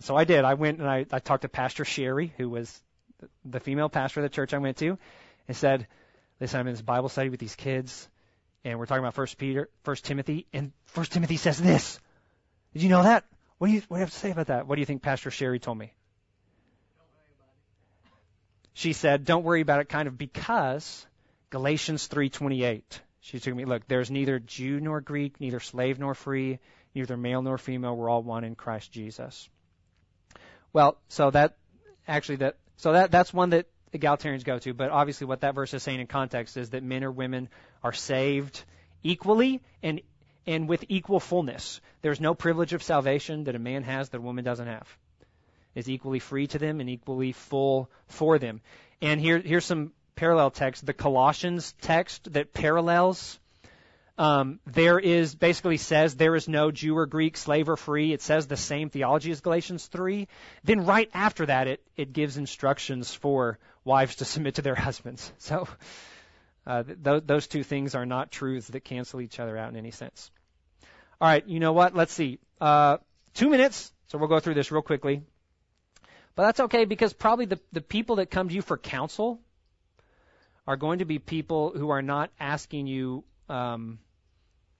So 0.00 0.16
I 0.16 0.24
did. 0.24 0.44
I 0.44 0.54
went 0.54 0.78
and 0.78 0.88
I, 0.88 1.06
I 1.10 1.20
talked 1.20 1.42
to 1.42 1.48
Pastor 1.48 1.84
Sherry, 1.84 2.32
who 2.36 2.50
was 2.50 2.82
the 3.44 3.60
female 3.60 3.88
pastor 3.88 4.20
of 4.20 4.24
the 4.24 4.34
church 4.34 4.52
I 4.52 4.58
went 4.58 4.76
to, 4.78 4.98
and 5.48 5.56
said, 5.56 5.86
"Listen, 6.40 6.60
I'm 6.60 6.66
in 6.66 6.74
this 6.74 6.82
Bible 6.82 7.08
study 7.08 7.28
with 7.28 7.40
these 7.40 7.54
kids, 7.54 8.08
and 8.64 8.78
we're 8.78 8.86
talking 8.86 9.02
about 9.02 9.14
First 9.14 9.38
Peter, 9.38 9.70
First 9.84 10.04
Timothy, 10.04 10.46
and 10.52 10.72
First 10.86 11.12
Timothy 11.12 11.36
says 11.36 11.58
this. 11.58 12.00
Did 12.72 12.82
you 12.82 12.88
know 12.88 13.04
that? 13.04 13.24
What 13.58 13.68
do 13.68 13.72
you 13.72 13.82
what 13.88 13.96
do 13.96 14.00
you 14.00 14.04
have 14.04 14.10
to 14.10 14.18
say 14.18 14.30
about 14.32 14.48
that? 14.48 14.66
What 14.66 14.74
do 14.74 14.80
you 14.80 14.86
think 14.86 15.02
Pastor 15.02 15.30
Sherry 15.30 15.60
told 15.60 15.78
me? 15.78 15.92
She 18.74 18.92
said, 18.92 19.24
"Don't 19.24 19.44
worry 19.44 19.62
about 19.62 19.80
it," 19.80 19.88
kind 19.88 20.08
of 20.08 20.18
because 20.18 21.06
Galatians 21.50 22.08
3:28 22.08 22.82
she 23.26 23.40
took 23.40 23.56
me, 23.56 23.64
look, 23.64 23.88
there's 23.88 24.08
neither 24.08 24.38
Jew 24.38 24.78
nor 24.78 25.00
Greek, 25.00 25.40
neither 25.40 25.58
slave 25.58 25.98
nor 25.98 26.14
free, 26.14 26.60
neither 26.94 27.16
male 27.16 27.42
nor 27.42 27.58
female. 27.58 27.96
We're 27.96 28.08
all 28.08 28.22
one 28.22 28.44
in 28.44 28.54
Christ 28.54 28.92
Jesus. 28.92 29.48
Well, 30.72 30.96
so 31.08 31.32
that 31.32 31.56
actually 32.06 32.36
that 32.36 32.56
so 32.76 32.92
that 32.92 33.10
that's 33.10 33.34
one 33.34 33.50
that 33.50 33.66
egalitarians 33.92 34.44
go 34.44 34.60
to. 34.60 34.72
But 34.74 34.90
obviously, 34.90 35.26
what 35.26 35.40
that 35.40 35.56
verse 35.56 35.74
is 35.74 35.82
saying 35.82 35.98
in 35.98 36.06
context 36.06 36.56
is 36.56 36.70
that 36.70 36.84
men 36.84 37.02
or 37.02 37.10
women 37.10 37.48
are 37.82 37.92
saved 37.92 38.62
equally 39.02 39.60
and 39.82 40.00
and 40.46 40.68
with 40.68 40.84
equal 40.88 41.18
fullness. 41.18 41.80
There's 42.02 42.20
no 42.20 42.32
privilege 42.32 42.74
of 42.74 42.82
salvation 42.84 43.44
that 43.44 43.56
a 43.56 43.58
man 43.58 43.82
has 43.82 44.10
that 44.10 44.18
a 44.18 44.20
woman 44.20 44.44
doesn't 44.44 44.68
have. 44.68 44.86
Is 45.74 45.90
equally 45.90 46.20
free 46.20 46.46
to 46.46 46.60
them 46.60 46.78
and 46.80 46.88
equally 46.88 47.32
full 47.32 47.90
for 48.06 48.38
them. 48.38 48.60
And 49.02 49.20
here 49.20 49.40
here's 49.40 49.64
some 49.64 49.90
parallel 50.16 50.50
text, 50.50 50.84
the 50.84 50.94
Colossians 50.94 51.74
text 51.82 52.32
that 52.32 52.52
parallels. 52.52 53.38
Um, 54.18 54.60
there 54.66 54.98
is 54.98 55.34
basically 55.34 55.76
says 55.76 56.14
there 56.14 56.34
is 56.34 56.48
no 56.48 56.70
Jew 56.70 56.96
or 56.96 57.04
Greek, 57.04 57.36
slave 57.36 57.68
or 57.68 57.76
free. 57.76 58.14
It 58.14 58.22
says 58.22 58.46
the 58.46 58.56
same 58.56 58.88
theology 58.88 59.30
as 59.30 59.42
Galatians 59.42 59.86
3. 59.86 60.26
Then 60.64 60.86
right 60.86 61.10
after 61.12 61.44
that, 61.46 61.68
it, 61.68 61.82
it 61.96 62.14
gives 62.14 62.38
instructions 62.38 63.12
for 63.12 63.58
wives 63.84 64.16
to 64.16 64.24
submit 64.34 64.54
to 64.54 64.62
their 64.62 64.74
husbands. 64.74 65.30
So 65.38 65.68
uh, 66.66 66.82
th- 66.82 67.24
those 67.26 67.46
two 67.46 67.62
things 67.62 67.94
are 67.94 68.06
not 68.06 68.30
truths 68.30 68.68
that 68.68 68.84
cancel 68.84 69.20
each 69.20 69.38
other 69.38 69.56
out 69.56 69.68
in 69.68 69.76
any 69.76 69.90
sense. 69.90 70.30
All 71.20 71.28
right, 71.28 71.46
you 71.46 71.60
know 71.60 71.74
what? 71.74 71.94
Let's 71.94 72.12
see. 72.12 72.38
Uh, 72.60 72.98
two 73.34 73.50
minutes, 73.50 73.92
so 74.08 74.18
we'll 74.18 74.28
go 74.28 74.40
through 74.40 74.54
this 74.54 74.72
real 74.72 74.82
quickly. 74.82 75.22
But 76.34 76.44
that's 76.44 76.60
okay 76.60 76.84
because 76.84 77.12
probably 77.12 77.46
the, 77.46 77.60
the 77.72 77.80
people 77.80 78.16
that 78.16 78.30
come 78.30 78.48
to 78.48 78.54
you 78.54 78.62
for 78.62 78.76
counsel 78.76 79.40
are 80.66 80.76
going 80.76 80.98
to 80.98 81.04
be 81.04 81.18
people 81.18 81.72
who 81.74 81.90
are 81.90 82.02
not 82.02 82.30
asking 82.40 82.86
you, 82.86 83.24
um, 83.48 83.98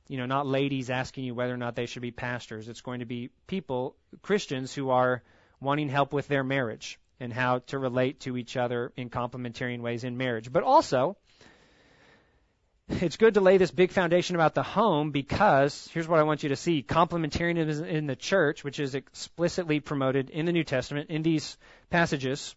you 0.08 0.18
know, 0.18 0.26
not 0.26 0.46
ladies 0.46 0.90
asking 0.90 1.24
you 1.24 1.34
whether 1.34 1.54
or 1.54 1.58
not 1.58 1.76
they 1.76 1.86
should 1.86 2.02
be 2.02 2.10
pastors. 2.10 2.68
It's 2.68 2.80
going 2.80 3.00
to 3.00 3.06
be 3.06 3.30
people, 3.46 3.96
Christians, 4.22 4.74
who 4.74 4.90
are 4.90 5.22
wanting 5.60 5.88
help 5.88 6.12
with 6.12 6.28
their 6.28 6.44
marriage 6.44 6.98
and 7.20 7.32
how 7.32 7.60
to 7.60 7.78
relate 7.78 8.20
to 8.20 8.36
each 8.36 8.56
other 8.56 8.92
in 8.96 9.10
complementarian 9.10 9.80
ways 9.80 10.04
in 10.04 10.16
marriage. 10.16 10.52
But 10.52 10.64
also, 10.64 11.16
it's 12.88 13.16
good 13.16 13.34
to 13.34 13.40
lay 13.40 13.56
this 13.56 13.70
big 13.70 13.90
foundation 13.90 14.36
about 14.36 14.54
the 14.54 14.62
home 14.62 15.10
because 15.10 15.88
here's 15.92 16.06
what 16.06 16.20
I 16.20 16.24
want 16.24 16.42
you 16.42 16.50
to 16.50 16.56
see. 16.56 16.82
Complementarianism 16.82 17.88
in 17.88 18.06
the 18.06 18.16
church, 18.16 18.62
which 18.62 18.78
is 18.78 18.94
explicitly 18.94 19.80
promoted 19.80 20.30
in 20.30 20.46
the 20.46 20.52
New 20.52 20.64
Testament 20.64 21.10
in 21.10 21.22
these 21.22 21.56
passages 21.90 22.54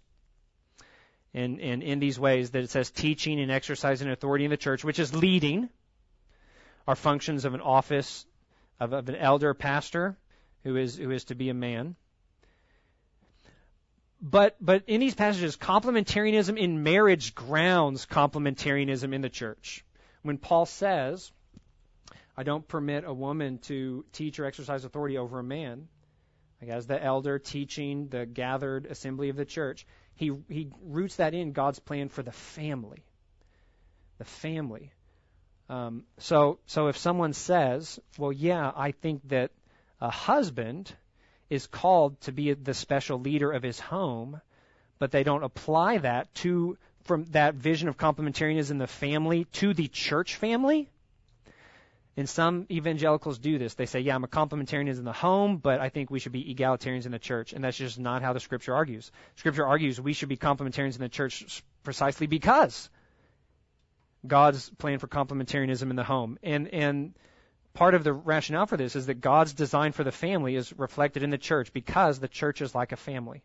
and, 1.34 1.60
in 1.60 2.00
these 2.00 2.20
ways 2.20 2.52
that 2.52 2.64
it 2.64 2.70
says 2.70 2.90
teaching 2.90 3.40
and 3.40 3.52
exercising 3.52 4.10
authority 4.10 4.46
in 4.46 4.52
the 4.52 4.58
church, 4.58 4.84
which 4.84 5.00
is 5.00 5.14
leading, 5.14 5.70
are 6.88 6.96
functions 6.96 7.46
of 7.46 7.54
an 7.54 7.62
office 7.62 8.26
of, 8.80 8.94
of 8.94 9.10
an 9.10 9.16
elder 9.16 9.54
pastor 9.54 10.18
who 10.64 10.76
is 10.76 10.98
who 10.98 11.12
is 11.12 11.26
to 11.26 11.36
be 11.36 11.50
a 11.50 11.54
man. 11.54 11.96
But 14.22 14.58
but 14.60 14.84
in 14.88 15.00
these 15.00 15.16
passages, 15.16 15.56
complementarianism 15.56 16.58
in 16.58 16.84
marriage 16.84 17.36
grounds 17.36 18.06
complementarianism 18.06 19.14
in 19.14 19.22
the 19.22 19.30
church. 19.30 19.86
When 20.24 20.38
Paul 20.38 20.66
says, 20.66 21.32
I 22.36 22.44
don't 22.44 22.68
permit 22.68 23.06
a 23.06 23.14
woman 23.14 23.60
to 23.60 24.04
teach 24.12 24.40
or 24.40 24.46
exercise 24.46 24.84
authority 24.84 25.18
over 25.18 25.40
a 25.40 25.44
man, 25.44 25.88
like 26.62 26.72
as 26.72 26.88
the 26.88 27.02
elder 27.02 27.40
teaching 27.40 28.10
the 28.10 28.26
gathered 28.26 28.86
assembly 28.88 29.30
of 29.30 29.38
the 29.38 29.46
church, 29.46 29.86
he 30.20 30.34
he 30.50 30.68
roots 30.84 31.16
that 31.16 31.34
in 31.34 31.54
God's 31.54 31.80
plan 31.80 32.10
for 32.10 32.22
the 32.22 32.34
family. 32.34 33.06
The 34.18 34.26
family. 34.26 34.92
Um, 35.70 36.04
so 36.18 36.60
so 36.66 36.88
if 36.88 36.98
someone 36.98 37.32
says, 37.32 38.00
well, 38.18 38.34
yeah, 38.34 38.70
I 38.76 38.92
think 38.92 39.30
that 39.30 39.52
a 40.02 40.10
husband 40.10 40.94
is 41.50 41.68
called 41.68 42.20
to 42.22 42.34
be 42.34 42.54
the 42.54 42.74
special 42.74 43.22
leader 43.22 43.50
of 43.54 43.64
his 43.64 43.80
home, 43.80 44.42
but 45.00 45.12
they 45.12 45.24
don't 45.24 45.44
apply 45.44 46.00
that 46.00 46.36
to 46.36 46.78
from 47.06 47.24
that 47.32 47.56
vision 47.56 47.88
of 47.88 47.98
complementarianism 47.98 48.72
in 48.72 48.78
the 48.78 48.88
family 48.88 49.46
to 49.54 49.74
the 49.74 49.88
church 49.88 50.36
family. 50.36 50.90
And 52.20 52.28
some 52.28 52.66
evangelicals 52.70 53.40
do 53.40 53.58
this. 53.58 53.76
They 53.76 53.86
say, 53.86 54.02
yeah, 54.02 54.14
I'm 54.14 54.26
a 54.26 54.28
complementarian 54.28 54.90
in 54.90 55.06
the 55.06 55.14
home, 55.14 55.56
but 55.56 55.80
I 55.80 55.88
think 55.88 56.12
we 56.12 56.20
should 56.20 56.34
be 56.34 56.54
egalitarians 56.54 57.06
in 57.06 57.14
the 57.14 57.18
church. 57.18 57.54
And 57.54 57.64
that's 57.64 57.78
just 57.78 57.98
not 57.98 58.22
how 58.22 58.34
the 58.34 58.42
scripture 58.42 58.76
argues. 58.76 59.10
Scripture 59.38 59.66
argues 59.66 60.02
we 60.02 60.12
should 60.12 60.28
be 60.28 60.36
complementarians 60.36 60.96
in 60.96 61.00
the 61.02 61.08
church 61.08 61.64
precisely 61.82 62.28
because 62.28 62.90
God's 64.28 64.70
plan 64.72 65.00
for 65.00 65.08
complementarianism 65.08 65.90
in 65.90 65.96
the 65.96 66.04
home. 66.04 66.38
And, 66.44 66.68
and 66.68 67.14
part 67.74 67.96
of 67.96 68.04
the 68.04 68.12
rationale 68.12 68.66
for 68.66 68.76
this 68.76 68.98
is 68.98 69.06
that 69.06 69.22
God's 69.22 69.54
design 69.54 69.94
for 69.94 70.04
the 70.04 70.12
family 70.12 70.58
is 70.58 70.78
reflected 70.78 71.24
in 71.24 71.30
the 71.30 71.38
church 71.38 71.72
because 71.72 72.20
the 72.20 72.28
church 72.28 72.62
is 72.62 72.76
like 72.76 72.92
a 72.92 72.98
family. 72.98 73.44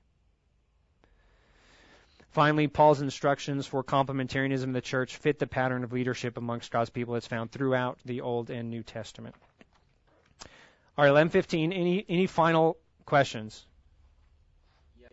Finally, 2.34 2.66
Paul's 2.66 3.00
instructions 3.00 3.64
for 3.64 3.84
complementarianism 3.84 4.64
in 4.64 4.72
the 4.72 4.80
church 4.80 5.18
fit 5.18 5.38
the 5.38 5.46
pattern 5.46 5.84
of 5.84 5.92
leadership 5.92 6.36
amongst 6.36 6.72
God's 6.72 6.90
people 6.90 7.14
that's 7.14 7.28
found 7.28 7.52
throughout 7.52 8.00
the 8.04 8.22
Old 8.22 8.50
and 8.50 8.68
New 8.70 8.82
Testament. 8.82 9.36
All 10.98 11.04
right, 11.04 11.28
11:15. 11.28 11.72
Any 11.72 12.04
any 12.08 12.26
final 12.26 12.76
questions? 13.06 13.66